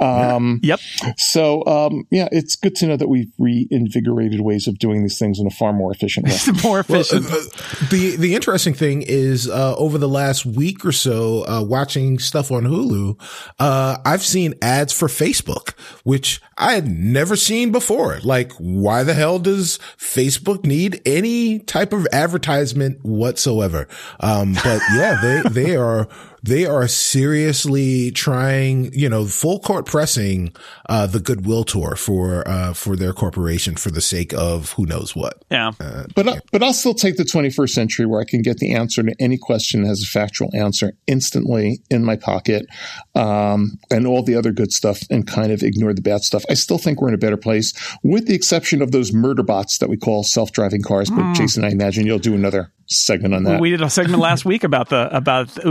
Um, 0.00 0.60
yep. 0.62 0.80
So, 1.16 1.64
um, 1.66 2.04
yeah, 2.10 2.28
it's 2.32 2.54
good 2.56 2.74
to 2.76 2.86
know 2.86 2.96
that 2.96 3.08
we've 3.08 3.32
reinvigorated 3.38 4.40
ways 4.40 4.66
of 4.68 4.78
doing 4.78 5.02
these 5.02 5.18
things 5.18 5.38
in 5.38 5.46
a 5.46 5.50
far 5.50 5.72
more 5.72 5.90
efficient 5.90 6.26
way. 6.28 6.60
more 6.62 6.80
efficient. 6.80 7.24
Well, 7.24 7.34
uh, 7.34 7.42
uh, 7.42 7.86
the, 7.90 8.16
the 8.16 8.34
interesting 8.34 8.74
thing 8.74 9.02
is, 9.02 9.48
uh, 9.48 9.74
over 9.76 9.96
the 9.96 10.08
last 10.08 10.44
week 10.44 10.84
or 10.84 10.92
so, 10.92 11.46
uh, 11.46 11.62
watching 11.62 12.18
stuff 12.18 12.50
on 12.50 12.64
Hulu, 12.64 13.18
uh, 13.58 13.98
I've 14.04 14.22
seen 14.22 14.54
ads 14.60 14.92
for 14.92 15.08
Facebook, 15.08 15.70
which 16.04 16.42
I 16.58 16.74
had 16.74 16.88
never 16.88 17.36
seen 17.36 17.72
before. 17.72 18.18
Like, 18.22 18.52
why 18.58 19.02
the 19.02 19.14
hell 19.14 19.38
does 19.38 19.78
Facebook 19.96 20.66
need 20.66 21.00
any 21.06 21.37
type 21.66 21.92
of 21.92 22.06
advertisement 22.12 23.04
whatsoever. 23.04 23.88
Um, 24.20 24.54
but 24.54 24.80
yeah, 24.94 25.18
they, 25.20 25.42
they 25.48 25.76
are 25.76 26.08
they 26.42 26.66
are 26.66 26.86
seriously 26.88 28.10
trying, 28.10 28.92
you 28.92 29.08
know, 29.08 29.26
full 29.26 29.60
court 29.60 29.86
pressing 29.86 30.52
uh, 30.88 31.06
the 31.06 31.20
goodwill 31.20 31.64
tour 31.64 31.96
for 31.96 32.46
uh, 32.48 32.72
for 32.72 32.96
their 32.96 33.12
corporation 33.12 33.76
for 33.76 33.90
the 33.90 34.00
sake 34.00 34.32
of 34.32 34.72
who 34.72 34.86
knows 34.86 35.14
what. 35.16 35.42
Yeah, 35.50 35.72
uh, 35.80 36.04
but 36.14 36.26
yeah. 36.26 36.40
but 36.52 36.62
I'll 36.62 36.72
still 36.72 36.94
take 36.94 37.16
the 37.16 37.24
21st 37.24 37.70
century 37.70 38.06
where 38.06 38.20
I 38.20 38.24
can 38.24 38.42
get 38.42 38.58
the 38.58 38.74
answer 38.74 39.02
to 39.02 39.14
any 39.18 39.38
question 39.38 39.82
that 39.82 39.88
has 39.88 40.02
a 40.02 40.06
factual 40.06 40.50
answer 40.54 40.92
instantly 41.06 41.80
in 41.90 42.04
my 42.04 42.16
pocket, 42.16 42.66
um, 43.14 43.78
and 43.90 44.06
all 44.06 44.22
the 44.22 44.36
other 44.36 44.52
good 44.52 44.72
stuff, 44.72 45.00
and 45.10 45.26
kind 45.26 45.52
of 45.52 45.62
ignore 45.62 45.94
the 45.94 46.02
bad 46.02 46.22
stuff. 46.22 46.44
I 46.48 46.54
still 46.54 46.78
think 46.78 47.00
we're 47.00 47.08
in 47.08 47.14
a 47.14 47.18
better 47.18 47.36
place, 47.36 47.72
with 48.02 48.26
the 48.26 48.34
exception 48.34 48.82
of 48.82 48.92
those 48.92 49.12
murder 49.12 49.42
bots 49.42 49.78
that 49.78 49.88
we 49.88 49.96
call 49.96 50.24
self 50.24 50.52
driving 50.52 50.82
cars. 50.82 51.10
But 51.10 51.20
mm. 51.20 51.34
Jason, 51.34 51.64
I 51.64 51.70
imagine 51.70 52.06
you'll 52.06 52.18
do 52.18 52.34
another 52.34 52.72
segment 52.88 53.34
on 53.34 53.44
that. 53.44 53.60
We 53.60 53.70
did 53.70 53.82
a 53.82 53.90
segment 53.90 54.20
last 54.20 54.44
week 54.44 54.64
about 54.64 54.88
the 54.88 55.14
about 55.14 55.64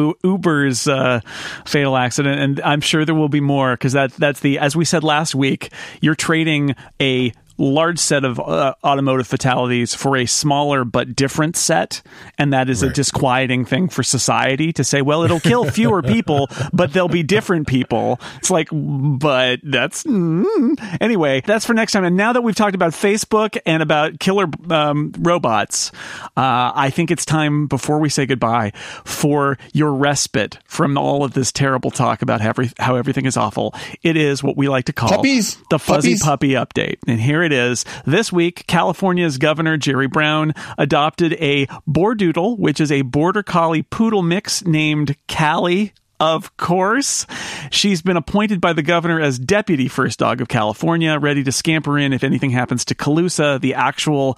Uber's 0.57 0.87
uh, 0.87 1.21
fatal 1.65 1.95
accident, 1.97 2.39
and 2.39 2.61
I'm 2.61 2.81
sure 2.81 3.05
there 3.05 3.15
will 3.15 3.29
be 3.29 3.41
more 3.41 3.73
because 3.73 3.93
that 3.93 4.11
that's 4.13 4.39
the 4.39 4.59
as 4.59 4.75
we 4.75 4.85
said 4.85 5.03
last 5.03 5.35
week. 5.35 5.71
You're 6.01 6.15
trading 6.15 6.75
a 7.01 7.31
large 7.57 7.99
set 7.99 8.23
of 8.23 8.39
uh, 8.39 8.73
automotive 8.83 9.27
fatalities 9.27 9.95
for 9.95 10.15
a 10.15 10.25
smaller 10.25 10.85
but 10.85 11.15
different 11.15 11.55
set. 11.55 12.01
And 12.37 12.53
that 12.53 12.69
is 12.69 12.83
right. 12.83 12.91
a 12.91 12.93
disquieting 12.93 13.65
thing 13.65 13.89
for 13.89 14.03
society 14.03 14.71
to 14.73 14.83
say, 14.83 15.01
well, 15.01 15.23
it'll 15.23 15.39
kill 15.39 15.65
fewer 15.71 16.01
people, 16.01 16.47
but 16.71 16.93
they'll 16.93 17.07
be 17.07 17.23
different 17.23 17.67
people. 17.67 18.19
It's 18.37 18.51
like, 18.51 18.69
but 18.71 19.59
that's, 19.63 20.03
mm. 20.03 20.97
anyway, 21.01 21.41
that's 21.41 21.65
for 21.65 21.73
next 21.73 21.93
time. 21.93 22.03
And 22.03 22.15
now 22.15 22.33
that 22.33 22.41
we've 22.41 22.55
talked 22.55 22.75
about 22.75 22.91
Facebook 22.91 23.57
and 23.65 23.81
about 23.81 24.19
killer 24.19 24.47
um, 24.69 25.13
robots, 25.17 25.91
uh, 26.37 26.71
I 26.75 26.91
think 26.91 27.11
it's 27.11 27.25
time 27.25 27.67
before 27.67 27.99
we 27.99 28.09
say 28.09 28.25
goodbye 28.25 28.71
for 29.03 29.57
your 29.73 29.93
respite 29.93 30.59
from 30.65 30.97
all 30.97 31.23
of 31.23 31.33
this 31.33 31.51
terrible 31.51 31.91
talk 31.91 32.21
about 32.21 32.41
how, 32.41 32.49
every, 32.49 32.71
how 32.77 32.95
everything 32.95 33.25
is 33.25 33.37
awful. 33.37 33.73
It 34.03 34.15
is 34.15 34.43
what 34.43 34.57
we 34.57 34.69
like 34.69 34.85
to 34.85 34.93
call 34.93 35.09
Puppies. 35.09 35.57
the 35.69 35.79
fuzzy 35.79 36.17
Puppies. 36.19 36.23
puppy 36.23 36.49
update. 36.51 36.97
And 37.07 37.19
here 37.19 37.46
it 37.47 37.53
is. 37.53 37.85
This 38.05 38.31
week, 38.31 38.67
California's 38.67 39.37
Governor 39.37 39.77
Jerry 39.77 40.07
Brown 40.07 40.53
adopted 40.77 41.33
a 41.33 41.65
Bordoodle, 41.87 42.59
which 42.59 42.81
is 42.81 42.91
a 42.91 43.03
border 43.03 43.41
collie 43.41 43.83
poodle 43.83 44.21
mix 44.21 44.65
named 44.65 45.15
Callie 45.27 45.93
of 46.19 46.55
course. 46.57 47.27
She's 47.69 48.01
been 48.01 48.17
appointed 48.17 48.59
by 48.59 48.73
the 48.73 48.81
governor 48.81 49.21
as 49.21 49.37
deputy 49.37 49.87
first 49.87 50.19
dog 50.19 50.41
of 50.41 50.47
California, 50.47 51.17
ready 51.19 51.43
to 51.43 51.51
scamper 51.51 51.97
in 51.97 52.13
if 52.13 52.23
anything 52.23 52.49
happens 52.49 52.85
to 52.85 52.95
Colusa, 52.95 53.61
the 53.61 53.75
actual 53.75 54.37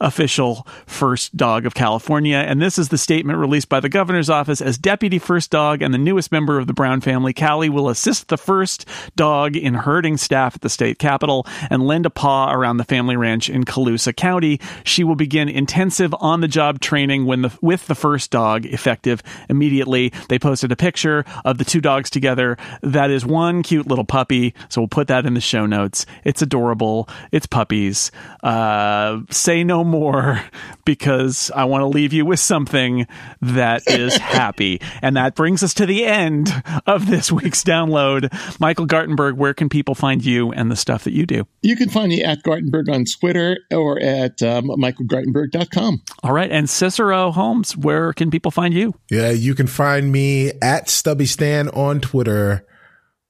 official 0.00 0.66
first 0.86 1.36
dog 1.36 1.66
of 1.66 1.74
California. 1.74 2.38
And 2.38 2.60
this 2.60 2.78
is 2.78 2.88
the 2.88 2.98
statement 2.98 3.38
released 3.38 3.68
by 3.68 3.80
the 3.80 3.88
governor's 3.88 4.30
office 4.30 4.60
as 4.60 4.78
deputy 4.78 5.18
first 5.18 5.50
dog 5.50 5.82
and 5.82 5.92
the 5.94 5.98
newest 5.98 6.32
member 6.32 6.58
of 6.58 6.66
the 6.66 6.72
Brown 6.72 7.00
family. 7.00 7.32
Callie 7.32 7.68
will 7.68 7.88
assist 7.88 8.28
the 8.28 8.38
first 8.38 8.86
dog 9.14 9.56
in 9.56 9.74
herding 9.74 10.16
staff 10.16 10.56
at 10.56 10.62
the 10.62 10.68
state 10.68 10.98
capitol 10.98 11.46
and 11.68 11.86
lend 11.86 12.06
a 12.06 12.10
paw 12.10 12.52
around 12.52 12.78
the 12.78 12.84
family 12.84 13.16
ranch 13.16 13.48
in 13.48 13.64
Colusa 13.64 14.16
County. 14.16 14.58
She 14.84 15.04
will 15.04 15.16
begin 15.16 15.48
intensive 15.48 16.14
on 16.18 16.40
the 16.40 16.48
job 16.48 16.80
training 16.80 17.26
when 17.26 17.42
the, 17.42 17.56
with 17.60 17.86
the 17.86 17.94
first 17.94 18.30
dog 18.30 18.66
effective 18.66 19.22
immediately. 19.48 20.12
They 20.28 20.38
posted 20.38 20.72
a 20.72 20.76
picture 20.76 21.19
of 21.44 21.58
the 21.58 21.64
two 21.64 21.80
dogs 21.80 22.10
together. 22.10 22.56
That 22.82 23.10
is 23.10 23.24
one 23.24 23.62
cute 23.62 23.86
little 23.86 24.04
puppy. 24.04 24.54
So 24.68 24.80
we'll 24.80 24.88
put 24.88 25.08
that 25.08 25.26
in 25.26 25.34
the 25.34 25.40
show 25.40 25.66
notes. 25.66 26.06
It's 26.24 26.42
adorable. 26.42 27.08
It's 27.32 27.46
puppies. 27.46 28.10
Uh, 28.42 29.20
say 29.30 29.64
no 29.64 29.84
more 29.84 30.42
because 30.84 31.50
I 31.54 31.64
want 31.64 31.82
to 31.82 31.86
leave 31.86 32.12
you 32.12 32.24
with 32.24 32.40
something 32.40 33.06
that 33.40 33.82
is 33.86 34.16
happy. 34.18 34.80
and 35.02 35.16
that 35.16 35.34
brings 35.34 35.62
us 35.62 35.74
to 35.74 35.86
the 35.86 36.04
end 36.04 36.50
of 36.86 37.06
this 37.08 37.30
week's 37.30 37.62
download. 37.62 38.30
Michael 38.60 38.86
Gartenberg, 38.86 39.34
where 39.36 39.54
can 39.54 39.68
people 39.68 39.94
find 39.94 40.24
you 40.24 40.52
and 40.52 40.70
the 40.70 40.76
stuff 40.76 41.04
that 41.04 41.12
you 41.12 41.26
do? 41.26 41.46
You 41.62 41.76
can 41.76 41.88
find 41.88 42.08
me 42.08 42.22
at 42.22 42.42
Gartenberg 42.42 42.92
on 42.92 43.04
Twitter 43.04 43.58
or 43.70 44.00
at 44.00 44.42
um, 44.42 44.68
michaelgartenberg.com. 44.68 46.02
All 46.22 46.32
right. 46.32 46.50
And 46.50 46.68
Cicero 46.68 47.30
Holmes, 47.30 47.76
where 47.76 48.12
can 48.12 48.30
people 48.30 48.50
find 48.50 48.74
you? 48.74 48.94
Yeah, 49.10 49.30
you 49.30 49.54
can 49.54 49.66
find 49.66 50.10
me 50.12 50.52
at 50.62 50.88
Stubby 51.10 51.26
Stan 51.26 51.68
on 51.70 52.00
Twitter 52.00 52.64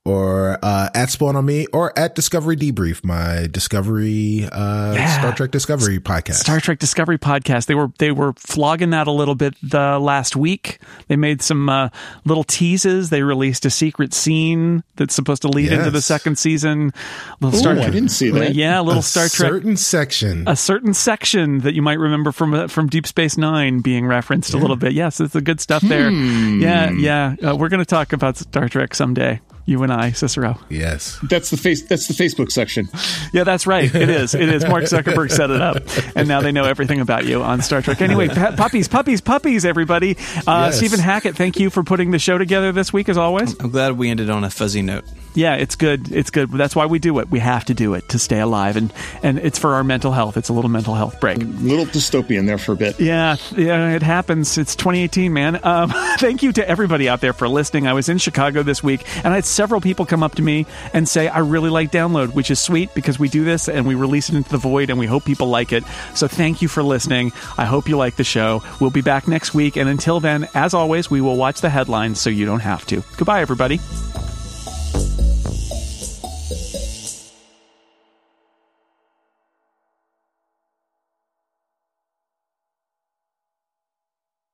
or 0.06 0.58
uh, 0.62 0.88
at 0.94 1.10
Spawn 1.10 1.36
on 1.36 1.44
Me 1.44 1.66
or 1.74 1.96
at 1.98 2.14
Discovery 2.14 2.56
Debrief, 2.56 3.04
my 3.04 3.46
Discovery 3.50 4.48
uh, 4.50 4.94
Yeah. 4.94 5.18
Star 5.18 5.34
Trek 5.34 5.50
Discovery 5.50 5.98
podcast. 6.00 6.34
Star 6.36 6.58
Trek 6.58 6.78
Discovery 6.78 7.18
podcast. 7.18 7.66
They 7.66 7.74
were 7.74 7.92
they 7.98 8.10
were 8.10 8.32
flogging 8.34 8.90
that 8.90 9.06
a 9.06 9.12
little 9.12 9.34
bit 9.34 9.54
the 9.62 9.98
last 9.98 10.36
week. 10.36 10.78
They 11.08 11.16
made 11.16 11.42
some 11.42 11.68
uh, 11.68 11.90
little 12.24 12.44
teases. 12.44 13.10
They 13.10 13.22
released 13.22 13.66
a 13.66 13.70
secret 13.70 14.14
scene 14.14 14.82
that's 14.96 15.14
supposed 15.14 15.42
to 15.42 15.48
lead 15.48 15.70
into 15.72 15.90
the 15.90 16.00
second 16.02 16.38
season. 16.38 16.92
Little 17.40 17.58
Ooh, 17.58 17.62
Star 17.62 17.78
I 17.78 17.90
didn't 17.90 18.08
see 18.08 18.30
that. 18.30 18.54
Yeah, 18.54 18.80
a 18.80 18.82
little 18.82 19.00
a 19.00 19.02
Star 19.02 19.28
Trek. 19.28 19.50
certain 19.50 19.76
section. 19.76 20.48
a 20.48 20.56
certain 20.56 20.94
section 20.94 21.58
that 21.60 21.74
you 21.74 21.82
might 21.82 21.98
remember 21.98 22.32
from 22.32 22.54
uh, 22.54 22.68
from 22.68 22.88
Deep 22.88 23.06
Space 23.06 23.36
Nine 23.36 23.80
being 23.80 24.06
referenced 24.06 24.54
a 24.54 24.56
little 24.58 24.76
bit. 24.76 24.92
Yes, 24.92 25.20
it's 25.20 25.34
the 25.34 25.40
good 25.42 25.60
stuff 25.60 25.82
there. 25.82 26.10
Yeah, 26.10 26.90
yeah. 26.90 27.36
Uh, 27.42 27.54
we're 27.56 27.68
going 27.68 27.80
to 27.80 27.84
talk 27.86 28.12
about 28.14 28.38
Star 28.38 28.68
Trek 28.68 28.94
someday. 28.94 29.40
You 29.70 29.84
and 29.84 29.92
I, 29.92 30.10
Cicero. 30.10 30.58
yes. 30.68 31.16
That's 31.22 31.50
the 31.50 31.56
face. 31.56 31.82
That's 31.82 32.08
the 32.08 32.14
Facebook 32.14 32.50
section. 32.50 32.88
Yeah, 33.32 33.44
that's 33.44 33.66
right. 33.68 33.84
It 33.94 34.08
is. 34.08 34.34
It 34.34 34.48
is. 34.48 34.64
Mark 34.66 34.82
Zuckerberg 34.84 35.30
set 35.30 35.50
it 35.50 35.60
up, 35.62 35.76
and 36.16 36.26
now 36.26 36.40
they 36.40 36.50
know 36.50 36.64
everything 36.64 37.00
about 37.00 37.24
you 37.24 37.40
on 37.42 37.62
Star 37.62 37.80
Trek. 37.80 38.02
Anyway, 38.02 38.26
pu- 38.28 38.56
puppies, 38.56 38.88
puppies, 38.88 39.20
puppies, 39.20 39.64
everybody. 39.64 40.16
Uh, 40.46 40.70
Yes. 40.70 40.76
Stephen 40.78 40.98
Hackett, 41.00 41.36
thank 41.36 41.58
you 41.60 41.70
for 41.70 41.82
putting 41.84 42.10
the 42.10 42.18
show 42.18 42.36
together 42.36 42.72
this 42.72 42.92
week, 42.92 43.08
as 43.08 43.16
always. 43.16 43.58
I'm 43.60 43.70
glad 43.70 43.96
we 43.96 44.10
ended 44.10 44.28
on 44.30 44.42
a 44.44 44.50
fuzzy 44.50 44.82
note. 44.82 45.04
Yeah, 45.34 45.54
it's 45.54 45.76
good. 45.76 46.10
It's 46.10 46.30
good. 46.30 46.50
That's 46.50 46.74
why 46.74 46.86
we 46.86 46.98
do 46.98 47.20
it. 47.20 47.30
We 47.30 47.38
have 47.38 47.64
to 47.66 47.74
do 47.74 47.94
it 47.94 48.08
to 48.08 48.18
stay 48.18 48.40
alive, 48.40 48.76
and 48.76 48.92
and 49.22 49.38
it's 49.38 49.58
for 49.60 49.74
our 49.74 49.84
mental 49.84 50.10
health. 50.10 50.36
It's 50.36 50.48
a 50.48 50.52
little 50.52 50.70
mental 50.70 50.94
health 50.96 51.20
break. 51.20 51.38
A 51.38 51.44
Little 51.44 51.86
dystopian 51.86 52.46
there 52.46 52.58
for 52.58 52.72
a 52.72 52.76
bit. 52.76 52.98
Yeah, 52.98 53.36
yeah, 53.56 53.94
it 53.94 54.02
happens. 54.02 54.58
It's 54.58 54.74
2018, 54.74 55.32
man. 55.32 55.60
Um, 55.64 55.90
thank 56.18 56.42
you 56.42 56.50
to 56.54 56.68
everybody 56.68 57.08
out 57.08 57.20
there 57.20 57.32
for 57.32 57.48
listening. 57.48 57.86
I 57.86 57.92
was 57.92 58.08
in 58.08 58.18
Chicago 58.18 58.64
this 58.64 58.82
week, 58.82 59.06
and 59.18 59.28
I 59.28 59.36
had 59.36 59.44
several 59.60 59.82
people 59.82 60.06
come 60.06 60.22
up 60.22 60.34
to 60.36 60.42
me 60.42 60.64
and 60.94 61.06
say, 61.06 61.28
"I 61.28 61.40
really 61.40 61.68
like 61.68 61.92
Download," 61.92 62.32
which 62.32 62.50
is 62.50 62.58
sweet 62.58 62.94
because 62.94 63.18
we 63.18 63.28
do 63.28 63.44
this 63.44 63.68
and 63.68 63.86
we 63.86 63.94
release 63.94 64.30
it 64.30 64.34
into 64.34 64.48
the 64.48 64.56
void, 64.56 64.88
and 64.88 64.98
we 64.98 65.06
hope 65.06 65.26
people 65.26 65.48
like 65.48 65.70
it. 65.70 65.84
So 66.14 66.26
thank 66.26 66.62
you 66.62 66.68
for 66.68 66.82
listening. 66.82 67.30
I 67.58 67.66
hope 67.66 67.86
you 67.86 67.98
like 67.98 68.16
the 68.16 68.24
show. 68.24 68.62
We'll 68.80 68.88
be 68.88 69.02
back 69.02 69.28
next 69.28 69.52
week, 69.52 69.76
and 69.76 69.86
until 69.86 70.18
then, 70.18 70.48
as 70.54 70.72
always, 70.72 71.10
we 71.10 71.20
will 71.20 71.36
watch 71.36 71.60
the 71.60 71.68
headlines 71.68 72.18
so 72.18 72.30
you 72.30 72.46
don't 72.46 72.60
have 72.60 72.86
to. 72.86 73.04
Goodbye, 73.18 73.42
everybody. 73.42 73.80